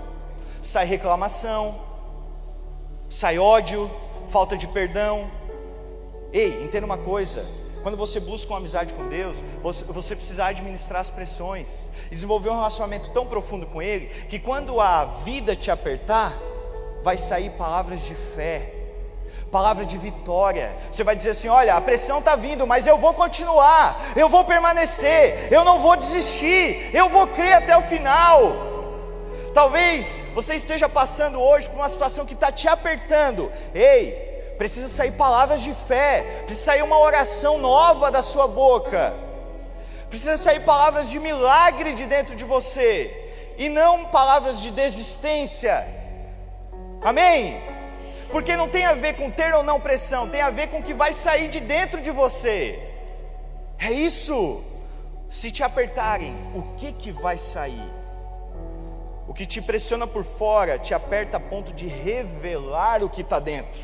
sai 0.62 0.86
reclamação, 0.86 1.82
sai 3.10 3.40
ódio, 3.40 3.90
falta 4.28 4.56
de 4.56 4.68
perdão. 4.68 5.32
Ei, 6.32 6.64
entenda 6.64 6.86
uma 6.86 7.00
coisa: 7.00 7.44
quando 7.82 7.98
você 7.98 8.20
busca 8.20 8.52
uma 8.52 8.60
amizade 8.60 8.94
com 8.94 9.10
Deus, 9.10 9.44
você, 9.60 9.84
você 9.86 10.16
precisa 10.16 10.46
administrar 10.46 11.02
as 11.02 11.10
pressões 11.10 11.90
e 12.12 12.14
desenvolver 12.14 12.50
um 12.50 12.56
relacionamento 12.58 13.10
tão 13.10 13.26
profundo 13.26 13.66
com 13.66 13.82
Ele 13.82 14.06
que 14.30 14.38
quando 14.38 14.80
a 14.80 15.04
vida 15.24 15.56
te 15.56 15.72
apertar, 15.72 16.38
vai 17.02 17.18
sair 17.18 17.50
palavras 17.52 18.02
de 18.02 18.14
fé, 18.14 18.81
palavra 19.52 19.86
de 19.86 19.98
vitória. 19.98 20.74
Você 20.92 21.04
vai 21.04 21.16
dizer 21.16 21.32
assim: 21.32 21.50
olha, 21.50 21.76
a 21.76 21.82
pressão 21.82 22.20
está 22.20 22.36
vindo, 22.36 22.66
mas 22.66 22.88
eu 22.88 22.98
vou 22.98 23.14
continuar, 23.14 24.00
eu 24.16 24.30
vou 24.30 24.46
permanecer, 24.46 25.52
eu 25.52 25.64
não 25.64 25.80
vou 25.80 25.96
desistir, 25.96 26.90
eu 26.94 27.10
vou 27.10 27.28
crer 27.28 27.54
até 27.54 27.78
o 27.78 27.82
final. 27.82 28.72
Talvez 29.54 30.14
você 30.34 30.56
esteja 30.56 30.88
passando 30.88 31.40
hoje 31.40 31.70
por 31.70 31.76
uma 31.78 31.90
situação 31.90 32.26
que 32.26 32.34
está 32.34 32.52
te 32.52 32.68
apertando. 32.68 33.52
Ei, 33.76 34.56
precisa 34.58 34.88
sair 34.88 35.12
palavras 35.12 35.62
de 35.62 35.74
fé, 35.74 36.44
precisa 36.46 36.66
sair 36.66 36.82
uma 36.82 37.00
oração 37.00 37.58
nova 37.58 38.10
da 38.10 38.24
sua 38.24 38.48
boca, 38.48 39.14
precisa 40.10 40.38
sair 40.38 40.62
palavras 40.62 41.10
de 41.10 41.20
milagre 41.20 41.94
de 41.94 42.06
dentro 42.06 42.36
de 42.36 42.46
você, 42.46 43.54
e 43.58 43.68
não 43.68 44.06
palavras 44.06 44.62
de 44.62 44.72
desistência. 44.72 45.86
Amém? 47.02 47.71
Porque 48.32 48.56
não 48.56 48.70
tem 48.70 48.86
a 48.86 48.94
ver 48.94 49.16
com 49.16 49.30
ter 49.30 49.54
ou 49.54 49.64
não 49.64 49.80
pressão, 49.80 50.30
tem 50.30 50.42
a 50.42 50.50
ver 50.50 50.68
com 50.68 50.80
o 50.80 50.84
que 50.84 50.94
vai 50.94 51.14
sair 51.14 51.50
de 51.50 51.60
dentro 51.60 52.00
de 52.00 52.12
você. 52.12 52.80
É 53.78 53.92
isso. 53.92 54.64
Se 55.30 55.50
te 55.50 55.64
apertarem, 55.64 56.36
o 56.54 56.62
que 56.76 56.92
que 56.92 57.12
vai 57.12 57.38
sair? 57.38 57.90
O 59.28 59.34
que 59.34 59.46
te 59.46 59.62
pressiona 59.62 60.06
por 60.06 60.26
fora 60.26 60.78
te 60.78 60.94
aperta 60.94 61.38
a 61.38 61.40
ponto 61.40 61.74
de 61.74 61.88
revelar 61.88 63.04
o 63.04 63.10
que 63.10 63.22
está 63.22 63.40
dentro. 63.40 63.82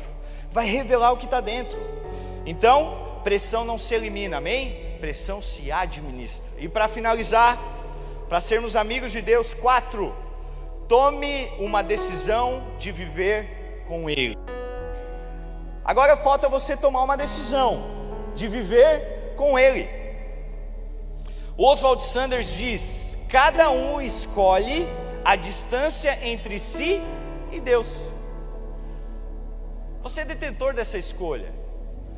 Vai 0.50 0.66
revelar 0.66 1.12
o 1.12 1.16
que 1.16 1.24
está 1.24 1.40
dentro. 1.40 1.78
Então, 2.44 3.20
pressão 3.24 3.64
não 3.64 3.78
se 3.78 3.94
elimina, 3.94 4.38
amém? 4.38 4.96
Pressão 5.00 5.40
se 5.40 5.72
administra. 5.72 6.50
E 6.58 6.68
para 6.68 6.88
finalizar, 6.88 7.58
para 8.28 8.40
sermos 8.40 8.76
amigos 8.76 9.12
de 9.12 9.22
Deus, 9.22 9.54
quatro. 9.54 10.14
Tome 10.86 11.50
uma 11.58 11.82
decisão 11.82 12.62
de 12.78 12.92
viver 12.92 13.57
com 13.88 14.08
Ele. 14.08 14.36
Agora 15.84 16.16
falta 16.16 16.48
você 16.48 16.76
tomar 16.76 17.02
uma 17.02 17.16
decisão 17.16 17.82
de 18.34 18.46
viver 18.46 19.34
com 19.36 19.58
Ele. 19.58 19.88
Oswald 21.56 22.04
Sanders 22.04 22.54
diz: 22.54 23.16
cada 23.28 23.70
um 23.70 24.00
escolhe 24.00 24.86
a 25.24 25.34
distância 25.34 26.18
entre 26.22 26.58
si 26.58 27.02
e 27.50 27.58
Deus. 27.58 27.96
Você 30.02 30.20
é 30.20 30.24
detentor 30.24 30.74
dessa 30.74 30.96
escolha. 30.96 31.52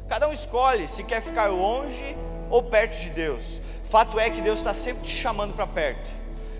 Cada 0.09 0.29
um 0.29 0.33
escolhe 0.33 0.87
se 0.87 1.03
quer 1.05 1.23
ficar 1.23 1.47
longe 1.47 2.17
ou 2.51 2.63
perto 2.65 2.99
de 2.99 3.11
Deus. 3.11 3.63
Fato 3.89 4.19
é 4.19 4.29
que 4.29 4.41
Deus 4.41 4.59
está 4.59 4.75
sempre 4.75 5.05
te 5.05 5.17
chamando 5.17 5.55
para 5.55 5.67
perto. 5.67 6.11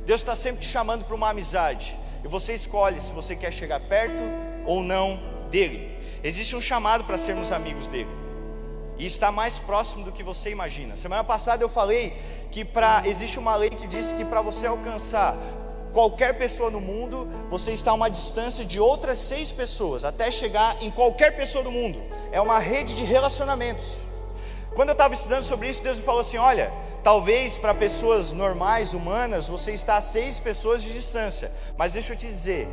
Deus 0.07 0.21
está 0.21 0.35
sempre 0.35 0.61
te 0.61 0.69
chamando 0.69 1.05
para 1.05 1.15
uma 1.15 1.31
amizade. 1.31 1.99
E 2.25 2.29
você 2.29 2.55
escolhe 2.55 3.01
se 3.01 3.13
você 3.13 3.35
quer 3.35 3.53
chegar 3.53 3.81
perto 3.81 4.23
ou 4.67 4.83
não 4.83 5.21
dele. 5.51 5.99
Existe 6.23 6.55
um 6.55 6.61
chamado 6.61 7.05
para 7.05 7.17
sermos 7.17 7.51
amigos 7.51 7.87
dele. 7.87 8.11
E 8.99 9.07
está 9.07 9.33
mais 9.33 9.59
próximo 9.59 10.05
do 10.05 10.13
que 10.13 10.23
você 10.23 10.51
imagina. 10.51 10.97
Semana 10.97 11.25
passada 11.25 11.65
eu 11.65 11.69
falei 11.69 12.21
que 12.51 12.65
para 12.65 13.03
existe 13.07 13.39
uma 13.39 13.57
lei 13.57 13.71
que 13.71 13.87
diz 13.87 14.13
que 14.13 14.25
para 14.25 14.43
você 14.43 14.67
alcançar 14.67 15.37
qualquer 15.93 16.37
pessoa 16.39 16.71
no 16.71 16.81
mundo, 16.81 17.29
você 17.49 17.73
está 17.73 17.91
a 17.93 17.95
uma 17.95 18.11
distância 18.11 18.65
de 18.65 18.79
outras 18.79 19.19
seis 19.19 19.51
pessoas, 19.51 20.05
até 20.05 20.31
chegar 20.31 20.77
em 20.83 20.91
qualquer 20.91 21.37
pessoa 21.37 21.65
do 21.65 21.71
mundo. 21.71 22.01
É 22.31 22.41
uma 22.41 22.59
rede 22.59 22.95
de 22.95 23.03
relacionamentos. 23.03 24.10
Quando 24.81 24.89
eu 24.89 24.93
estava 24.93 25.13
estudando 25.13 25.43
sobre 25.43 25.69
isso, 25.69 25.83
Deus 25.83 25.99
me 25.99 26.05
falou 26.07 26.23
assim: 26.23 26.39
olha, 26.39 26.73
talvez 27.05 27.59
para 27.59 27.75
pessoas 27.75 28.33
normais, 28.33 28.95
humanas, 28.95 29.47
você 29.47 29.73
está 29.73 29.99
a 29.99 30.01
seis 30.01 30.41
pessoas 30.41 30.83
de 30.83 30.91
distância, 30.91 31.53
mas 31.77 31.93
deixa 31.93 32.15
eu 32.15 32.17
te 32.17 32.27
dizer, 32.27 32.67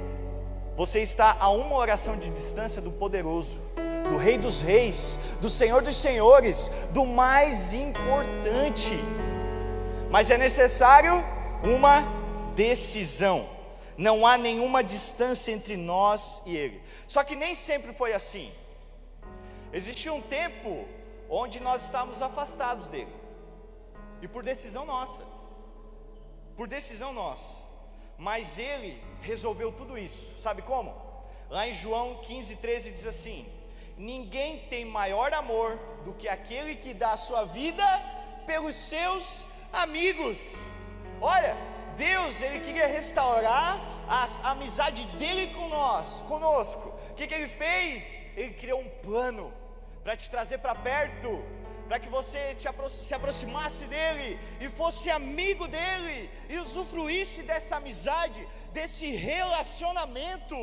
você 0.73 1.01
está 1.01 1.35
a 1.37 1.49
uma 1.49 1.75
oração 1.75 2.15
de 2.15 2.29
distância 2.29 2.81
do 2.81 2.91
poderoso, 2.91 3.61
do 4.09 4.15
Rei 4.15 4.37
dos 4.37 4.61
Reis, 4.61 5.19
do 5.41 5.49
Senhor 5.49 5.81
dos 5.81 5.97
Senhores, 5.97 6.71
do 6.91 7.05
mais 7.05 7.73
importante. 7.73 8.93
Mas 10.09 10.29
é 10.29 10.37
necessário 10.37 11.21
uma 11.61 12.05
decisão. 12.55 13.49
Não 13.97 14.25
há 14.25 14.37
nenhuma 14.37 14.81
distância 14.81 15.51
entre 15.51 15.75
nós 15.75 16.41
e 16.45 16.55
Ele. 16.55 16.81
Só 17.05 17.21
que 17.21 17.35
nem 17.35 17.53
sempre 17.53 17.91
foi 17.91 18.13
assim. 18.13 18.53
Existia 19.73 20.13
um 20.13 20.21
tempo 20.21 20.87
onde 21.29 21.59
nós 21.59 21.83
estávamos 21.83 22.21
afastados 22.21 22.87
dele, 22.87 23.13
e 24.21 24.27
por 24.27 24.43
decisão 24.43 24.85
nossa. 24.85 25.21
por 26.55 26.67
decisão 26.67 27.13
nossa. 27.13 27.55
Mas 28.17 28.57
ele 28.57 28.99
resolveu 29.21 29.71
tudo 29.71 29.95
isso. 29.95 30.41
Sabe 30.41 30.63
como? 30.63 30.95
Lá 31.49 31.67
em 31.67 31.73
João 31.75 32.17
15, 32.23 32.55
13 32.55 32.91
diz 32.91 33.05
assim: 33.05 33.45
Ninguém 33.95 34.59
tem 34.67 34.83
maior 34.83 35.33
amor 35.33 35.77
do 36.03 36.13
que 36.13 36.27
aquele 36.27 36.75
que 36.75 36.93
dá 36.95 37.13
a 37.13 37.17
sua 37.17 37.45
vida 37.45 37.83
pelos 38.47 38.75
seus 38.75 39.47
amigos. 39.71 40.37
Olha, 41.21 41.55
Deus 41.95 42.41
ele 42.41 42.59
queria 42.61 42.87
restaurar 42.87 43.79
a 44.07 44.51
amizade 44.51 45.05
dele 45.17 45.53
com 45.53 45.67
nós, 45.67 46.21
conosco. 46.21 46.89
O 47.11 47.13
que, 47.13 47.27
que 47.27 47.33
ele 47.33 47.49
fez? 47.49 48.23
Ele 48.35 48.53
criou 48.53 48.79
um 48.79 48.89
plano 48.89 49.53
para 50.07 50.15
te 50.15 50.29
trazer 50.29 50.59
para 50.59 50.73
perto, 50.73 51.29
para 51.85 51.99
que 51.99 52.07
você 52.07 52.41
apro 52.65 52.89
se 52.89 53.13
aproximasse 53.13 53.83
dele 53.93 54.39
e 54.61 54.69
fosse 54.69 55.09
amigo 55.09 55.65
dele 55.67 56.29
e 56.47 56.55
usufruísse 56.65 57.43
dessa 57.49 57.75
amizade, 57.75 58.41
desse 58.71 59.07
relacionamento. 59.29 60.59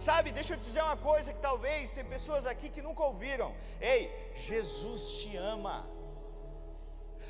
Sabe, 0.00 0.32
deixa 0.38 0.54
eu 0.54 0.60
te 0.60 0.64
dizer 0.68 0.82
uma 0.82 0.96
coisa 0.96 1.34
que 1.34 1.42
talvez 1.48 1.90
tem 1.90 2.02
pessoas 2.14 2.46
aqui 2.46 2.70
que 2.70 2.80
nunca 2.80 3.02
ouviram. 3.10 3.50
Ei, 3.78 4.10
Jesus 4.36 5.02
te 5.18 5.36
ama. 5.36 5.76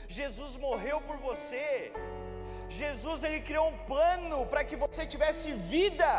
Jesus 0.07 0.57
morreu 0.57 1.01
por 1.01 1.17
você. 1.17 1.93
Jesus 2.69 3.25
ele 3.25 3.41
criou 3.41 3.67
um 3.69 3.79
plano 3.93 4.47
para 4.47 4.63
que 4.63 4.77
você 4.77 5.05
tivesse 5.05 5.51
vida. 5.75 6.13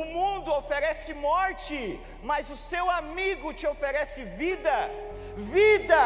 O 0.00 0.02
mundo 0.16 0.50
oferece 0.60 1.12
morte, 1.12 2.00
mas 2.22 2.48
o 2.54 2.56
seu 2.56 2.84
amigo 2.90 3.52
te 3.52 3.66
oferece 3.66 4.24
vida. 4.42 4.76
Vida, 5.56 6.02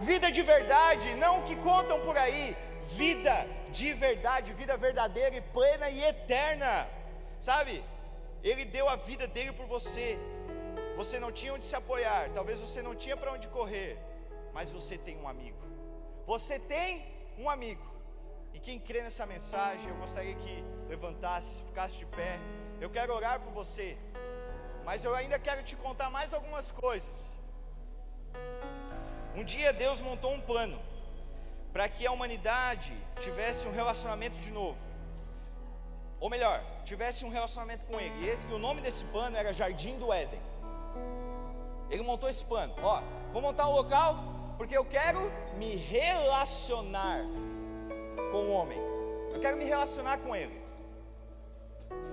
vida 0.00 0.30
de 0.36 0.42
verdade, 0.42 1.14
não 1.22 1.32
o 1.38 1.44
que 1.48 1.56
contam 1.68 1.98
por 2.06 2.16
aí. 2.24 2.54
Vida 3.02 3.36
de 3.78 3.94
verdade, 3.94 4.52
vida 4.52 4.76
verdadeira 4.76 5.34
e 5.34 5.40
plena 5.56 5.88
e 5.88 6.04
eterna. 6.12 6.72
Sabe? 7.40 7.82
Ele 8.44 8.66
deu 8.76 8.86
a 8.94 8.96
vida 8.96 9.26
dele 9.26 9.52
por 9.52 9.66
você. 9.66 10.18
Você 11.00 11.18
não 11.18 11.32
tinha 11.32 11.54
onde 11.54 11.64
se 11.64 11.74
apoiar, 11.74 12.28
talvez 12.34 12.60
você 12.60 12.82
não 12.82 12.94
tinha 12.94 13.16
para 13.16 13.32
onde 13.32 13.48
correr, 13.48 13.96
mas 14.52 14.70
você 14.70 14.98
tem 14.98 15.16
um 15.16 15.26
amigo. 15.26 15.64
Você 16.26 16.58
tem 16.58 16.88
um 17.38 17.48
amigo. 17.48 17.86
E 18.52 18.58
quem 18.60 18.78
crê 18.78 19.00
nessa 19.00 19.24
mensagem, 19.24 19.88
eu 19.88 19.96
gostaria 19.96 20.34
que 20.34 20.54
levantasse, 20.86 21.48
ficasse 21.68 21.96
de 21.96 22.04
pé. 22.04 22.38
Eu 22.84 22.90
quero 22.90 23.14
orar 23.14 23.38
por 23.40 23.52
você. 23.52 23.96
Mas 24.86 25.04
eu 25.04 25.14
ainda 25.14 25.38
quero 25.38 25.62
te 25.62 25.76
contar 25.76 26.10
mais 26.10 26.34
algumas 26.34 26.70
coisas. 26.72 27.16
Um 29.36 29.44
dia 29.44 29.72
Deus 29.72 30.00
montou 30.00 30.32
um 30.34 30.40
plano 30.40 30.78
para 31.72 31.88
que 31.88 32.06
a 32.06 32.12
humanidade 32.12 32.92
tivesse 33.20 33.68
um 33.68 33.72
relacionamento 33.80 34.36
de 34.46 34.50
novo. 34.50 34.78
Ou 36.18 36.28
melhor, 36.28 36.60
tivesse 36.84 37.24
um 37.24 37.28
relacionamento 37.28 37.84
com 37.86 38.00
Ele. 38.00 38.24
E, 38.24 38.28
esse, 38.28 38.46
o 38.46 38.58
nome 38.58 38.80
desse 38.80 39.04
plano 39.06 39.36
era 39.36 39.52
Jardim 39.52 39.96
do 39.98 40.12
Éden. 40.12 40.40
Ele 41.88 42.02
montou 42.02 42.28
esse 42.28 42.44
plano. 42.44 42.74
Ó, 42.82 43.00
vou 43.32 43.42
montar 43.42 43.68
um 43.68 43.74
local 43.74 44.16
porque 44.58 44.76
eu 44.76 44.84
quero 44.84 45.20
me 45.56 45.76
relacionar 45.76 47.22
com 48.32 48.38
o 48.38 48.52
homem. 48.52 48.78
Eu 49.32 49.40
quero 49.40 49.56
me 49.56 49.64
relacionar 49.64 50.18
com 50.18 50.34
ele. 50.34 50.61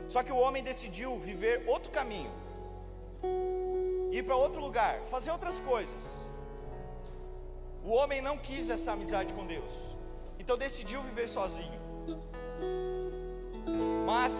Só 0.08 0.24
que 0.24 0.32
o 0.32 0.38
homem 0.38 0.64
decidiu 0.64 1.18
viver 1.18 1.64
outro 1.68 1.92
caminho, 1.92 2.32
ir 4.12 4.24
para 4.24 4.36
outro 4.36 4.60
lugar, 4.60 5.00
fazer 5.12 5.32
outras 5.32 5.60
coisas. 5.60 6.04
O 7.84 7.92
homem 7.92 8.22
não 8.22 8.38
quis 8.38 8.70
essa 8.70 8.92
amizade 8.92 9.34
com 9.34 9.46
Deus, 9.46 9.72
então 10.40 10.58
decidiu 10.58 11.02
viver 11.04 11.28
sozinho. 11.28 11.80
Mas 14.06 14.34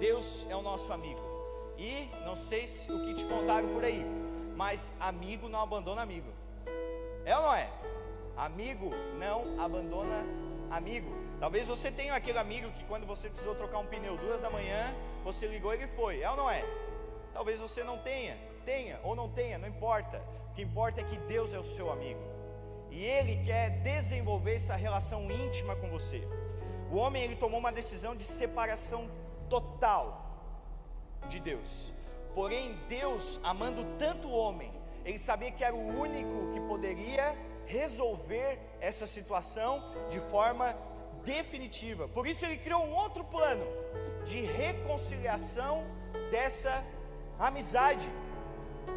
Deus 0.00 0.46
é 0.50 0.56
o 0.56 0.62
nosso 0.62 0.92
amigo, 0.92 1.20
e 1.76 2.10
não 2.24 2.34
sei 2.34 2.66
se 2.66 2.90
o 2.90 3.04
que 3.04 3.14
te 3.14 3.24
contaram 3.26 3.68
por 3.68 3.84
aí, 3.84 4.04
mas 4.56 4.92
amigo 4.98 5.48
não 5.48 5.60
abandona 5.60 6.02
amigo, 6.02 6.32
é 7.24 7.36
ou 7.36 7.42
não 7.42 7.54
é? 7.54 7.70
Amigo 8.36 8.90
não 9.18 9.60
abandona 9.60 10.24
amigo. 10.70 11.10
Talvez 11.40 11.68
você 11.68 11.90
tenha 11.90 12.14
aquele 12.14 12.38
amigo 12.38 12.70
que 12.72 12.84
quando 12.84 13.06
você 13.06 13.28
precisou 13.28 13.54
trocar 13.54 13.78
um 13.78 13.86
pneu 13.86 14.16
duas 14.16 14.42
da 14.42 14.50
manhã, 14.50 14.94
você 15.24 15.46
ligou 15.46 15.72
e 15.72 15.76
ele 15.76 15.88
foi. 15.88 16.20
É 16.20 16.30
ou 16.30 16.36
não 16.36 16.50
é? 16.50 16.64
Talvez 17.32 17.60
você 17.60 17.84
não 17.84 17.98
tenha, 17.98 18.36
tenha 18.64 18.98
ou 19.02 19.14
não 19.14 19.28
tenha, 19.28 19.58
não 19.58 19.68
importa. 19.68 20.22
O 20.50 20.54
que 20.54 20.62
importa 20.62 21.00
é 21.00 21.04
que 21.04 21.16
Deus 21.18 21.52
é 21.52 21.58
o 21.58 21.64
seu 21.64 21.90
amigo. 21.90 22.20
E 22.90 23.04
ele 23.04 23.44
quer 23.44 23.70
desenvolver 23.82 24.56
essa 24.56 24.74
relação 24.74 25.30
íntima 25.30 25.76
com 25.76 25.88
você. 25.88 26.26
O 26.90 26.96
homem 26.96 27.22
ele 27.22 27.36
tomou 27.36 27.60
uma 27.60 27.70
decisão 27.70 28.16
de 28.16 28.24
separação 28.24 29.10
total 29.48 30.24
de 31.28 31.38
Deus. 31.38 31.92
Porém, 32.34 32.78
Deus, 32.88 33.40
amando 33.42 33.84
tanto 33.98 34.28
o 34.28 34.32
homem, 34.32 34.72
ele 35.04 35.18
sabia 35.18 35.50
que 35.50 35.64
era 35.64 35.74
o 35.74 36.00
único 36.00 36.50
que 36.52 36.60
poderia 36.60 37.36
resolver 37.68 38.58
essa 38.80 39.06
situação 39.06 39.84
de 40.08 40.20
forma 40.20 40.74
definitiva. 41.24 42.08
Por 42.08 42.26
isso 42.26 42.44
ele 42.46 42.56
criou 42.56 42.82
um 42.84 42.94
outro 42.94 43.22
plano 43.24 43.66
de 44.24 44.40
reconciliação 44.40 45.74
dessa 46.30 46.84
amizade. 47.38 48.08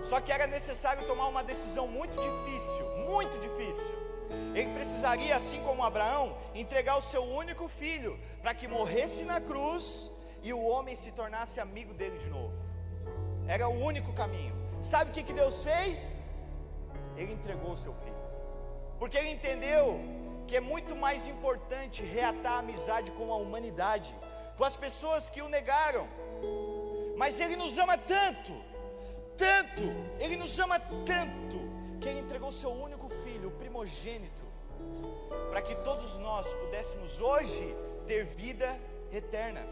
Só 0.04 0.22
que 0.22 0.32
era 0.32 0.48
necessário 0.48 1.06
tomar 1.06 1.28
uma 1.28 1.44
decisão 1.44 1.88
muito 1.88 2.16
difícil, 2.28 2.86
muito 3.10 3.38
difícil. 3.40 4.02
Ele 4.56 4.74
precisaria, 4.74 5.36
assim 5.36 5.62
como 5.62 5.84
Abraão, 5.84 6.38
entregar 6.56 6.96
o 6.96 7.02
seu 7.02 7.24
único 7.24 7.68
filho 7.68 8.18
para 8.42 8.54
que 8.54 8.68
morresse 8.68 9.26
na 9.26 9.42
cruz 9.42 10.10
e 10.42 10.54
o 10.54 10.62
homem 10.62 10.96
se 10.96 11.12
tornasse 11.12 11.60
amigo 11.60 11.94
dele 11.94 12.18
de 12.18 12.30
novo. 12.30 12.54
Era 13.48 13.68
o 13.68 13.78
único 13.84 14.14
caminho. 14.14 14.56
Sabe 14.90 15.12
o 15.12 15.14
que, 15.14 15.24
que 15.24 15.34
Deus 15.34 15.62
fez? 15.64 16.26
Ele 17.18 17.34
entregou 17.34 17.72
o 17.74 17.78
seu 17.78 17.94
filho 17.96 18.21
porque 19.02 19.18
ele 19.18 19.32
entendeu 19.32 20.00
que 20.48 20.56
é 20.56 20.60
muito 20.60 20.96
mais 20.96 21.28
importante 21.28 22.04
reatar 22.04 22.52
a 22.54 22.60
amizade 22.60 23.10
com 23.14 23.34
a 23.34 23.36
humanidade, 23.36 24.16
com 24.56 24.64
as 24.64 24.78
pessoas 24.78 25.28
que 25.28 25.42
o 25.42 25.50
negaram. 25.50 26.08
Mas 27.18 27.40
ele 27.40 27.56
nos 27.56 27.80
ama 27.80 27.98
tanto, 27.98 28.52
tanto, 29.36 29.82
ele 30.20 30.38
nos 30.38 30.60
ama 30.60 30.80
tanto, 30.80 31.58
que 32.00 32.08
ele 32.08 32.20
entregou 32.20 32.52
seu 32.52 32.70
único 32.70 33.10
filho, 33.24 33.48
o 33.48 33.58
primogênito, 33.64 34.44
para 35.50 35.64
que 35.64 35.74
todos 35.78 36.20
nós 36.20 36.54
pudéssemos 36.54 37.20
hoje 37.20 37.76
ter 38.08 38.26
vida 38.26 38.80
eterna. 39.12 39.66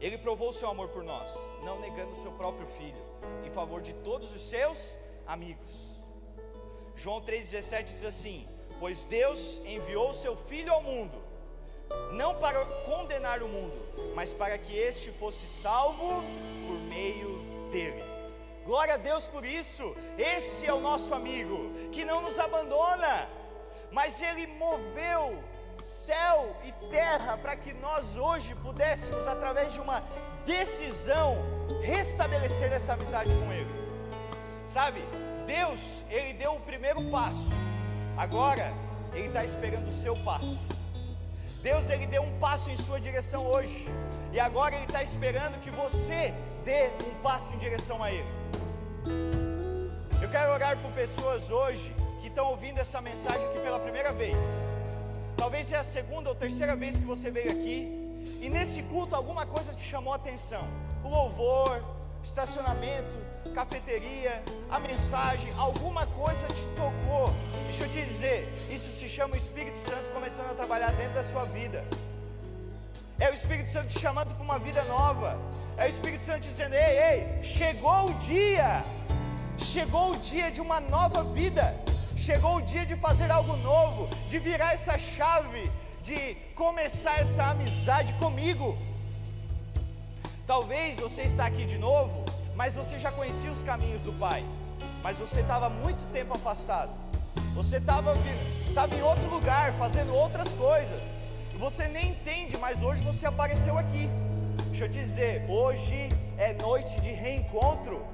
Ele 0.00 0.16
provou 0.16 0.50
seu 0.50 0.70
amor 0.70 0.88
por 0.88 1.04
nós, 1.04 1.30
não 1.62 1.78
negando 1.78 2.16
seu 2.16 2.32
próprio 2.32 2.66
filho, 2.78 3.04
em 3.44 3.50
favor 3.50 3.82
de 3.82 3.92
todos 3.92 4.34
os 4.34 4.48
seus 4.48 4.80
amigos. 5.26 5.87
João 6.98 7.20
3,17 7.20 7.84
diz 7.84 8.04
assim: 8.04 8.48
Pois 8.80 9.06
Deus 9.06 9.60
enviou 9.64 10.12
seu 10.12 10.36
Filho 10.36 10.72
ao 10.72 10.82
mundo, 10.82 11.16
não 12.12 12.34
para 12.34 12.64
condenar 12.84 13.42
o 13.42 13.48
mundo, 13.48 14.12
mas 14.14 14.34
para 14.34 14.58
que 14.58 14.76
este 14.76 15.12
fosse 15.12 15.46
salvo 15.46 16.22
por 16.66 16.78
meio 16.88 17.38
dele. 17.70 18.02
Glória 18.64 18.94
a 18.94 18.98
Deus 18.98 19.26
por 19.28 19.44
isso. 19.44 19.96
Esse 20.18 20.66
é 20.66 20.74
o 20.74 20.80
nosso 20.80 21.14
amigo 21.14 21.72
que 21.92 22.04
não 22.04 22.20
nos 22.20 22.38
abandona, 22.38 23.28
mas 23.90 24.20
ele 24.20 24.46
moveu 24.46 25.42
céu 25.82 26.54
e 26.64 26.72
terra 26.90 27.36
para 27.38 27.56
que 27.56 27.72
nós 27.74 28.18
hoje 28.18 28.54
pudéssemos, 28.56 29.26
através 29.26 29.72
de 29.72 29.80
uma 29.80 30.02
decisão, 30.44 31.36
restabelecer 31.82 32.72
essa 32.72 32.94
amizade 32.94 33.30
com 33.30 33.52
ele. 33.52 33.70
Sabe? 34.68 35.02
Deus, 35.48 35.80
Ele 36.10 36.34
deu 36.34 36.56
o 36.56 36.60
primeiro 36.60 37.02
passo, 37.10 37.48
agora 38.18 38.70
Ele 39.14 39.28
está 39.28 39.42
esperando 39.42 39.88
o 39.88 39.92
seu 39.92 40.14
passo. 40.16 40.58
Deus, 41.62 41.88
Ele 41.88 42.06
deu 42.06 42.22
um 42.22 42.38
passo 42.38 42.70
em 42.70 42.76
sua 42.76 43.00
direção 43.00 43.46
hoje, 43.46 43.86
e 44.30 44.38
agora 44.38 44.74
Ele 44.74 44.84
está 44.84 45.02
esperando 45.02 45.58
que 45.62 45.70
você 45.70 46.34
dê 46.66 46.90
um 47.10 47.14
passo 47.22 47.54
em 47.54 47.58
direção 47.58 48.02
a 48.02 48.12
Ele. 48.12 48.28
Eu 50.20 50.28
quero 50.28 50.52
orar 50.52 50.76
por 50.82 50.92
pessoas 50.92 51.50
hoje 51.50 51.94
que 52.20 52.28
estão 52.28 52.48
ouvindo 52.48 52.78
essa 52.78 53.00
mensagem 53.00 53.42
aqui 53.46 53.60
pela 53.60 53.80
primeira 53.80 54.12
vez. 54.12 54.36
Talvez 55.34 55.72
é 55.72 55.76
a 55.76 55.84
segunda 55.84 56.28
ou 56.28 56.34
terceira 56.34 56.76
vez 56.76 56.94
que 56.94 57.06
você 57.06 57.30
veio 57.30 57.50
aqui, 57.50 57.78
e 58.42 58.50
nesse 58.50 58.82
culto 58.82 59.16
alguma 59.16 59.46
coisa 59.46 59.72
te 59.72 59.82
chamou 59.82 60.12
a 60.12 60.16
atenção. 60.16 60.62
O 61.02 61.08
louvor, 61.08 61.82
estacionamento, 62.22 63.16
cafeteria, 63.48 64.42
a 64.70 64.78
mensagem, 64.78 65.50
alguma 65.56 66.06
coisa 66.06 66.46
te 66.48 66.66
tocou. 66.76 67.34
Deixa 67.66 67.84
eu 67.84 67.88
te 67.88 68.02
dizer, 68.12 68.54
isso 68.70 68.92
se 68.98 69.08
chama 69.08 69.34
o 69.34 69.36
Espírito 69.38 69.78
Santo 69.88 70.12
começando 70.12 70.50
a 70.50 70.54
trabalhar 70.54 70.92
dentro 70.92 71.14
da 71.14 71.24
sua 71.24 71.44
vida. 71.44 71.84
É 73.18 73.30
o 73.30 73.34
Espírito 73.34 73.70
Santo 73.70 73.88
te 73.88 73.98
chamando 73.98 74.32
para 74.34 74.44
uma 74.44 74.58
vida 74.60 74.82
nova. 74.84 75.36
É 75.76 75.86
o 75.86 75.90
Espírito 75.90 76.24
Santo 76.24 76.42
dizendo: 76.42 76.74
ei, 76.74 76.98
ei, 77.10 77.42
chegou 77.42 78.10
o 78.10 78.14
dia. 78.14 78.84
Chegou 79.58 80.12
o 80.12 80.16
dia 80.16 80.52
de 80.52 80.60
uma 80.60 80.80
nova 80.80 81.24
vida. 81.24 81.74
Chegou 82.16 82.56
o 82.56 82.62
dia 82.62 82.84
de 82.86 82.96
fazer 82.96 83.30
algo 83.30 83.56
novo, 83.56 84.08
de 84.28 84.38
virar 84.38 84.74
essa 84.74 84.96
chave, 84.98 85.70
de 86.02 86.36
começar 86.54 87.18
essa 87.20 87.44
amizade 87.50 88.12
comigo. 88.14 88.76
Talvez 90.46 90.98
você 90.98 91.22
está 91.22 91.46
aqui 91.46 91.64
de 91.64 91.78
novo, 91.78 92.24
mas 92.58 92.74
você 92.74 92.98
já 92.98 93.12
conhecia 93.12 93.52
os 93.52 93.62
caminhos 93.62 94.02
do 94.02 94.12
Pai, 94.12 94.44
mas 95.00 95.16
você 95.16 95.38
estava 95.42 95.70
muito 95.70 96.04
tempo 96.12 96.36
afastado. 96.36 96.90
Você 97.54 97.76
estava 97.76 98.12
em 98.96 99.02
outro 99.02 99.30
lugar, 99.30 99.72
fazendo 99.74 100.12
outras 100.12 100.52
coisas. 100.54 101.00
Você 101.56 101.86
nem 101.86 102.08
entende, 102.10 102.58
mas 102.58 102.82
hoje 102.82 103.00
você 103.02 103.26
apareceu 103.26 103.78
aqui. 103.78 104.10
Deixa 104.70 104.86
eu 104.86 104.88
dizer, 104.88 105.44
hoje 105.48 106.08
é 106.36 106.52
noite 106.54 107.00
de 107.00 107.10
reencontro. 107.10 108.04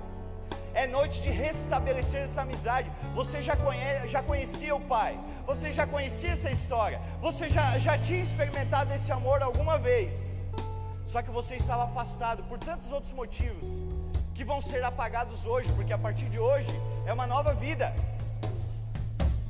É 0.75 0.87
noite 0.87 1.23
de 1.23 1.31
restabelecer 1.31 2.25
essa 2.25 2.43
amizade. 2.43 2.93
Você 3.15 3.43
já, 3.43 3.57
já 4.07 4.23
conhecia 4.23 4.77
o 4.77 4.81
Pai, 4.81 5.19
você 5.47 5.73
já 5.73 5.87
conhecia 5.87 6.33
essa 6.33 6.51
história, 6.51 7.01
você 7.19 7.49
já, 7.49 7.79
já 7.79 7.97
tinha 7.97 8.21
experimentado 8.21 8.93
esse 8.93 9.11
amor 9.11 9.43
alguma 9.43 9.79
vez. 9.79 10.39
Só 11.07 11.23
que 11.23 11.31
você 11.31 11.55
estava 11.55 11.85
afastado 11.85 12.43
por 12.45 12.59
tantos 12.59 12.93
outros 12.93 13.15
motivos 13.15 13.95
que 14.35 14.45
vão 14.45 14.61
ser 14.61 14.83
apagados 14.83 15.47
hoje, 15.47 15.73
porque 15.73 15.93
a 15.93 15.99
partir 15.99 16.29
de 16.29 16.39
hoje 16.39 16.69
é 17.07 17.13
uma 17.13 17.27
nova 17.27 17.55
vida. 17.55 17.95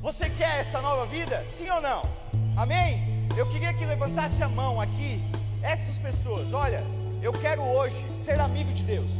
Você 0.01 0.29
quer 0.29 0.59
essa 0.59 0.81
nova 0.81 1.05
vida? 1.07 1.43
Sim 1.47 1.69
ou 1.71 1.81
não? 1.81 2.01
Amém? 2.55 3.27
Eu 3.35 3.49
queria 3.49 3.73
que 3.73 3.83
levantasse 3.83 4.41
a 4.43 4.47
mão 4.47 4.79
aqui, 4.79 5.21
essas 5.61 5.97
pessoas. 5.97 6.53
Olha, 6.53 6.83
eu 7.21 7.33
quero 7.33 7.63
hoje 7.63 8.07
ser 8.13 8.39
amigo 8.39 8.71
de 8.71 8.83
Deus. 8.83 9.11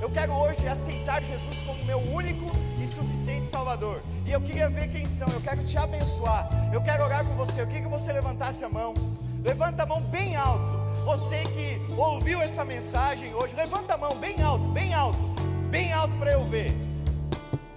Eu 0.00 0.10
quero 0.10 0.32
hoje 0.34 0.66
aceitar 0.68 1.22
Jesus 1.22 1.62
como 1.62 1.82
meu 1.84 1.98
único 1.98 2.46
e 2.78 2.86
suficiente 2.86 3.46
Salvador. 3.46 4.02
E 4.26 4.32
eu 4.32 4.40
queria 4.40 4.68
ver 4.68 4.88
quem 4.88 5.06
são. 5.06 5.28
Eu 5.28 5.40
quero 5.40 5.64
te 5.64 5.78
abençoar. 5.78 6.50
Eu 6.72 6.82
quero 6.82 7.04
orar 7.04 7.24
por 7.24 7.34
você. 7.34 7.62
Eu 7.62 7.66
queria 7.66 7.82
que 7.82 7.88
você 7.88 8.12
levantasse 8.12 8.64
a 8.64 8.68
mão. 8.68 8.92
Levanta 9.42 9.84
a 9.84 9.86
mão 9.86 10.02
bem 10.02 10.36
alto. 10.36 10.85
Você 11.06 11.44
que 11.44 11.80
ouviu 11.96 12.42
essa 12.42 12.64
mensagem 12.64 13.32
hoje, 13.32 13.54
levanta 13.54 13.94
a 13.94 13.96
mão 13.96 14.16
bem 14.16 14.42
alto, 14.42 14.64
bem 14.70 14.92
alto, 14.92 15.16
bem 15.70 15.92
alto 15.92 16.12
para 16.16 16.32
eu 16.32 16.44
ver. 16.48 16.74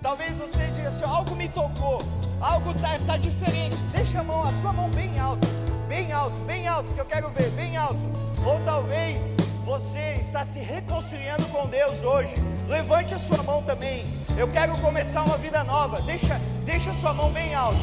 Talvez 0.02 0.36
você 0.36 0.72
diga 0.72 0.88
assim: 0.88 1.04
algo 1.04 1.36
me 1.36 1.48
tocou, 1.48 2.00
algo 2.42 2.72
está 2.72 2.98
tá 3.06 3.18
diferente. 3.18 3.80
Deixa 3.94 4.22
a 4.22 4.24
mão, 4.24 4.42
a 4.42 4.52
sua 4.62 4.74
mão 4.74 4.90
bem 4.90 5.20
alto, 5.20 5.48
bem 5.88 6.12
alto, 6.12 6.36
bem 6.48 6.68
alto, 6.68 6.92
que 6.92 7.00
eu 7.00 7.06
quero 7.06 7.30
ver, 7.30 7.52
bem 7.52 7.78
alto. 7.78 8.00
Ou 8.44 8.60
talvez 8.66 9.22
você 9.64 10.16
está 10.20 10.44
se 10.44 10.58
reconciliando 10.58 11.46
com 11.50 11.68
Deus 11.68 12.02
hoje. 12.02 12.34
Levante 12.68 13.14
a 13.14 13.20
sua 13.20 13.44
mão 13.44 13.62
também. 13.62 14.08
Eu 14.36 14.48
quero 14.48 14.76
começar 14.82 15.22
uma 15.24 15.38
vida 15.38 15.64
nova. 15.64 16.02
Deixa, 16.02 16.42
deixa 16.66 16.90
a 16.90 16.96
sua 16.96 17.14
mão 17.14 17.32
bem 17.32 17.54
alto. 17.54 17.78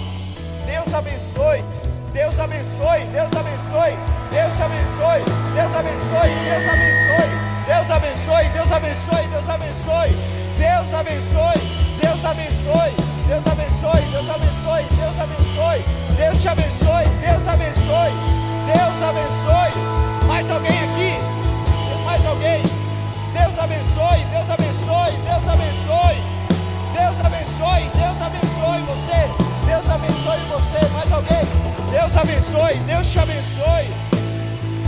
Deus 0.66 0.92
abençoe. 0.92 1.85
Deus 2.16 2.40
abençoe. 2.40 3.04
Deus 3.12 3.30
abençoe. 3.36 3.92
Deus 4.32 4.60
abençoe. 4.64 5.20
Deus 5.54 5.76
abençoe. 5.76 6.32
Deus 6.40 6.56
abençoe. 6.72 7.28
Deus 7.66 7.90
abençoe. 7.92 8.48
Deus 8.48 8.70
abençoe. 8.70 10.16
Deus 10.56 10.94
abençoe. 10.94 11.60
Deus 12.00 12.24
abençoe. 12.24 12.24
Deus 12.24 12.24
abençoe. 12.24 12.96
Deus 13.28 13.46
abençoe. 13.46 14.02
Deus 14.10 14.30
abençoe. 14.30 14.84
Deus 14.96 15.20
abençoe. 15.20 15.84
Deus 16.16 16.40
te 16.40 16.48
abençoe. 16.48 17.04
Deus 17.20 17.48
abençoe. 17.48 18.12
Deus 18.64 19.02
abençoe. 19.02 20.26
Mais 20.26 20.50
alguém 20.50 20.78
aqui? 20.84 21.36
mais 22.06 22.24
alguém. 22.24 22.62
Deus 23.34 23.58
abençoe, 23.58 24.24
Deus 24.32 24.48
abençoe, 24.48 25.12
Deus 25.28 25.48
abençoe. 25.48 26.18
Deus 26.94 27.26
abençoe, 27.26 27.90
Deus 27.94 28.22
abençoe 28.22 28.80
você. 28.88 29.20
Deus 29.66 29.90
abençoe 29.90 30.40
você. 30.48 30.92
Mais 30.94 31.12
alguém? 31.12 31.75
Deus 31.90 32.16
abençoe, 32.16 32.78
Deus 32.86 33.06
te 33.06 33.18
abençoe. 33.18 33.86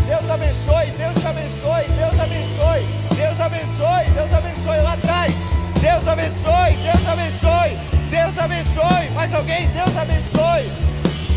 Deus 0.07 0.31
abençoe, 0.31 0.91
Deus 0.93 1.17
te 1.21 1.27
abençoe, 1.27 1.87
Deus 1.97 2.21
abençoe, 2.21 2.87
Deus 3.17 3.41
abençoe, 3.41 4.11
Deus 4.15 4.35
abençoe 4.35 4.83
lá 4.83 4.93
atrás. 4.93 5.35
Deus 5.81 6.09
abençoe, 6.09 6.77
Deus 6.83 7.09
abençoe, 7.09 7.79
Deus 8.11 8.39
abençoe. 8.39 9.11
Mais 9.15 9.35
alguém? 9.35 9.69
Deus 9.69 9.97
abençoe, 9.97 10.71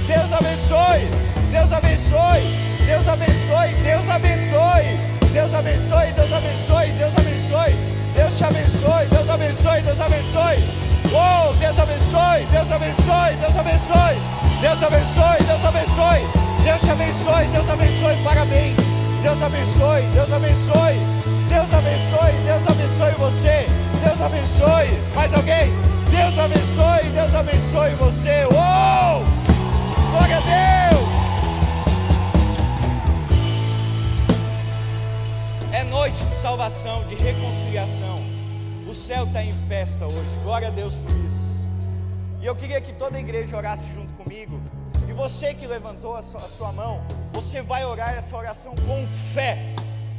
Deus 0.07 0.31
abençoe, 0.33 1.07
Deus 1.51 1.71
abençoe, 1.71 2.71
Deus 2.85 3.07
abençoe, 3.07 3.73
Deus 3.83 4.09
abençoe. 4.09 5.11
Deus 5.31 5.53
abençoe, 5.53 6.11
Deus 6.11 6.33
abençoe, 6.33 6.91
Deus 6.91 7.13
abençoe. 7.17 7.75
Deus 8.13 8.37
te 8.37 8.43
abençoe, 8.43 9.07
Deus 9.07 9.29
abençoe, 9.29 9.81
Deus 9.81 9.99
abençoe. 10.01 10.63
Oh, 11.13 11.53
Deus 11.53 11.79
abençoe, 11.79 12.45
Deus 12.51 12.71
abençoe, 12.71 13.35
Deus 13.39 13.57
abençoe. 13.57 14.40
Deus 14.61 14.83
abençoe, 14.83 15.43
Deus 15.47 15.65
abençoe. 15.65 16.21
Deus 16.63 16.81
te 16.81 16.91
abençoe, 16.91 17.47
Deus 17.47 17.67
abençoe. 17.67 18.23
Parabéns. 18.23 18.77
Deus 19.23 19.41
abençoe, 19.41 20.03
Deus 20.13 20.31
abençoe. 20.31 20.99
Deus 21.49 21.73
abençoe, 21.73 22.33
Deus 22.45 22.67
abençoe 22.67 23.11
você. 23.17 23.65
Deus 24.03 24.21
abençoe. 24.21 24.99
Mais 25.15 25.33
alguém? 25.33 25.73
Deus 26.11 26.37
abençoe, 26.37 27.09
Deus 27.09 27.35
abençoe 27.35 27.95
você. 27.95 28.45
Oh! 28.51 29.23
Glória 30.11 30.37
a 30.37 30.41
Deus! 30.41 31.07
É 35.73 35.83
noite 35.85 36.23
de 36.23 36.35
salvação, 36.35 37.03
de 37.07 37.15
reconciliação. 37.15 38.23
O 38.87 38.93
céu 38.93 39.23
está 39.25 39.43
em 39.43 39.51
festa 39.67 40.05
hoje. 40.05 40.29
Glória 40.43 40.67
a 40.67 40.71
Deus 40.71 40.93
por 40.95 41.17
isso. 41.25 41.49
E 42.41 42.45
eu 42.45 42.55
queria 42.55 42.79
que 42.79 42.93
toda 42.93 43.17
a 43.17 43.19
igreja 43.19 43.57
orasse 43.57 43.85
junto 43.95 44.10
comigo. 44.23 44.61
E 45.07 45.13
você 45.13 45.53
que 45.53 45.65
levantou 45.65 46.15
a 46.15 46.21
sua, 46.21 46.41
a 46.41 46.49
sua 46.49 46.71
mão, 46.71 47.01
você 47.33 47.61
vai 47.61 47.83
orar 47.83 48.13
essa 48.13 48.35
oração 48.35 48.73
com 48.87 49.05
fé. 49.33 49.57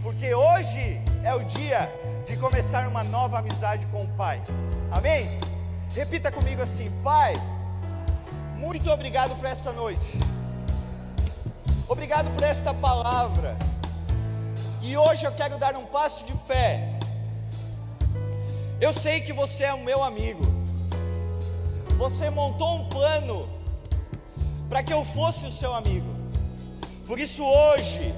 Porque 0.02 0.34
hoje 0.34 1.00
é 1.22 1.34
o 1.34 1.44
dia 1.44 1.88
de 2.26 2.36
começar 2.36 2.88
uma 2.88 3.04
nova 3.04 3.38
amizade 3.38 3.86
com 3.86 4.02
o 4.02 4.08
Pai. 4.08 4.42
Amém? 4.90 5.28
Repita 5.94 6.32
comigo 6.32 6.62
assim: 6.62 6.90
Pai, 7.02 7.34
muito 8.56 8.90
obrigado 8.90 9.36
por 9.36 9.46
essa 9.46 9.72
noite. 9.72 10.18
Obrigado 11.88 12.30
por 12.34 12.42
esta 12.42 12.72
palavra 12.72 13.56
e 14.80 14.96
hoje 14.96 15.24
eu 15.24 15.32
quero 15.32 15.58
dar 15.58 15.76
um 15.76 15.84
passo 15.84 16.24
de 16.24 16.32
fé. 16.46 16.98
Eu 18.80 18.92
sei 18.92 19.20
que 19.20 19.32
você 19.32 19.64
é 19.64 19.74
o 19.74 19.84
meu 19.84 20.02
amigo. 20.02 20.42
Você 21.98 22.30
montou 22.30 22.76
um 22.76 22.88
plano 22.88 23.61
para 24.72 24.82
que 24.82 24.94
eu 24.94 25.04
fosse 25.04 25.44
o 25.44 25.50
seu 25.50 25.74
amigo. 25.74 26.06
Por 27.06 27.20
isso 27.20 27.44
hoje 27.44 28.14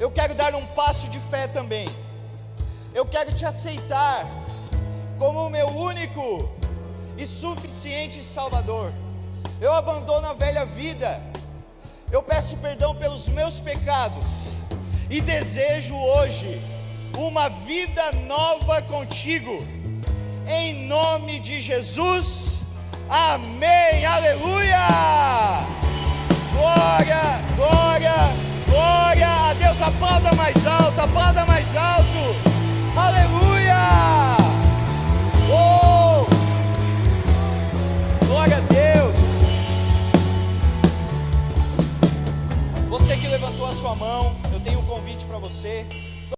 eu 0.00 0.10
quero 0.10 0.34
dar 0.34 0.52
um 0.52 0.66
passo 0.78 1.08
de 1.08 1.20
fé 1.30 1.46
também. 1.46 1.86
Eu 2.92 3.06
quero 3.06 3.32
te 3.32 3.44
aceitar 3.44 4.26
como 5.20 5.46
o 5.46 5.48
meu 5.48 5.68
único 5.68 6.50
e 7.16 7.24
suficiente 7.24 8.24
Salvador. 8.24 8.92
Eu 9.60 9.72
abandono 9.72 10.26
a 10.26 10.32
velha 10.32 10.66
vida. 10.66 11.20
Eu 12.10 12.24
peço 12.24 12.56
perdão 12.56 12.96
pelos 12.96 13.28
meus 13.28 13.60
pecados 13.60 14.26
e 15.08 15.20
desejo 15.20 15.94
hoje 15.94 16.60
uma 17.16 17.48
vida 17.48 18.10
nova 18.26 18.82
contigo. 18.82 19.64
Em 20.48 20.88
nome 20.88 21.38
de 21.38 21.60
Jesus. 21.60 22.43
Amém. 23.08 24.04
Aleluia. 24.04 25.64
Glória, 26.52 27.42
glória, 27.56 28.14
glória 28.66 29.28
a 29.28 29.54
Deus. 29.54 29.80
Aplauda 29.80 30.32
mais 30.34 30.66
alto, 30.66 31.00
aplauda 31.00 31.44
mais 31.46 31.76
alto. 31.76 32.34
Aleluia. 32.96 34.36
Oh! 35.50 36.26
Glória 38.26 38.56
a 38.56 38.60
Deus. 38.60 39.14
Você 42.88 43.16
que 43.16 43.26
levantou 43.26 43.68
a 43.68 43.72
sua 43.72 43.94
mão, 43.94 44.36
tenho 44.64 44.78
um 44.80 44.86
convite 44.86 45.26
para 45.26 45.38
você. 45.38 45.86